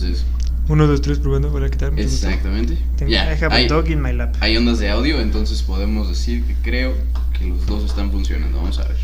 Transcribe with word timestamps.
Entonces, 0.00 0.24
Uno, 0.68 0.86
dos, 0.86 1.00
tres, 1.00 1.18
probando. 1.18 1.52
Hola, 1.52 1.68
¿qué 1.70 1.76
tal? 1.76 1.98
Exactamente. 1.98 2.78
Tengo, 2.96 3.10
Ya, 3.10 3.24
I 3.24 3.36
have 3.42 3.46
a 3.52 3.56
hay, 3.56 3.66
dog 3.66 3.88
in 3.90 4.00
my 4.00 4.12
lap. 4.12 4.36
hay 4.40 4.56
ondas 4.56 4.78
de 4.78 4.90
audio, 4.90 5.20
entonces 5.20 5.60
podemos 5.62 6.08
decir 6.08 6.44
que 6.44 6.54
creo 6.62 6.94
que 7.36 7.46
los 7.46 7.66
dos 7.66 7.84
están 7.84 8.12
funcionando. 8.12 8.58
Vamos 8.58 8.78
a 8.78 8.84
ver. 8.86 8.96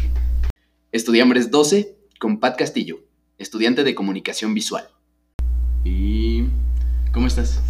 Estudiambres 0.93 1.51
12 1.51 1.97
con 2.21 2.39
Pat 2.39 2.57
Castillo, 2.57 3.01
estudiante 3.39 3.83
de 3.83 3.93
comunicación 3.97 4.55
visual. 4.55 4.85
¿Y 5.85 6.45
cómo 7.13 7.27
estás? 7.27 7.61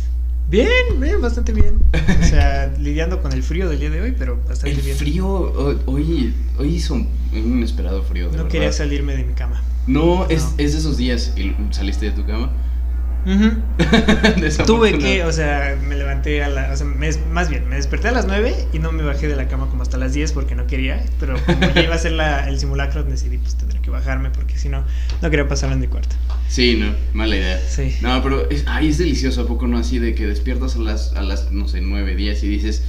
Bien, 0.50 0.68
bien, 1.00 1.22
bastante 1.22 1.52
bien. 1.54 1.80
O 2.20 2.24
sea, 2.26 2.74
lidiando 2.78 3.22
con 3.22 3.32
el 3.32 3.42
frío 3.42 3.70
del 3.70 3.80
día 3.80 3.88
de 3.90 4.02
hoy, 4.02 4.14
pero 4.18 4.36
bastante 4.46 4.72
El 4.76 4.82
bien. 4.84 4.96
frío, 4.98 5.26
ho- 5.26 5.80
hoy, 5.86 6.34
hoy 6.58 6.68
hizo 6.74 6.92
un 6.92 7.08
inesperado 7.32 8.02
frío. 8.02 8.26
de 8.26 8.32
No 8.32 8.36
verdad. 8.38 8.50
quería 8.50 8.72
salirme 8.72 9.16
de 9.16 9.24
mi 9.24 9.32
cama. 9.32 9.62
No, 9.86 10.26
es, 10.28 10.42
No. 10.42 10.50
es 10.58 10.72
de 10.74 10.78
esos 10.78 10.98
días. 10.98 11.32
¿Y 11.38 11.54
saliste 11.72 12.06
de 12.06 12.12
tu 12.12 12.26
cama? 12.26 12.52
Tuve 14.66 14.98
que, 14.98 15.24
o 15.24 15.32
sea, 15.32 15.76
me 15.88 15.96
levanté 15.96 16.42
a 16.42 16.48
la. 16.48 16.72
O 16.72 16.76
sea, 16.76 16.86
me- 16.86 17.10
más 17.32 17.48
bien, 17.48 17.68
me 17.68 17.76
desperté 17.76 18.08
a 18.08 18.12
las 18.12 18.26
9 18.26 18.54
y 18.72 18.78
no 18.78 18.92
me 18.92 19.02
bajé 19.02 19.28
de 19.28 19.36
la 19.36 19.48
cama 19.48 19.66
como 19.70 19.82
hasta 19.82 19.96
las 19.96 20.12
10 20.12 20.32
porque 20.32 20.54
no 20.54 20.66
quería. 20.66 21.02
Pero 21.20 21.36
como 21.44 21.70
ya 21.74 21.82
iba 21.82 21.94
a 21.94 21.98
ser 21.98 22.12
la- 22.12 22.48
el 22.48 22.58
simulacro, 22.58 23.02
decidí, 23.04 23.38
pues 23.38 23.56
tendré 23.56 23.80
que 23.80 23.90
bajarme 23.90 24.30
porque 24.30 24.58
si 24.58 24.68
no, 24.68 24.84
no 25.22 25.30
quería 25.30 25.48
pasarlo 25.48 25.74
en 25.74 25.80
mi 25.80 25.86
cuarto. 25.86 26.14
Sí, 26.48 26.76
no, 26.78 26.94
mala 27.12 27.36
idea. 27.36 27.60
Sí. 27.68 27.96
No, 28.02 28.22
pero 28.22 28.48
es, 28.50 28.64
ay, 28.66 28.88
es 28.88 28.98
delicioso, 28.98 29.42
¿a 29.42 29.46
poco 29.46 29.66
no? 29.66 29.78
Así 29.78 29.98
de 29.98 30.14
que 30.14 30.26
despiertas 30.26 30.76
a 30.76 30.80
las, 30.80 31.12
a 31.14 31.22
las 31.22 31.50
no 31.52 31.66
sé, 31.68 31.80
9, 31.80 32.14
10 32.16 32.42
y 32.44 32.48
dices, 32.48 32.84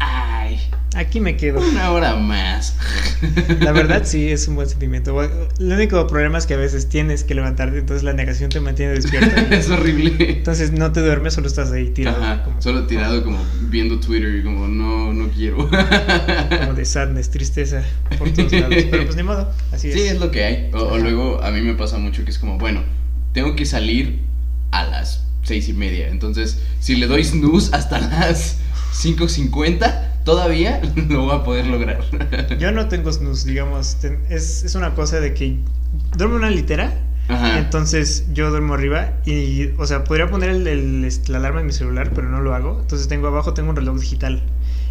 ay, 0.00 0.58
Aquí 0.96 1.20
me 1.20 1.36
quedo. 1.36 1.60
una 1.60 1.92
hora 1.92 2.16
más. 2.16 2.76
La 3.60 3.70
verdad 3.70 4.02
sí 4.04 4.28
es 4.28 4.48
un 4.48 4.56
buen 4.56 4.68
sentimiento. 4.68 5.22
El 5.22 5.72
único 5.72 6.04
problema 6.08 6.36
es 6.36 6.46
que 6.46 6.54
a 6.54 6.56
veces 6.56 6.88
tienes 6.88 7.22
que 7.22 7.34
levantarte, 7.34 7.78
entonces 7.78 8.02
la 8.02 8.12
negación 8.12 8.50
te 8.50 8.60
mantiene 8.60 8.94
despierto. 8.94 9.40
es 9.54 9.70
horrible. 9.70 10.16
Entonces 10.18 10.72
no 10.72 10.90
te 10.90 11.00
duermes, 11.00 11.34
solo 11.34 11.46
estás 11.46 11.70
ahí 11.70 11.90
tirado. 11.90 12.22
Ajá, 12.22 12.42
como, 12.42 12.60
solo 12.60 12.86
tirado 12.86 13.22
como 13.22 13.38
viendo 13.68 14.00
Twitter 14.00 14.34
y 14.34 14.42
como, 14.42 14.66
no, 14.66 15.12
no 15.12 15.28
quiero. 15.28 15.58
como 16.58 16.74
de 16.74 16.84
sadness, 16.84 17.30
tristeza 17.30 17.84
por 18.18 18.30
todos 18.32 18.50
lados. 18.50 18.74
Pero 18.90 19.04
pues 19.04 19.16
ni 19.16 19.22
modo, 19.22 19.48
así 19.72 19.88
es. 19.88 19.94
Sí, 19.94 20.00
es 20.00 20.18
lo 20.18 20.32
que 20.32 20.44
hay. 20.44 20.70
O, 20.72 20.78
o 20.78 20.98
luego 20.98 21.40
a 21.42 21.52
mí 21.52 21.60
me 21.60 21.74
pasa 21.74 21.98
mucho 21.98 22.24
que 22.24 22.32
es 22.32 22.38
como, 22.38 22.58
bueno, 22.58 22.82
tengo 23.32 23.54
que 23.54 23.64
salir 23.64 24.22
a 24.72 24.84
las 24.84 25.24
seis 25.44 25.68
y 25.68 25.72
media. 25.72 26.08
Entonces, 26.08 26.60
si 26.80 26.96
le 26.96 27.06
doy 27.06 27.24
snooze 27.24 27.74
hasta 27.74 28.00
las 28.00 28.58
5.50, 28.92 30.08
todavía 30.24 30.80
lo 31.08 31.24
voy 31.24 31.36
a 31.36 31.44
poder 31.44 31.66
lograr. 31.66 32.00
Yo 32.58 32.72
no 32.72 32.88
tengo 32.88 33.12
snooze, 33.12 33.48
digamos. 33.48 33.96
ten- 34.00 34.20
es, 34.28 34.62
es 34.64 34.74
una 34.74 34.94
cosa 34.94 35.20
de 35.20 35.34
que 35.34 35.56
duermo 36.16 36.36
en 36.36 36.42
una 36.44 36.50
litera. 36.50 36.92
Ajá. 37.28 37.58
Entonces 37.60 38.24
yo 38.32 38.50
duermo 38.50 38.74
arriba 38.74 39.12
y, 39.24 39.68
o 39.78 39.86
sea, 39.86 40.02
podría 40.02 40.28
poner 40.28 40.50
el, 40.50 40.66
el- 40.66 41.04
este, 41.04 41.30
la 41.32 41.38
alarma 41.38 41.60
en 41.60 41.66
mi 41.66 41.72
celular, 41.72 42.10
pero 42.14 42.28
no 42.28 42.40
lo 42.40 42.54
hago. 42.54 42.78
Entonces 42.80 43.06
tengo 43.08 43.28
abajo, 43.28 43.54
tengo 43.54 43.70
un 43.70 43.76
reloj 43.76 43.98
digital. 44.00 44.42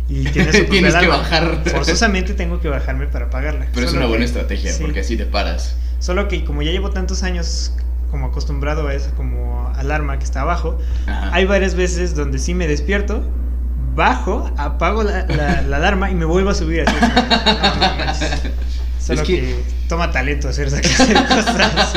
Y 0.07 0.23
tiene 0.31 0.51
su 0.53 0.63
Tienes 0.65 0.93
que 0.93 0.99
alarma. 0.99 1.17
bajar. 1.17 1.61
Forzosamente 1.65 2.33
tengo 2.33 2.59
que 2.61 2.69
bajarme 2.69 3.07
para 3.07 3.25
apagarla. 3.25 3.67
Pero 3.73 3.85
es 3.87 3.93
una 3.93 4.05
buena 4.05 4.19
que- 4.19 4.25
estrategia, 4.25 4.71
sí. 4.71 4.81
porque 4.81 5.01
así 5.01 5.17
te 5.17 5.25
paras. 5.25 5.75
Solo 5.99 6.29
que 6.29 6.45
como 6.45 6.61
ya 6.61 6.71
llevo 6.71 6.91
tantos 6.91 7.23
años 7.23 7.73
como 8.09 8.27
acostumbrado 8.27 8.87
a 8.87 8.93
esa 8.95 9.11
como 9.11 9.71
alarma 9.75 10.17
que 10.17 10.23
está 10.23 10.41
abajo, 10.41 10.79
Ajá. 11.07 11.29
hay 11.33 11.45
varias 11.45 11.75
veces 11.75 12.15
donde 12.15 12.39
sí 12.39 12.53
me 12.55 12.67
despierto, 12.67 13.21
bajo, 13.95 14.51
apago 14.57 15.03
la, 15.03 15.25
la- 15.27 15.61
la 15.61 15.77
alarma 15.77 16.09
y 16.11 16.15
me 16.15 16.25
vuelvo 16.25 16.49
a 16.49 16.55
subir. 16.55 16.81
Así, 16.87 16.95
no, 17.01 17.07
no 17.09 17.95
manches. 18.05 18.31
Solo 18.99 19.21
Es 19.21 19.27
que... 19.27 19.35
que- 19.41 19.79
toma 19.89 20.11
talento 20.11 20.47
hacer 20.47 20.67
esa 20.67 20.81
clase 20.81 21.07
de 21.07 21.13
cosas. 21.15 21.95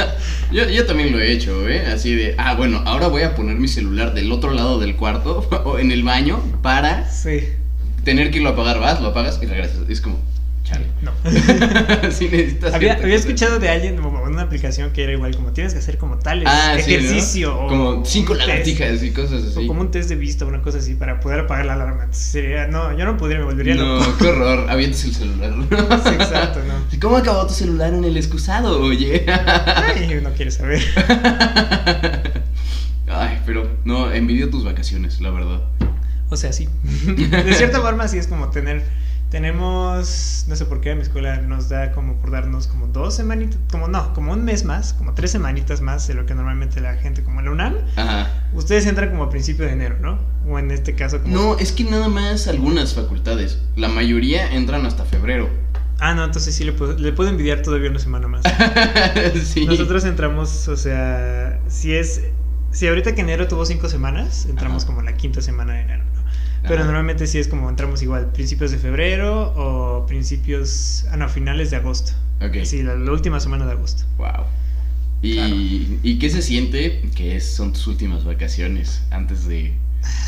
Yo, 0.51 0.67
yo 0.69 0.87
también 0.87 1.13
lo 1.13 1.21
he 1.21 1.31
hecho, 1.31 1.69
¿eh? 1.69 1.87
Así 1.93 2.15
de, 2.15 2.35
ah, 2.39 2.55
bueno, 2.55 2.83
ahora 2.87 3.09
voy 3.09 3.23
a 3.23 3.35
poner 3.35 3.57
mi 3.57 3.69
celular 3.69 4.15
del 4.15 4.33
otro 4.33 4.51
lado 4.53 4.81
del 4.81 4.97
cuarto 4.97 5.47
o 5.67 5.79
en 5.79 5.91
el 5.93 6.03
baño 6.03 6.41
para 6.63 7.11
Sí. 7.11 7.41
tener 8.05 8.31
que 8.31 8.39
irlo 8.39 8.49
a 8.49 8.53
apagar. 8.53 8.81
Vas, 8.81 9.01
lo 9.03 9.09
apagas 9.09 9.39
y 9.43 9.47
regresas. 9.47 9.89
Es 9.91 10.01
como, 10.01 10.17
chale. 10.73 10.87
No. 11.03 11.13
sí 12.13 12.29
necesitas 12.31 12.75
había, 12.75 12.95
escuchado 12.95 13.59
de 13.59 13.69
alguien 13.69 13.95
en 13.97 14.05
una 14.05 14.43
aplicación 14.43 14.93
que 14.93 15.03
era 15.05 15.13
igual, 15.13 15.35
como 15.35 15.53
tienes 15.53 15.73
que 15.73 15.79
hacer 15.81 15.99
como 15.99 16.19
tal 16.19 16.43
Ah, 16.47 16.77
sí, 16.77 16.91
¿no? 16.93 16.97
ejercicio. 16.99 17.61
o 17.61 17.69
Como 17.69 18.05
cinco 18.05 18.35
lagartijas 18.35 19.03
y 19.03 19.11
cosas 19.13 19.43
así. 19.45 19.65
O 19.65 19.67
como 19.67 19.81
un 19.83 19.91
test 19.91 20.09
de 20.09 20.17
vista, 20.17 20.45
una 20.45 20.63
cosa 20.63 20.79
así, 20.79 20.95
para 20.95 21.21
poder 21.21 21.41
apagar 21.41 21.67
la 21.67 21.75
alarma. 21.75 22.09
Sería, 22.13 22.67
no, 22.67 22.97
yo 22.97 23.05
no 23.05 23.17
podría, 23.17 23.39
me 23.39 23.45
volvería 23.45 23.75
No, 23.75 23.97
loco. 23.99 24.17
qué 24.19 24.27
horror. 24.27 24.71
Avientas 24.71 25.05
el 25.05 25.15
celular. 25.15 25.53
Sí, 26.03 26.15
exacto, 26.15 26.61
no. 26.67 26.75
¿Y 26.91 26.97
¿Cómo 27.01 27.17
acabó 27.17 27.47
tu 27.47 27.55
celular 27.55 27.93
en 27.95 28.05
el 28.05 28.17
excusado, 28.17 28.81
oye? 28.81 29.25
Ay, 29.29 30.21
no 30.23 30.33
quiere 30.33 30.51
saber. 30.51 30.83
Ay, 33.09 33.41
pero 33.45 33.69
no, 33.85 34.11
envidio 34.13 34.51
tus 34.51 34.65
vacaciones, 34.65 35.21
la 35.21 35.31
verdad. 35.31 35.61
O 36.31 36.37
sea, 36.37 36.53
sí. 36.53 36.69
De 37.05 37.55
cierta 37.55 37.81
forma, 37.81 38.09
sí 38.09 38.19
es 38.19 38.27
como 38.27 38.51
tener. 38.51 38.83
Tenemos. 39.33 40.45
No 40.47 40.57
sé 40.57 40.67
por 40.67 40.83
qué 40.83 40.95
mi 40.95 41.01
escuela 41.01 41.41
nos 41.41 41.71
da 41.71 41.93
como 41.93 42.17
por 42.17 42.31
darnos 42.31 42.67
como 42.67 42.87
dos 42.89 43.15
semanitas. 43.15 43.59
Como 43.71 43.89
no, 43.89 44.13
como 44.13 44.35
un 44.35 44.45
mes 44.45 44.67
más, 44.67 44.93
como 44.93 45.15
tres 45.15 45.31
semanitas 45.31 45.81
más 45.81 46.07
de 46.07 46.13
lo 46.13 46.27
que 46.27 46.35
normalmente 46.35 46.83
la 46.83 46.97
gente, 46.97 47.25
como 47.25 47.41
la 47.41 47.51
UNAM. 47.51 47.77
Ajá. 47.97 48.29
Ustedes 48.53 48.85
entran 48.85 49.09
como 49.09 49.23
a 49.25 49.31
principio 49.31 49.65
de 49.65 49.73
enero, 49.73 49.97
¿no? 50.03 50.19
O 50.47 50.59
en 50.59 50.71
este 50.71 50.95
caso, 50.95 51.23
como. 51.23 51.35
No, 51.35 51.59
es 51.59 51.73
que 51.73 51.85
nada 51.85 52.09
más 52.09 52.47
algunas 52.47 52.93
facultades. 52.93 53.59
La 53.75 53.89
mayoría 53.89 54.53
entran 54.53 54.85
hasta 54.85 55.07
febrero. 55.07 55.49
Ah, 55.99 56.13
no, 56.13 56.25
entonces 56.25 56.55
sí 56.55 56.65
le 56.65 56.75
puedo, 56.75 56.99
le 56.99 57.13
puedo 57.15 57.31
envidiar 57.31 57.63
todavía 57.63 57.89
una 57.89 58.01
semana 58.01 58.29
más. 58.29 58.43
sí. 59.45 59.65
Nosotros 59.65 60.05
entramos, 60.05 60.69
o 60.69 60.77
sea, 60.77 61.59
si 61.69 61.95
es. 61.95 62.21
Si 62.71 62.87
ahorita 62.87 63.15
que 63.15 63.23
enero 63.23 63.49
tuvo 63.49 63.65
cinco 63.65 63.89
semanas, 63.89 64.45
entramos 64.45 64.85
Ajá. 64.85 64.93
como 64.93 65.03
la 65.03 65.15
quinta 65.15 65.41
semana 65.41 65.73
de 65.73 65.81
enero. 65.81 66.12
Pero 66.63 66.77
Ajá. 66.77 66.85
normalmente 66.85 67.27
sí 67.27 67.39
es 67.39 67.49
como 67.49 67.69
entramos 67.69 68.03
igual, 68.03 68.27
principios 68.33 68.71
de 68.71 68.79
febrero 68.79 69.53
o 69.57 70.07
principios. 70.07 71.05
Ah, 71.11 71.17
no, 71.17 71.29
finales 71.29 71.71
de 71.71 71.77
agosto. 71.77 72.13
Ok. 72.41 72.65
Sí, 72.65 72.83
la, 72.83 72.95
la 72.95 73.11
última 73.13 73.41
semana 73.41 73.67
de 73.67 73.73
agosto. 73.73 74.05
Wow. 74.19 74.45
¿Y, 75.23 75.35
Claro. 75.35 75.55
¿Y 75.57 76.19
qué 76.19 76.31
se 76.31 76.43
siente 76.43 77.03
que 77.15 77.37
es- 77.37 77.55
son 77.55 77.73
tus 77.73 77.87
últimas 77.87 78.25
vacaciones 78.25 79.03
antes 79.11 79.47
de 79.47 79.73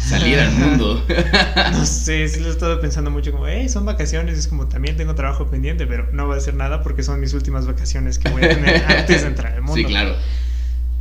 salir 0.06 0.38
al 0.38 0.52
mundo? 0.58 1.04
No 1.72 1.84
sé, 1.86 2.28
sí 2.28 2.40
lo 2.40 2.46
he 2.48 2.50
estado 2.50 2.80
pensando 2.80 3.10
mucho 3.10 3.32
como, 3.32 3.46
hey, 3.48 3.68
son 3.68 3.84
vacaciones, 3.84 4.38
es 4.38 4.46
como 4.46 4.66
también 4.68 4.96
tengo 4.96 5.14
trabajo 5.16 5.46
pendiente, 5.48 5.86
pero 5.86 6.08
no 6.12 6.28
va 6.28 6.34
a 6.34 6.38
hacer 6.38 6.54
nada 6.54 6.82
porque 6.82 7.02
son 7.02 7.18
mis 7.20 7.32
últimas 7.34 7.66
vacaciones 7.66 8.18
que 8.20 8.28
voy 8.28 8.44
a 8.44 8.50
tener 8.50 8.84
antes 8.88 9.22
de 9.22 9.28
entrar 9.28 9.52
al 9.54 9.62
mundo. 9.62 9.76
sí, 9.76 9.84
claro. 9.84 10.14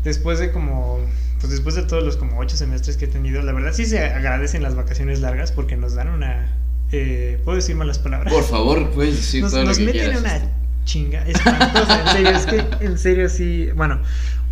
Después 0.03 0.39
de 0.39 0.51
como, 0.51 0.99
pues 1.43 1.51
después 1.51 1.75
de 1.75 1.83
todos 1.83 2.05
los 2.05 2.15
como 2.15 2.39
ocho 2.39 2.55
semestres 2.55 2.95
que 2.95 3.03
he 3.03 3.07
tenido, 3.09 3.41
la 3.41 3.51
verdad 3.51 3.73
sí 3.73 3.85
se 3.85 3.99
agradecen 3.99 4.63
las 4.63 4.75
vacaciones 4.75 5.19
largas 5.19 5.51
porque 5.51 5.75
nos 5.75 5.93
dan 5.93 6.07
una, 6.07 6.47
eh, 6.93 7.37
¿puedo 7.43 7.57
decir 7.57 7.75
malas 7.75 7.99
palabras? 7.99 8.33
Por 8.33 8.45
favor, 8.45 8.91
puedes 8.91 9.17
decir 9.17 9.41
nos, 9.41 9.51
todo 9.51 9.65
nos 9.65 9.77
lo 9.77 9.85
que 9.85 9.91
meten 9.91 10.13
quieras. 10.13 10.21
una 10.21 10.51
chinga 10.85 11.27
espantosa, 11.27 12.01
en 12.01 12.07
serio, 12.13 12.29
es 12.29 12.45
que 12.45 12.85
en 12.85 12.97
serio 12.97 13.27
sí, 13.27 13.67
bueno, 13.75 13.99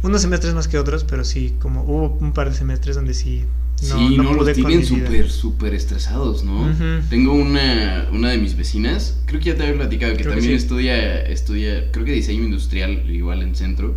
unos 0.03 0.21
semestres 0.21 0.53
más 0.53 0.67
que 0.67 0.77
otros, 0.77 1.05
pero 1.05 1.23
sí, 1.23 1.55
como 1.61 1.83
hubo 1.83 2.17
un 2.19 2.33
par 2.33 2.49
de 2.49 2.57
semestres 2.57 2.97
donde 2.97 3.13
sí 3.13 3.45
no, 3.83 3.97
sí, 3.97 4.17
no, 4.17 4.37
pude 4.37 4.47
los 4.47 4.53
tienen 4.53 4.85
súper, 4.85 5.29
súper 5.29 5.73
estresados, 5.73 6.43
¿no? 6.43 6.75
Tengo 7.09 7.33
una, 7.33 8.09
una 8.11 8.31
de 8.31 8.37
mis 8.37 8.57
vecinas, 8.57 9.17
creo 9.27 9.39
que 9.39 9.45
ya 9.45 9.55
te 9.55 9.63
había 9.63 9.75
platicado, 9.75 10.11
que 10.11 10.23
Creo 10.23 10.33
que 10.33 10.39
también 10.41 10.59
sí. 10.59 10.65
estudia, 10.65 11.21
estudia, 11.21 11.89
creo 11.89 12.03
que 12.03 12.11
diseño 12.11 12.43
industrial, 12.43 13.09
igual 13.09 13.43
en 13.43 13.55
centro. 13.55 13.95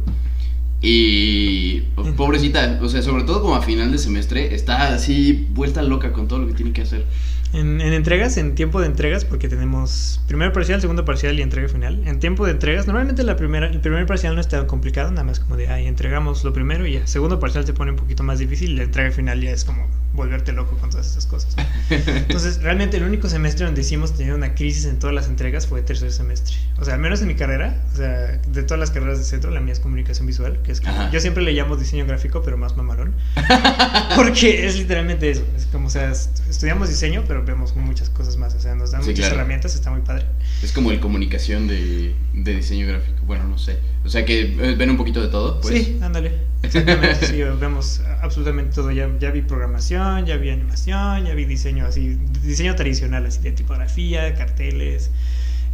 Y 0.86 1.84
Ujú. 1.96 2.14
pobrecita, 2.14 2.78
o 2.82 2.88
sea, 2.90 3.00
sobre 3.00 3.22
todo 3.24 3.40
como 3.40 3.56
a 3.56 3.62
final 3.62 3.90
de 3.90 3.96
semestre, 3.96 4.54
está 4.54 4.92
así 4.94 5.46
vuelta 5.52 5.80
loca 5.82 6.12
con 6.12 6.28
todo 6.28 6.40
lo 6.40 6.46
que 6.46 6.52
tiene 6.52 6.74
que 6.74 6.82
hacer. 6.82 7.06
En, 7.54 7.80
en 7.80 7.92
entregas, 7.94 8.36
en 8.36 8.54
tiempo 8.54 8.82
de 8.82 8.88
entregas, 8.88 9.24
porque 9.24 9.48
tenemos 9.48 10.20
primer 10.26 10.52
parcial, 10.52 10.82
segundo 10.82 11.06
parcial 11.06 11.38
y 11.38 11.42
entrega 11.42 11.68
final. 11.68 12.02
En 12.06 12.18
tiempo 12.18 12.44
de 12.44 12.52
entregas, 12.52 12.86
normalmente 12.86 13.22
la 13.22 13.36
primera, 13.36 13.68
el 13.68 13.80
primer 13.80 14.04
parcial 14.04 14.34
no 14.34 14.42
es 14.42 14.48
tan 14.48 14.66
complicado, 14.66 15.10
nada 15.10 15.24
más 15.24 15.40
como 15.40 15.56
de 15.56 15.68
ahí 15.68 15.86
entregamos 15.86 16.44
lo 16.44 16.52
primero 16.52 16.86
y 16.86 16.94
ya. 16.94 17.06
Segundo 17.06 17.40
parcial 17.40 17.64
se 17.64 17.72
pone 17.72 17.92
un 17.92 17.96
poquito 17.96 18.22
más 18.22 18.38
difícil 18.38 18.72
y 18.72 18.76
la 18.76 18.82
entrega 18.82 19.10
final 19.10 19.40
ya 19.40 19.52
es 19.52 19.64
como 19.64 19.88
volverte 20.14 20.52
loco 20.52 20.76
con 20.78 20.90
todas 20.90 21.06
esas 21.08 21.26
cosas. 21.26 21.54
Entonces, 21.90 22.62
realmente 22.62 22.96
el 22.96 23.02
único 23.02 23.28
semestre 23.28 23.66
donde 23.66 23.82
hemos 23.90 24.14
tenido 24.16 24.36
una 24.36 24.54
crisis 24.54 24.84
en 24.86 24.98
todas 24.98 25.14
las 25.14 25.26
entregas 25.28 25.66
fue 25.66 25.82
tercer 25.82 26.12
semestre. 26.12 26.54
O 26.78 26.84
sea, 26.84 26.94
al 26.94 27.00
menos 27.00 27.20
en 27.20 27.26
mi 27.28 27.34
carrera, 27.34 27.82
o 27.92 27.96
sea, 27.96 28.38
de 28.46 28.62
todas 28.62 28.78
las 28.80 28.90
carreras 28.92 29.18
de 29.18 29.24
centro, 29.24 29.50
la 29.50 29.60
mía 29.60 29.72
es 29.72 29.80
comunicación 29.80 30.26
visual, 30.26 30.60
que 30.62 30.72
es 30.72 30.80
Ajá. 30.86 31.10
yo 31.10 31.20
siempre 31.20 31.42
le 31.42 31.52
llamo 31.52 31.76
diseño 31.76 32.06
gráfico, 32.06 32.42
pero 32.42 32.56
más 32.56 32.76
mamalón. 32.76 33.14
Porque 34.16 34.66
es 34.66 34.76
literalmente 34.76 35.30
eso. 35.30 35.44
Es 35.56 35.66
como, 35.66 35.88
o 35.88 35.90
sea, 35.90 36.10
est- 36.10 36.40
estudiamos 36.48 36.88
diseño, 36.88 37.24
pero 37.26 37.44
vemos 37.44 37.74
muchas 37.76 38.08
cosas 38.10 38.36
más. 38.36 38.54
O 38.54 38.60
sea, 38.60 38.74
nos 38.74 38.92
dan 38.92 39.02
Sí, 39.02 39.10
muchas 39.10 39.26
claro. 39.26 39.36
herramientas, 39.36 39.74
está 39.74 39.90
muy 39.90 40.00
padre. 40.02 40.26
Es 40.62 40.72
como 40.72 40.90
el 40.90 41.00
comunicación 41.00 41.66
de, 41.66 42.14
de 42.32 42.54
diseño 42.54 42.86
gráfico, 42.86 43.18
bueno, 43.26 43.44
no 43.44 43.58
sé. 43.58 43.78
O 44.04 44.08
sea 44.08 44.24
que 44.24 44.42
eh, 44.42 44.74
ven 44.76 44.90
un 44.90 44.96
poquito 44.96 45.20
de 45.20 45.28
todo, 45.28 45.60
pues. 45.60 45.74
Sí, 45.74 45.98
ándale. 46.00 46.32
Exactamente, 46.64 47.26
sí, 47.26 47.42
vemos 47.42 48.00
absolutamente 48.22 48.74
todo. 48.74 48.90
Ya, 48.90 49.10
ya 49.18 49.30
vi 49.30 49.42
programación, 49.42 50.24
ya 50.26 50.36
vi 50.36 50.50
animación, 50.50 51.24
ya 51.26 51.34
vi 51.34 51.44
diseño 51.44 51.86
así, 51.86 52.16
diseño 52.42 52.74
tradicional, 52.76 53.26
así 53.26 53.40
de 53.42 53.52
tipografía, 53.52 54.34
carteles, 54.34 55.10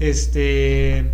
este. 0.00 1.12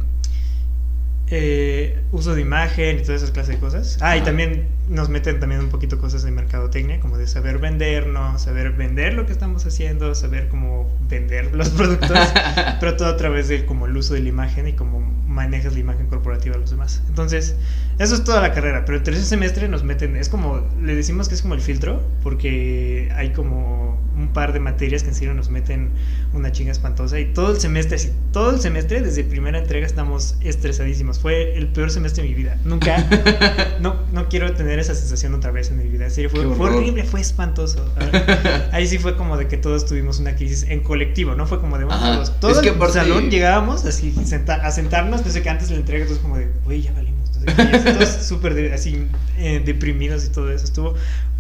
eh, 1.28 2.05
uso 2.16 2.34
de 2.34 2.40
imagen 2.40 2.98
y 2.98 3.02
todas 3.02 3.22
esas 3.22 3.30
clases 3.30 3.56
de 3.56 3.60
cosas. 3.60 3.98
Ah, 4.00 4.16
y 4.16 4.22
también 4.22 4.66
nos 4.88 5.08
meten 5.08 5.38
también 5.38 5.60
un 5.60 5.68
poquito 5.68 5.98
cosas 5.98 6.22
de 6.22 6.30
mercadotecnia, 6.30 6.98
como 7.00 7.18
de 7.18 7.26
saber 7.26 7.58
vendernos, 7.58 8.42
saber 8.42 8.72
vender 8.72 9.14
lo 9.14 9.26
que 9.26 9.32
estamos 9.32 9.66
haciendo, 9.66 10.14
saber 10.14 10.48
cómo 10.48 10.88
vender 11.08 11.54
los 11.54 11.70
productos, 11.70 12.18
pero 12.80 12.96
todo 12.96 13.08
a 13.08 13.16
través 13.16 13.48
del 13.48 13.66
como 13.66 13.86
el 13.86 13.96
uso 13.96 14.14
de 14.14 14.20
la 14.20 14.28
imagen 14.28 14.68
y 14.68 14.72
cómo 14.72 15.00
manejas 15.00 15.74
la 15.74 15.80
imagen 15.80 16.06
corporativa 16.06 16.54
a 16.56 16.58
los 16.58 16.70
demás. 16.70 17.02
Entonces, 17.08 17.56
eso 17.98 18.14
es 18.14 18.24
toda 18.24 18.40
la 18.40 18.52
carrera, 18.52 18.84
pero 18.86 18.96
el 18.96 19.04
tercer 19.04 19.24
semestre 19.24 19.68
nos 19.68 19.84
meten, 19.84 20.16
es 20.16 20.28
como, 20.28 20.66
le 20.82 20.94
decimos 20.94 21.28
que 21.28 21.34
es 21.34 21.42
como 21.42 21.54
el 21.54 21.60
filtro, 21.60 22.02
porque 22.22 23.12
hay 23.14 23.32
como 23.32 24.00
un 24.16 24.28
par 24.32 24.52
de 24.52 24.60
materias 24.60 25.02
que 25.02 25.10
en 25.10 25.14
serio 25.14 25.34
nos 25.34 25.50
meten 25.50 25.90
una 26.32 26.50
chinga 26.50 26.72
espantosa 26.72 27.20
y 27.20 27.26
todo 27.26 27.52
el 27.52 27.60
semestre, 27.60 27.96
así, 27.96 28.12
todo 28.32 28.50
el 28.50 28.60
semestre, 28.60 29.02
desde 29.02 29.24
primera 29.24 29.58
entrega 29.58 29.86
estamos 29.86 30.36
estresadísimos. 30.40 31.20
Fue 31.20 31.56
el 31.56 31.68
peor 31.68 31.90
semestre 31.90 32.05
de 32.14 32.22
mi 32.22 32.34
vida. 32.34 32.58
Nunca, 32.64 33.06
no, 33.80 33.96
no 34.12 34.28
quiero 34.28 34.52
tener 34.54 34.78
esa 34.78 34.94
sensación 34.94 35.34
otra 35.34 35.50
vez 35.50 35.70
en 35.70 35.78
mi 35.78 35.88
vida. 35.88 36.04
En 36.04 36.10
serio, 36.10 36.30
fue, 36.30 36.44
fue 36.54 36.70
horrible, 36.70 37.04
fue 37.04 37.20
espantoso. 37.20 37.84
Ahí 38.72 38.86
sí 38.86 38.98
fue 38.98 39.16
como 39.16 39.36
de 39.36 39.48
que 39.48 39.56
todos 39.56 39.86
tuvimos 39.86 40.20
una 40.20 40.36
crisis 40.36 40.64
en 40.68 40.80
colectivo, 40.80 41.34
¿no? 41.34 41.46
Fue 41.46 41.60
como 41.60 41.78
de, 41.78 41.86
todos, 41.86 42.40
todo 42.40 42.60
el 42.60 42.92
salón 42.92 43.30
llegábamos 43.30 43.84
así 43.84 44.14
a 44.18 44.70
sentarnos, 44.70 45.24
no 45.24 45.32
sé 45.32 45.42
que 45.42 45.48
antes 45.48 45.70
la 45.70 45.76
entrega, 45.76 46.02
entonces 46.02 46.22
como 46.22 46.36
de, 46.36 46.48
güey, 46.64 46.82
ya 46.82 46.92
valimos. 46.92 47.30
todos 47.30 48.08
súper 48.26 48.72
así 48.72 49.06
eh, 49.38 49.62
deprimidos 49.64 50.24
y 50.24 50.28
todo 50.28 50.50
eso. 50.50 50.64
Estuvo 50.64 50.94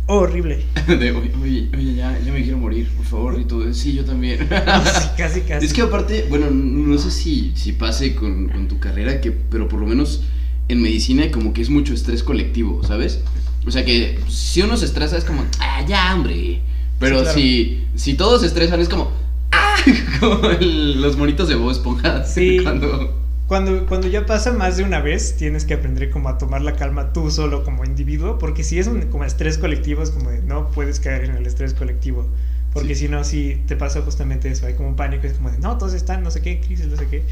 horrible. 0.06 0.64
De, 0.86 1.10
oye, 1.12 1.68
oye, 1.74 1.94
ya, 1.94 2.18
ya 2.18 2.32
me 2.32 2.42
quiero 2.42 2.58
morir, 2.58 2.88
por 2.96 3.06
favor. 3.06 3.40
Y 3.40 3.44
todo, 3.44 3.72
sí, 3.72 3.94
yo 3.94 4.04
también. 4.04 4.46
casi, 5.16 5.40
casi. 5.40 5.66
Es 5.66 5.72
que 5.72 5.82
aparte, 5.82 6.26
bueno, 6.28 6.50
no 6.50 6.96
sé 6.98 7.10
si, 7.10 7.52
si 7.56 7.72
pase 7.72 8.14
con, 8.14 8.48
con, 8.48 8.68
tu 8.68 8.78
carrera, 8.78 9.20
que, 9.20 9.32
pero 9.32 9.68
por 9.68 9.80
lo 9.80 9.86
menos 9.86 10.24
en 10.68 10.82
medicina 10.82 11.30
como 11.30 11.52
que 11.52 11.62
es 11.62 11.70
mucho 11.70 11.94
estrés 11.94 12.22
colectivo, 12.22 12.82
¿sabes? 12.84 13.20
O 13.66 13.70
sea 13.70 13.84
que 13.84 14.18
si 14.28 14.62
uno 14.62 14.76
se 14.76 14.86
estresa 14.86 15.16
es 15.16 15.24
como, 15.24 15.44
ah, 15.60 15.84
ya, 15.86 16.14
hombre. 16.14 16.60
Pero 16.98 17.24
si, 17.32 17.84
si 17.94 18.14
todos 18.14 18.40
se 18.40 18.46
estresan 18.46 18.80
es 18.80 18.88
como, 18.88 19.10
ah, 19.52 19.76
como 20.20 20.48
los 20.60 21.16
monitos 21.16 21.48
de 21.48 21.56
voz 21.56 21.78
Esponja. 21.78 22.24
Sí. 22.26 22.60
Cuando 22.62 23.26
cuando, 23.46 23.86
cuando 23.86 24.08
ya 24.08 24.26
pasa 24.26 24.52
más 24.52 24.76
de 24.76 24.82
una 24.82 25.00
vez, 25.00 25.36
tienes 25.36 25.64
que 25.64 25.74
aprender 25.74 26.10
como 26.10 26.28
a 26.28 26.36
tomar 26.36 26.62
la 26.62 26.74
calma 26.74 27.12
tú 27.12 27.30
solo 27.30 27.62
como 27.62 27.84
individuo, 27.84 28.38
porque 28.38 28.64
si 28.64 28.80
es 28.80 28.88
un 28.88 29.02
como 29.02 29.24
estrés 29.24 29.56
colectivo, 29.56 30.02
es 30.02 30.10
como 30.10 30.30
de 30.30 30.42
no 30.42 30.70
puedes 30.72 30.98
caer 30.98 31.24
en 31.24 31.36
el 31.36 31.46
estrés 31.46 31.72
colectivo. 31.72 32.26
Porque 32.72 32.94
si 32.94 33.08
no, 33.08 33.24
si 33.24 33.62
te 33.66 33.76
pasa 33.76 34.02
justamente 34.02 34.50
eso, 34.50 34.66
hay 34.66 34.74
como 34.74 34.90
un 34.90 34.96
pánico, 34.96 35.26
es 35.26 35.34
como 35.34 35.50
de, 35.50 35.58
no, 35.58 35.78
todos 35.78 35.94
están, 35.94 36.22
no 36.22 36.30
sé 36.30 36.42
qué, 36.42 36.60
crisis, 36.60 36.88
no 36.88 36.96
sé 36.96 37.06
qué. 37.06 37.22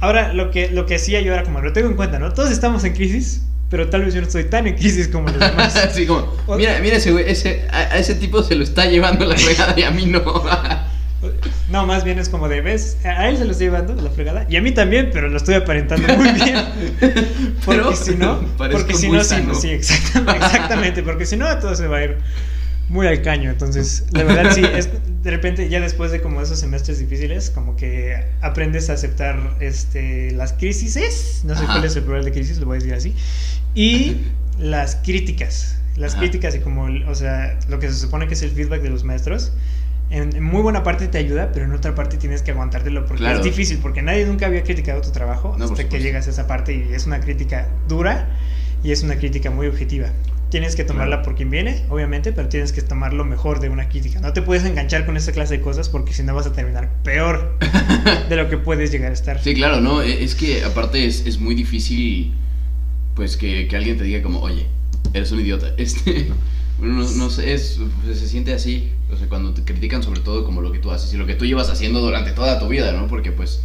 Ahora, 0.00 0.32
lo 0.32 0.50
que, 0.50 0.70
lo 0.70 0.86
que 0.86 0.96
hacía 0.96 1.20
yo 1.20 1.32
era 1.32 1.42
como, 1.42 1.60
lo 1.60 1.72
tengo 1.72 1.88
en 1.88 1.96
cuenta, 1.96 2.18
¿no? 2.18 2.32
Todos 2.32 2.50
estamos 2.50 2.84
en 2.84 2.92
crisis, 2.92 3.42
pero 3.70 3.88
tal 3.88 4.04
vez 4.04 4.14
yo 4.14 4.20
no 4.20 4.26
estoy 4.26 4.44
tan 4.44 4.66
en 4.66 4.74
crisis 4.74 5.08
como 5.08 5.28
los 5.28 5.38
demás. 5.38 5.88
sí, 5.94 6.06
como, 6.06 6.28
mira, 6.56 6.78
mira 6.80 6.96
ese 6.96 7.12
güey, 7.12 7.28
ese, 7.28 7.64
a, 7.70 7.96
ese 7.98 8.14
tipo 8.14 8.42
se 8.42 8.54
lo 8.54 8.64
está 8.64 8.86
llevando 8.86 9.24
la 9.24 9.36
fregada 9.36 9.74
y 9.76 9.82
a 9.82 9.90
mí 9.90 10.06
no. 10.06 10.22
No, 11.70 11.86
más 11.86 12.04
bien 12.04 12.18
es 12.18 12.28
como 12.28 12.48
de, 12.48 12.60
¿ves? 12.60 12.98
A 13.04 13.28
él 13.28 13.38
se 13.38 13.44
lo 13.44 13.50
estoy 13.50 13.66
llevando 13.66 14.00
la 14.00 14.10
fregada. 14.10 14.46
Y 14.48 14.56
a 14.56 14.62
mí 14.62 14.70
también, 14.72 15.10
pero 15.12 15.28
lo 15.28 15.36
estoy 15.36 15.54
aparentando 15.54 16.06
muy 16.14 16.30
bien. 16.30 16.56
Porque 17.64 17.96
si 17.96 18.14
no, 18.14 18.40
porque 18.56 18.94
si 18.94 19.08
no, 19.08 19.24
sí, 19.24 19.34
sí, 19.60 19.70
exactamente, 19.70 20.36
exactamente. 20.36 21.02
Porque 21.02 21.26
si 21.26 21.36
no, 21.36 21.58
todo 21.58 21.74
se 21.74 21.88
va 21.88 21.96
a 21.96 22.04
ir 22.04 22.18
muy 22.88 23.06
al 23.06 23.22
caño. 23.22 23.50
Entonces, 23.50 24.06
la 24.12 24.24
verdad, 24.24 24.52
sí, 24.52 24.62
es, 24.64 24.88
de 25.22 25.30
repente, 25.30 25.68
ya 25.68 25.80
después 25.80 26.10
de 26.12 26.20
como 26.20 26.40
esos 26.40 26.58
semestres 26.58 26.98
difíciles, 26.98 27.50
como 27.50 27.76
que 27.76 28.24
aprendes 28.40 28.90
a 28.90 28.94
aceptar 28.94 29.56
este, 29.60 30.30
las 30.32 30.52
crisis. 30.52 31.42
No 31.44 31.56
sé 31.56 31.64
cuál 31.64 31.84
es 31.84 31.96
el 31.96 32.04
plural 32.04 32.24
de 32.24 32.32
crisis, 32.32 32.58
lo 32.58 32.66
voy 32.66 32.76
a 32.76 32.80
decir 32.80 32.94
así. 32.94 33.14
Y 33.74 34.16
las 34.58 34.96
críticas. 34.96 35.78
Las 35.96 36.14
críticas 36.14 36.54
y 36.54 36.58
como, 36.58 36.88
o 37.08 37.14
sea, 37.14 37.58
lo 37.68 37.78
que 37.78 37.88
se 37.88 37.94
supone 37.94 38.28
que 38.28 38.34
es 38.34 38.42
el 38.42 38.50
feedback 38.50 38.82
de 38.82 38.90
los 38.90 39.02
maestros 39.02 39.52
en, 40.10 40.42
muy 40.42 40.62
buena 40.62 40.82
parte 40.82 41.08
te 41.08 41.18
ayuda, 41.18 41.50
pero 41.52 41.64
en 41.64 41.72
otra 41.72 41.94
parte 41.94 42.16
tienes 42.16 42.42
que 42.42 42.52
aguantártelo 42.52 43.06
porque 43.06 43.30
es 43.30 43.42
difícil, 43.42 43.78
porque 43.78 44.02
nadie 44.02 44.24
nunca 44.24 44.46
había 44.46 44.62
criticado 44.62 45.00
tu 45.00 45.10
trabajo 45.10 45.56
hasta 45.60 45.88
que 45.88 46.00
llegas 46.00 46.26
a 46.28 46.30
esa 46.30 46.46
parte 46.46 46.74
y 46.74 46.94
es 46.94 47.06
una 47.06 47.20
crítica 47.20 47.68
dura 47.88 48.28
y 48.84 48.92
es 48.92 49.02
una 49.02 49.16
crítica 49.16 49.50
muy 49.50 49.66
objetiva. 49.66 50.08
Tienes 50.56 50.74
que 50.74 50.84
tomarla 50.84 51.20
por 51.20 51.34
quien 51.34 51.50
viene, 51.50 51.84
obviamente, 51.90 52.32
pero 52.32 52.48
tienes 52.48 52.72
que 52.72 52.80
tomar 52.80 53.12
lo 53.12 53.26
mejor 53.26 53.60
de 53.60 53.68
una 53.68 53.90
crítica. 53.90 54.20
No 54.20 54.32
te 54.32 54.40
puedes 54.40 54.64
enganchar 54.64 55.04
con 55.04 55.14
esa 55.18 55.30
clase 55.32 55.58
de 55.58 55.60
cosas 55.60 55.90
porque 55.90 56.14
si 56.14 56.22
no 56.22 56.34
vas 56.34 56.46
a 56.46 56.54
terminar 56.54 56.90
peor 57.02 57.58
de 58.30 58.36
lo 58.36 58.48
que 58.48 58.56
puedes 58.56 58.90
llegar 58.90 59.10
a 59.10 59.12
estar. 59.12 59.38
Sí, 59.38 59.52
claro, 59.52 59.82
no, 59.82 60.00
e, 60.00 60.24
es 60.24 60.34
que 60.34 60.64
aparte 60.64 61.04
es, 61.04 61.26
es 61.26 61.38
muy 61.38 61.54
difícil 61.54 62.32
pues 63.14 63.36
que, 63.36 63.68
que 63.68 63.76
alguien 63.76 63.98
te 63.98 64.04
diga 64.04 64.22
como, 64.22 64.40
oye, 64.40 64.64
eres 65.12 65.30
un 65.30 65.40
idiota. 65.40 65.66
Este, 65.76 66.26
no, 66.80 67.06
no 67.06 67.28
sé, 67.28 67.52
es, 67.52 67.78
pues, 68.02 68.18
se 68.18 68.26
siente 68.26 68.54
así. 68.54 68.92
O 69.12 69.16
sea, 69.18 69.28
cuando 69.28 69.52
te 69.52 69.62
critican 69.62 70.02
sobre 70.02 70.20
todo 70.20 70.42
como 70.46 70.62
lo 70.62 70.72
que 70.72 70.78
tú 70.78 70.90
haces 70.90 71.12
y 71.12 71.18
lo 71.18 71.26
que 71.26 71.34
tú 71.34 71.44
llevas 71.44 71.68
haciendo 71.68 72.00
durante 72.00 72.32
toda 72.32 72.58
tu 72.58 72.66
vida, 72.66 72.92
¿no? 72.92 73.08
Porque 73.08 73.30
pues 73.30 73.62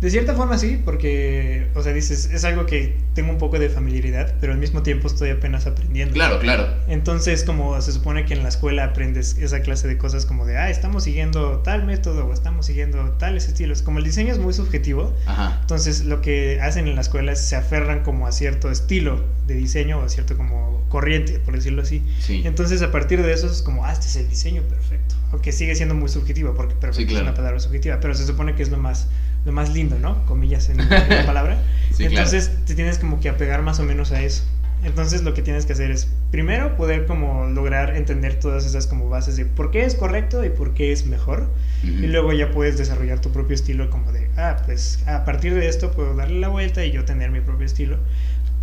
de 0.00 0.10
cierta 0.10 0.34
forma 0.34 0.58
sí, 0.58 0.80
porque, 0.84 1.66
o 1.74 1.82
sea, 1.82 1.92
dices, 1.92 2.30
es 2.32 2.44
algo 2.44 2.66
que 2.66 2.96
tengo 3.14 3.32
un 3.32 3.38
poco 3.38 3.58
de 3.58 3.68
familiaridad, 3.68 4.34
pero 4.40 4.52
al 4.52 4.58
mismo 4.58 4.82
tiempo 4.84 5.08
estoy 5.08 5.30
apenas 5.30 5.66
aprendiendo. 5.66 6.14
Claro, 6.14 6.38
claro. 6.38 6.68
Entonces, 6.86 7.42
como 7.42 7.80
se 7.80 7.90
supone 7.90 8.24
que 8.24 8.34
en 8.34 8.44
la 8.44 8.48
escuela 8.48 8.84
aprendes 8.84 9.36
esa 9.38 9.60
clase 9.60 9.88
de 9.88 9.98
cosas 9.98 10.24
como 10.24 10.46
de, 10.46 10.56
ah, 10.56 10.70
estamos 10.70 11.02
siguiendo 11.02 11.58
tal 11.64 11.84
método 11.84 12.26
o 12.26 12.32
estamos 12.32 12.66
siguiendo 12.66 13.02
tales 13.18 13.48
estilos. 13.48 13.82
Como 13.82 13.98
el 13.98 14.04
diseño 14.04 14.32
es 14.32 14.38
muy 14.38 14.52
subjetivo, 14.52 15.12
Ajá. 15.26 15.58
entonces 15.62 16.04
lo 16.04 16.20
que 16.20 16.60
hacen 16.60 16.86
en 16.86 16.94
la 16.94 17.00
escuela 17.00 17.32
es 17.32 17.40
se 17.40 17.56
aferran 17.56 18.04
como 18.04 18.28
a 18.28 18.32
cierto 18.32 18.70
estilo 18.70 19.24
de 19.48 19.54
diseño 19.54 19.98
o 19.98 20.02
a 20.04 20.08
cierto 20.08 20.36
como 20.36 20.84
corriente, 20.88 21.40
por 21.40 21.54
decirlo 21.54 21.82
así. 21.82 22.04
Sí. 22.20 22.42
Entonces, 22.44 22.82
a 22.82 22.92
partir 22.92 23.20
de 23.22 23.32
eso 23.32 23.48
es 23.48 23.62
como, 23.62 23.84
ah, 23.84 23.92
este 23.92 24.06
es 24.06 24.16
el 24.16 24.28
diseño 24.28 24.62
perfecto. 24.62 25.16
Aunque 25.32 25.50
sigue 25.50 25.74
siendo 25.74 25.94
muy 25.94 26.08
subjetivo, 26.08 26.54
porque 26.54 26.74
perfecto 26.74 27.14
es 27.14 27.20
una 27.20 27.34
palabra 27.34 27.58
subjetiva, 27.58 27.98
pero 28.00 28.14
se 28.14 28.24
supone 28.24 28.54
que 28.54 28.62
es 28.62 28.70
lo 28.70 28.78
más 28.78 29.08
lo 29.48 29.52
más 29.52 29.72
lindo, 29.72 29.98
¿no? 29.98 30.24
Comillas 30.26 30.68
en, 30.68 30.76
la 30.76 31.26
palabra. 31.26 31.58
Entonces 31.98 32.52
te 32.66 32.74
tienes 32.74 32.98
como 32.98 33.18
que 33.18 33.28
apegar 33.28 33.62
más 33.62 33.80
o 33.80 33.82
menos 33.82 34.12
a 34.12 34.22
eso. 34.22 34.44
Entonces 34.84 35.22
lo 35.22 35.34
que 35.34 35.42
tienes 35.42 35.66
que 35.66 35.72
hacer 35.72 35.90
es 35.90 36.06
primero 36.30 36.76
poder 36.76 37.06
como 37.06 37.46
lograr 37.46 37.96
entender 37.96 38.38
todas 38.38 38.64
esas 38.64 38.86
como 38.86 39.08
bases 39.08 39.36
de 39.36 39.44
por 39.44 39.72
qué 39.72 39.84
es 39.84 39.96
correcto 39.96 40.44
y 40.44 40.50
por 40.50 40.74
qué 40.74 40.92
es 40.92 41.06
mejor. 41.06 41.48
Y 41.82 42.06
luego 42.06 42.32
ya 42.32 42.50
puedes 42.50 42.76
desarrollar 42.76 43.20
tu 43.20 43.32
propio 43.32 43.54
estilo 43.54 43.88
como 43.90 44.12
de, 44.12 44.28
ah, 44.36 44.62
pues 44.66 45.02
a 45.06 45.24
partir 45.24 45.54
de 45.54 45.68
esto 45.68 45.90
puedo 45.92 46.14
darle 46.14 46.38
la 46.38 46.48
vuelta 46.48 46.84
y 46.84 46.92
yo 46.92 47.04
tener 47.04 47.30
mi 47.30 47.40
propio 47.40 47.66
estilo 47.66 47.98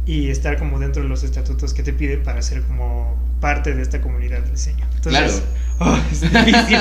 y 0.05 0.29
estar 0.29 0.57
como 0.57 0.79
dentro 0.79 1.01
de 1.03 1.09
los 1.09 1.23
estatutos 1.23 1.73
que 1.73 1.83
te 1.83 1.93
piden 1.93 2.23
para 2.23 2.41
ser 2.41 2.61
como 2.63 3.17
parte 3.39 3.73
de 3.73 3.81
esta 3.81 4.01
comunidad 4.01 4.41
de 4.41 4.51
diseño. 4.51 4.85
Entonces, 4.95 5.11
claro. 5.11 5.33
Oh, 5.77 5.99
es 6.09 6.21
difícil. 6.21 6.77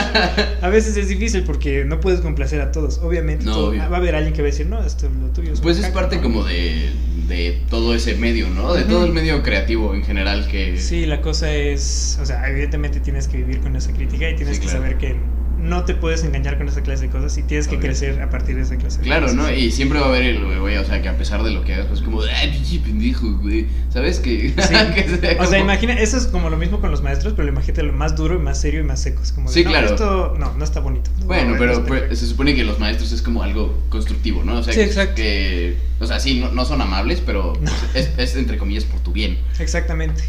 a 0.62 0.68
veces 0.68 0.96
es 0.96 1.08
difícil 1.08 1.42
porque 1.42 1.84
no 1.84 1.98
puedes 1.98 2.20
complacer 2.20 2.60
a 2.60 2.70
todos. 2.70 2.98
Obviamente 2.98 3.44
va 3.44 3.82
a 3.82 3.96
haber 3.96 4.14
alguien 4.14 4.32
que 4.32 4.40
va 4.40 4.46
a 4.46 4.52
decir, 4.52 4.66
no, 4.66 4.84
esto 4.84 5.08
lo 5.20 5.30
tuyo 5.30 5.52
es 5.52 5.60
Pues 5.60 5.78
es 5.78 5.88
parte 5.88 6.20
como 6.20 6.44
de, 6.44 6.92
de, 7.26 7.60
todo 7.70 7.92
ese 7.96 8.14
medio, 8.14 8.48
¿no? 8.50 8.72
De 8.72 8.84
todo 8.84 9.04
el 9.04 9.12
medio 9.12 9.42
creativo 9.42 9.94
en 9.94 10.04
general 10.04 10.46
que... 10.46 10.76
Sí, 10.78 11.06
la 11.06 11.20
cosa 11.22 11.52
es, 11.52 12.20
o 12.22 12.26
sea, 12.26 12.48
evidentemente 12.48 13.00
tienes 13.00 13.26
que 13.26 13.38
vivir 13.38 13.58
con 13.58 13.74
esa 13.74 13.92
crítica 13.92 14.30
y 14.30 14.36
tienes 14.36 14.60
que 14.60 14.68
saber 14.68 14.96
que 14.96 15.16
no 15.58 15.84
te 15.84 15.94
puedes 15.94 16.24
engañar 16.24 16.58
con 16.58 16.68
esa 16.68 16.82
clase 16.82 17.04
de 17.04 17.10
cosas 17.10 17.36
y 17.38 17.42
tienes 17.42 17.68
que 17.68 17.78
crecer 17.78 18.20
a 18.20 18.30
partir 18.30 18.56
de 18.56 18.62
esa 18.62 18.76
clase 18.76 18.98
de 18.98 19.04
claro, 19.04 19.32
¿no? 19.32 19.50
Y 19.50 19.70
siempre 19.70 19.98
va 19.98 20.06
a 20.06 20.08
haber 20.08 20.22
el 20.22 20.60
güey, 20.60 20.76
o 20.76 20.84
sea, 20.84 21.00
que 21.00 21.08
a 21.08 21.16
pesar 21.16 21.42
de 21.42 21.50
lo 21.50 21.64
que 21.64 21.74
hagas, 21.74 21.86
pues 21.86 22.00
como, 22.00 22.22
ay, 22.22 22.50
pinche 22.50 22.78
pendejo, 22.80 23.32
güey. 23.38 23.66
¿Sabes 23.90 24.20
qué? 24.20 24.52
Sí. 24.56 24.74
O 25.38 25.46
sea, 25.46 25.58
imagina, 25.58 25.94
eso 25.94 26.16
es 26.16 26.26
como 26.26 26.50
lo 26.50 26.56
mismo 26.56 26.80
con 26.80 26.90
los 26.90 27.02
maestros, 27.02 27.34
pero 27.34 27.48
imagínate 27.48 27.82
lo 27.82 27.92
más 27.92 28.16
duro 28.16 28.34
y 28.34 28.38
más 28.38 28.60
serio 28.60 28.80
y 28.80 28.84
más 28.84 29.00
seco. 29.00 29.22
Es 29.22 29.32
como, 29.32 29.48
sí, 29.48 29.64
claro. 29.64 29.88
Esto 29.88 30.34
no, 30.38 30.54
no 30.54 30.64
está 30.64 30.80
bonito. 30.80 31.10
bueno, 31.24 31.54
pero 31.58 31.84
pues, 31.84 32.18
se 32.18 32.26
supone 32.26 32.54
que 32.54 32.64
los 32.64 32.78
maestros 32.78 33.12
es 33.12 33.22
como 33.22 33.42
algo 33.42 33.78
constructivo, 33.88 34.42
¿no? 34.44 34.58
O 34.58 34.62
sea, 34.62 34.72
sí, 34.72 34.80
exacto. 34.80 35.16
que, 35.16 35.76
o 36.00 36.06
sea, 36.06 36.20
sí, 36.20 36.40
no, 36.40 36.50
no 36.52 36.64
son 36.64 36.80
amables, 36.80 37.22
pero 37.24 37.54
es, 37.94 38.10
es 38.16 38.36
entre 38.36 38.58
comillas 38.58 38.84
por 38.84 39.00
tu 39.00 39.12
bien. 39.12 39.38
Exactamente. 39.58 40.22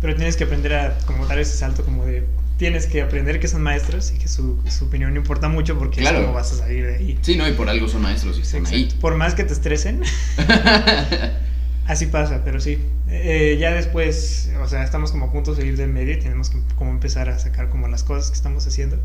Pero 0.00 0.14
tienes 0.16 0.36
que 0.36 0.44
aprender 0.44 0.74
a 0.74 0.98
como 1.06 1.26
dar 1.26 1.38
ese 1.38 1.56
salto 1.56 1.84
como 1.84 2.06
de 2.06 2.24
tienes 2.60 2.86
que 2.86 3.00
aprender 3.00 3.40
que 3.40 3.48
son 3.48 3.62
maestros 3.62 4.12
y 4.14 4.18
que 4.18 4.28
su, 4.28 4.62
su 4.68 4.84
opinión 4.84 5.16
importa 5.16 5.48
mucho 5.48 5.78
porque 5.78 6.02
es 6.02 6.12
como 6.12 6.34
vas 6.34 6.52
a 6.52 6.56
salir 6.56 6.86
de 6.86 6.96
ahí. 6.96 7.18
Sí, 7.22 7.34
no, 7.34 7.48
y 7.48 7.52
por 7.52 7.70
algo 7.70 7.88
son 7.88 8.02
maestros 8.02 8.36
y 8.36 8.42
están 8.42 8.66
ahí. 8.66 8.86
Por 9.00 9.16
más 9.16 9.34
que 9.34 9.44
te 9.44 9.54
estresen. 9.54 10.02
así 11.86 12.04
pasa, 12.04 12.42
pero 12.44 12.60
sí. 12.60 12.78
Eh, 13.08 13.56
ya 13.58 13.72
después, 13.72 14.50
o 14.62 14.68
sea, 14.68 14.84
estamos 14.84 15.10
como 15.10 15.24
a 15.24 15.32
punto 15.32 15.52
de 15.52 15.62
salir 15.62 15.78
del 15.78 15.88
medio 15.88 16.12
y 16.12 16.18
tenemos 16.18 16.50
que 16.50 16.58
como 16.76 16.90
empezar 16.90 17.30
a 17.30 17.38
sacar 17.38 17.70
como 17.70 17.88
las 17.88 18.04
cosas 18.04 18.28
que 18.28 18.36
estamos 18.36 18.66
haciendo. 18.66 18.98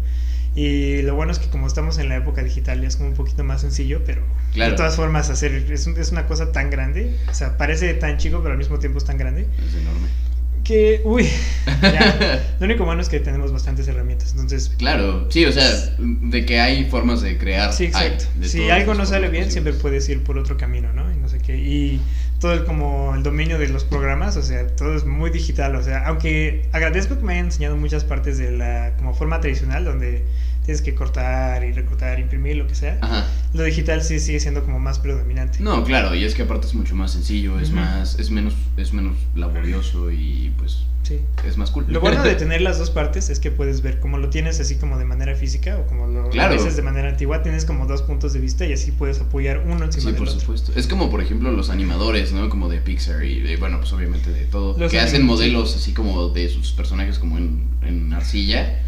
Y 0.53 1.01
lo 1.03 1.15
bueno 1.15 1.31
es 1.31 1.39
que 1.39 1.47
como 1.47 1.65
estamos 1.65 1.97
en 1.97 2.09
la 2.09 2.17
época 2.17 2.43
digital 2.43 2.81
ya 2.81 2.89
es 2.89 2.97
como 2.97 3.07
un 3.07 3.15
poquito 3.15 3.45
más 3.45 3.61
sencillo, 3.61 4.01
pero 4.05 4.21
de 4.53 4.73
todas 4.73 4.97
formas 4.97 5.29
hacer 5.29 5.53
es, 5.53 5.87
es 5.87 6.11
una 6.11 6.27
cosa 6.27 6.51
tan 6.51 6.69
grande, 6.69 7.17
o 7.29 7.33
sea, 7.33 7.55
parece 7.55 7.93
tan 7.93 8.17
chico, 8.17 8.41
pero 8.41 8.51
al 8.51 8.57
mismo 8.57 8.79
tiempo 8.79 8.97
es 8.97 9.05
tan 9.05 9.17
grande. 9.17 9.47
Es 9.65 9.75
enorme 9.75 10.24
Que, 10.65 11.01
uy, 11.05 11.29
ya. 11.81 12.55
Lo 12.59 12.65
único 12.65 12.85
bueno 12.85 13.01
es 13.01 13.07
que 13.07 13.19
tenemos 13.19 13.51
bastantes 13.51 13.87
herramientas, 13.87 14.31
entonces... 14.31 14.71
Claro, 14.77 15.29
sí, 15.29 15.45
o 15.45 15.51
sea, 15.51 15.69
de 15.99 16.43
que 16.43 16.59
hay 16.59 16.89
formas 16.89 17.21
de 17.21 17.37
crear. 17.37 17.71
Sí, 17.71 17.85
exacto. 17.85 18.25
hay 18.41 18.49
si 18.49 18.69
algo 18.71 18.95
no 18.95 19.05
sale 19.05 19.29
bien, 19.29 19.51
siempre 19.51 19.73
puedes 19.73 20.09
ir 20.09 20.23
por 20.23 20.39
otro 20.39 20.57
camino, 20.57 20.91
¿no? 20.91 21.13
Y 21.13 21.17
no 21.17 21.29
sé 21.29 21.37
qué. 21.37 21.55
Y 21.55 22.01
todo 22.39 22.53
el, 22.53 22.65
como 22.65 23.13
el 23.15 23.21
dominio 23.21 23.59
de 23.59 23.67
los 23.67 23.83
programas, 23.83 24.37
o 24.37 24.41
sea, 24.41 24.65
todo 24.67 24.95
es 24.95 25.05
muy 25.05 25.29
digital, 25.29 25.75
o 25.75 25.83
sea, 25.83 26.07
aunque 26.07 26.67
agradezco 26.71 27.17
que 27.17 27.23
me 27.23 27.33
hayan 27.33 27.45
enseñado 27.45 27.77
muchas 27.77 28.03
partes 28.03 28.39
de 28.39 28.51
la 28.51 28.93
como 28.97 29.13
forma 29.13 29.39
tradicional, 29.39 29.85
donde 29.85 30.25
tienes 30.65 30.81
que 30.81 30.95
cortar 30.95 31.63
y 31.63 31.71
recortar, 31.71 32.19
imprimir, 32.19 32.57
lo 32.57 32.67
que 32.67 32.75
sea. 32.75 32.97
Ajá. 33.01 33.25
Lo 33.53 33.63
digital 33.63 34.01
sí 34.03 34.19
sigue 34.19 34.39
siendo 34.39 34.63
como 34.63 34.79
más 34.79 34.99
predominante. 34.99 35.59
No, 35.61 35.83
claro, 35.83 36.13
y 36.15 36.23
es 36.25 36.33
que 36.35 36.41
aparte 36.41 36.67
es 36.67 36.73
mucho 36.73 36.95
más 36.95 37.11
sencillo, 37.11 37.59
es 37.59 37.71
más, 37.71 38.19
es 38.19 38.31
menos, 38.31 38.53
es 38.77 38.91
menos 38.93 39.15
laborioso 39.35 40.11
y 40.11 40.51
pues 40.57 40.79
Sí. 41.03 41.19
es 41.47 41.55
más 41.55 41.69
cool. 41.69 41.85
Lo 41.87 41.99
bueno 42.01 42.23
de 42.23 42.33
tener 42.33 42.61
las 42.61 42.79
dos 42.79 42.89
partes 42.89 43.29
es 43.29 43.39
que 43.39 43.51
puedes 43.51 43.83
ver 43.83 43.99
como 43.99 44.17
lo 44.17 44.31
tienes 44.31 44.59
así 44.59 44.77
como 44.77 44.97
de 44.97 45.05
manera 45.05 45.35
física 45.35 45.77
o 45.77 45.85
como 45.85 46.07
lo 46.07 46.29
Claro. 46.31 46.55
haces 46.55 46.75
de 46.75 46.81
manera 46.81 47.09
antigua, 47.09 47.43
tienes 47.43 47.63
como 47.63 47.85
dos 47.85 48.01
puntos 48.01 48.33
de 48.33 48.39
vista 48.39 48.65
y 48.65 48.73
así 48.73 48.91
puedes 48.91 49.19
apoyar 49.21 49.59
uno 49.67 49.85
encima 49.85 50.01
Sí, 50.01 50.07
del 50.07 50.15
por 50.15 50.27
otro. 50.29 50.39
supuesto. 50.39 50.71
Es 50.75 50.87
como, 50.87 51.11
por 51.11 51.21
ejemplo, 51.21 51.51
los 51.51 51.69
animadores, 51.69 52.33
¿no? 52.33 52.49
Como 52.49 52.69
de 52.69 52.79
Pixar 52.79 53.23
y, 53.23 53.39
de, 53.39 53.55
bueno, 53.57 53.77
pues 53.79 53.93
obviamente 53.93 54.31
de 54.31 54.45
todo. 54.45 54.75
Los 54.79 54.91
que 54.91 54.99
hacen 54.99 55.23
modelos 55.27 55.75
así 55.75 55.93
como 55.93 56.29
de 56.29 56.49
sus 56.49 56.71
personajes 56.71 57.19
como 57.19 57.37
en, 57.37 57.67
en 57.83 58.11
arcilla 58.11 58.81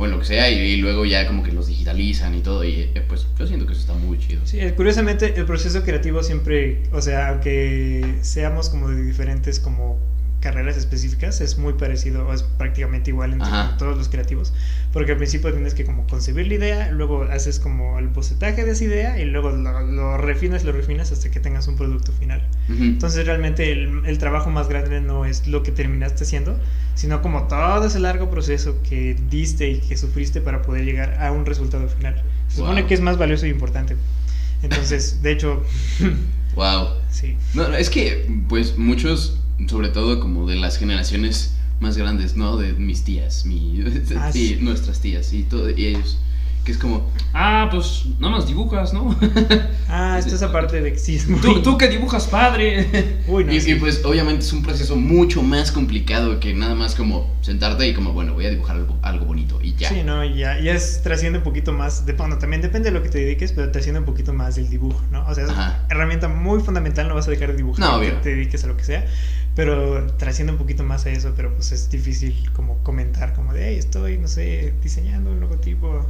o 0.00 0.06
en 0.06 0.12
lo 0.12 0.18
que 0.18 0.24
sea 0.24 0.48
y, 0.48 0.78
luego 0.78 1.04
ya 1.04 1.26
como 1.26 1.42
que 1.42 1.52
los 1.52 1.66
digitalizan 1.66 2.34
y 2.34 2.40
todo. 2.40 2.64
Y 2.64 2.90
eh, 2.94 3.04
pues 3.06 3.26
yo 3.38 3.46
siento 3.46 3.66
que 3.66 3.72
eso 3.72 3.82
está 3.82 3.92
muy 3.92 4.18
chido. 4.18 4.40
Sí, 4.46 4.58
eh, 4.58 4.72
curiosamente 4.74 5.34
el 5.36 5.44
proceso 5.44 5.82
creativo 5.82 6.22
siempre, 6.22 6.82
o 6.90 7.02
sea, 7.02 7.28
aunque 7.28 8.14
seamos 8.22 8.70
como 8.70 8.88
de 8.88 9.02
diferentes 9.02 9.60
como 9.60 9.98
carreras 10.40 10.76
específicas, 10.76 11.40
es 11.40 11.58
muy 11.58 11.74
parecido 11.74 12.26
o 12.26 12.32
es 12.32 12.42
prácticamente 12.42 13.10
igual 13.10 13.32
entre 13.34 13.48
Ajá. 13.48 13.76
todos 13.78 13.96
los 13.98 14.08
creativos, 14.08 14.52
porque 14.92 15.12
al 15.12 15.18
principio 15.18 15.52
tienes 15.52 15.74
que 15.74 15.84
como 15.84 16.06
concebir 16.06 16.46
la 16.48 16.54
idea, 16.54 16.90
luego 16.92 17.24
haces 17.24 17.60
como 17.60 17.98
el 17.98 18.08
bocetaje 18.08 18.64
de 18.64 18.72
esa 18.72 18.84
idea 18.84 19.20
y 19.20 19.26
luego 19.26 19.50
lo, 19.50 19.80
lo 19.82 20.16
refinas, 20.16 20.64
lo 20.64 20.72
refinas 20.72 21.12
hasta 21.12 21.30
que 21.30 21.40
tengas 21.40 21.68
un 21.68 21.76
producto 21.76 22.12
final. 22.12 22.42
Entonces 22.68 23.26
realmente 23.26 23.72
el, 23.72 24.02
el 24.06 24.18
trabajo 24.18 24.50
más 24.50 24.68
grande 24.68 25.00
no 25.00 25.24
es 25.24 25.46
lo 25.46 25.62
que 25.62 25.72
terminaste 25.72 26.24
haciendo, 26.24 26.58
sino 26.94 27.20
como 27.22 27.46
todo 27.48 27.84
ese 27.86 27.98
largo 28.00 28.30
proceso 28.30 28.80
que 28.88 29.16
diste 29.28 29.68
y 29.70 29.80
que 29.80 29.96
sufriste 29.96 30.40
para 30.40 30.62
poder 30.62 30.84
llegar 30.84 31.16
a 31.20 31.32
un 31.32 31.44
resultado 31.46 31.88
final. 31.88 32.22
Se 32.48 32.56
supone 32.56 32.86
que 32.86 32.94
es 32.94 33.00
más 33.00 33.18
valioso 33.18 33.46
y 33.46 33.50
importante. 33.50 33.96
Entonces, 34.62 35.22
de 35.22 35.32
hecho, 35.32 35.62
Wow. 36.54 36.88
sí. 37.10 37.36
No, 37.54 37.66
es 37.74 37.90
que, 37.90 38.28
pues, 38.48 38.76
muchos, 38.76 39.38
sobre 39.66 39.88
todo 39.88 40.20
como 40.20 40.46
de 40.46 40.56
las 40.56 40.78
generaciones 40.78 41.54
más 41.80 41.96
grandes, 41.96 42.36
¿no? 42.36 42.56
De 42.56 42.72
mis 42.74 43.04
tías, 43.04 43.46
mi, 43.46 43.82
Ah, 44.16 44.30
sí. 44.32 44.58
nuestras 44.60 45.00
tías 45.00 45.32
y 45.32 45.42
todo, 45.44 45.70
y 45.70 45.86
ellos, 45.86 46.18
que 46.64 46.72
es 46.72 46.78
como, 46.78 47.10
ah, 47.32 47.68
pues, 47.70 48.04
nada 48.18 48.36
más 48.36 48.46
dibujas, 48.46 48.92
¿no? 48.92 49.16
Ah, 49.92 50.18
esto 50.20 50.36
es 50.36 50.42
aparte 50.42 50.80
de 50.80 50.92
que 50.92 50.98
sí 51.00 51.16
es 51.16 51.28
muy... 51.28 51.40
tú, 51.40 51.62
tú 51.62 51.76
que 51.76 51.88
dibujas 51.88 52.28
padre. 52.28 53.22
Uy, 53.26 53.42
no, 53.44 53.52
y, 53.52 53.60
sí. 53.60 53.72
y, 53.72 53.74
pues, 53.74 54.04
obviamente 54.04 54.44
es 54.44 54.52
un 54.52 54.62
proceso 54.62 54.94
mucho 54.94 55.42
más 55.42 55.72
complicado 55.72 56.38
que 56.38 56.54
nada 56.54 56.76
más 56.76 56.94
como 56.94 57.28
sentarte 57.40 57.88
y 57.88 57.92
como, 57.94 58.12
bueno, 58.12 58.34
voy 58.34 58.46
a 58.46 58.50
dibujar 58.50 58.76
algo, 58.76 58.96
algo 59.02 59.24
bonito 59.26 59.58
y 59.60 59.74
ya. 59.74 59.88
Sí, 59.88 60.02
no, 60.04 60.24
ya, 60.24 60.60
ya 60.60 60.74
es 60.74 61.02
trasciende 61.02 61.38
un 61.38 61.44
poquito 61.44 61.72
más, 61.72 62.06
de, 62.06 62.12
bueno, 62.12 62.38
también 62.38 62.62
depende 62.62 62.90
de 62.90 62.96
lo 62.96 63.02
que 63.02 63.08
te 63.08 63.18
dediques, 63.18 63.50
pero 63.52 63.72
trasciende 63.72 63.98
un 63.98 64.06
poquito 64.06 64.32
más 64.32 64.54
del 64.54 64.70
dibujo, 64.70 65.02
¿no? 65.10 65.26
O 65.26 65.34
sea, 65.34 65.44
es 65.44 65.50
Ajá. 65.50 65.60
una 65.60 65.86
herramienta 65.90 66.28
muy 66.28 66.60
fundamental, 66.60 67.08
no 67.08 67.16
vas 67.16 67.26
a 67.26 67.32
dejar 67.32 67.50
de 67.50 67.56
dibujar, 67.56 67.84
No, 67.84 67.96
obvio. 67.96 68.12
te 68.20 68.28
dediques 68.30 68.62
a 68.62 68.68
lo 68.68 68.76
que 68.76 68.84
sea, 68.84 69.04
pero 69.56 70.06
trasciende 70.18 70.52
un 70.52 70.58
poquito 70.58 70.84
más 70.84 71.04
a 71.06 71.10
eso, 71.10 71.32
pero 71.34 71.52
pues 71.52 71.72
es 71.72 71.90
difícil 71.90 72.48
como 72.52 72.78
comentar, 72.84 73.34
como 73.34 73.52
de, 73.54 73.70
hey, 73.70 73.76
estoy, 73.76 74.18
no 74.18 74.28
sé, 74.28 74.72
diseñando 74.82 75.32
un 75.32 75.40
logotipo 75.40 76.06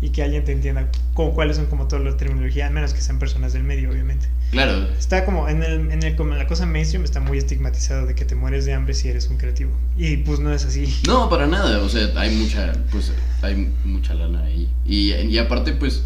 y 0.00 0.10
que 0.10 0.22
alguien 0.22 0.44
te 0.44 0.52
entienda 0.52 0.90
como, 1.14 1.32
cuáles 1.32 1.56
son 1.56 1.66
como 1.66 1.88
todas 1.88 2.04
las 2.04 2.16
terminologías, 2.16 2.70
a 2.70 2.72
menos 2.72 2.92
que 2.92 3.00
sean 3.00 3.18
personas 3.18 3.52
del 3.52 3.64
medio, 3.64 3.90
obviamente. 3.90 4.28
Claro. 4.50 4.88
Está 4.98 5.24
como 5.24 5.48
en, 5.48 5.62
el, 5.62 5.90
en, 5.90 6.02
el, 6.02 6.16
como 6.16 6.32
en 6.32 6.38
la 6.38 6.46
cosa 6.46 6.66
mainstream, 6.66 7.04
está 7.04 7.20
muy 7.20 7.38
estigmatizado 7.38 8.06
de 8.06 8.14
que 8.14 8.24
te 8.24 8.34
mueres 8.34 8.64
de 8.64 8.74
hambre 8.74 8.94
si 8.94 9.08
eres 9.08 9.28
un 9.28 9.38
creativo. 9.38 9.72
Y 9.96 10.18
pues 10.18 10.40
no 10.40 10.52
es 10.52 10.64
así. 10.64 10.94
No, 11.06 11.28
para 11.28 11.46
nada, 11.46 11.80
o 11.80 11.88
sea, 11.88 12.08
hay 12.16 12.34
mucha, 12.36 12.72
pues, 12.90 13.12
hay 13.42 13.72
mucha 13.84 14.14
lana 14.14 14.42
ahí. 14.42 14.68
Y, 14.84 15.12
y 15.12 15.38
aparte, 15.38 15.72
pues, 15.72 16.04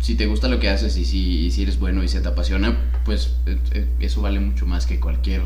si 0.00 0.14
te 0.14 0.26
gusta 0.26 0.48
lo 0.48 0.60
que 0.60 0.68
haces 0.68 0.96
y 0.96 1.04
si, 1.04 1.46
y 1.46 1.50
si 1.50 1.62
eres 1.62 1.78
bueno 1.78 2.02
y 2.02 2.08
se 2.08 2.20
te 2.20 2.28
apasiona, 2.28 2.76
pues, 3.04 3.34
eh, 3.46 3.58
eh, 3.72 3.86
eso 4.00 4.20
vale 4.20 4.40
mucho 4.40 4.66
más 4.66 4.86
que 4.86 5.00
cualquier, 5.00 5.42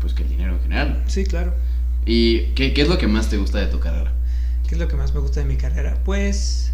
pues, 0.00 0.14
que 0.14 0.22
el 0.22 0.28
dinero 0.28 0.54
en 0.54 0.60
general. 0.60 1.02
Sí, 1.06 1.24
claro. 1.24 1.54
¿Y 2.06 2.52
qué, 2.54 2.72
qué 2.72 2.82
es 2.82 2.88
lo 2.88 2.98
que 2.98 3.06
más 3.06 3.28
te 3.28 3.36
gusta 3.36 3.58
de 3.58 3.66
tu 3.66 3.80
carrera? 3.80 4.12
¿Qué 4.66 4.74
es 4.74 4.80
lo 4.80 4.88
que 4.88 4.96
más 4.96 5.14
me 5.14 5.20
gusta 5.20 5.40
de 5.40 5.46
mi 5.46 5.56
carrera? 5.56 5.98
Pues, 6.04 6.72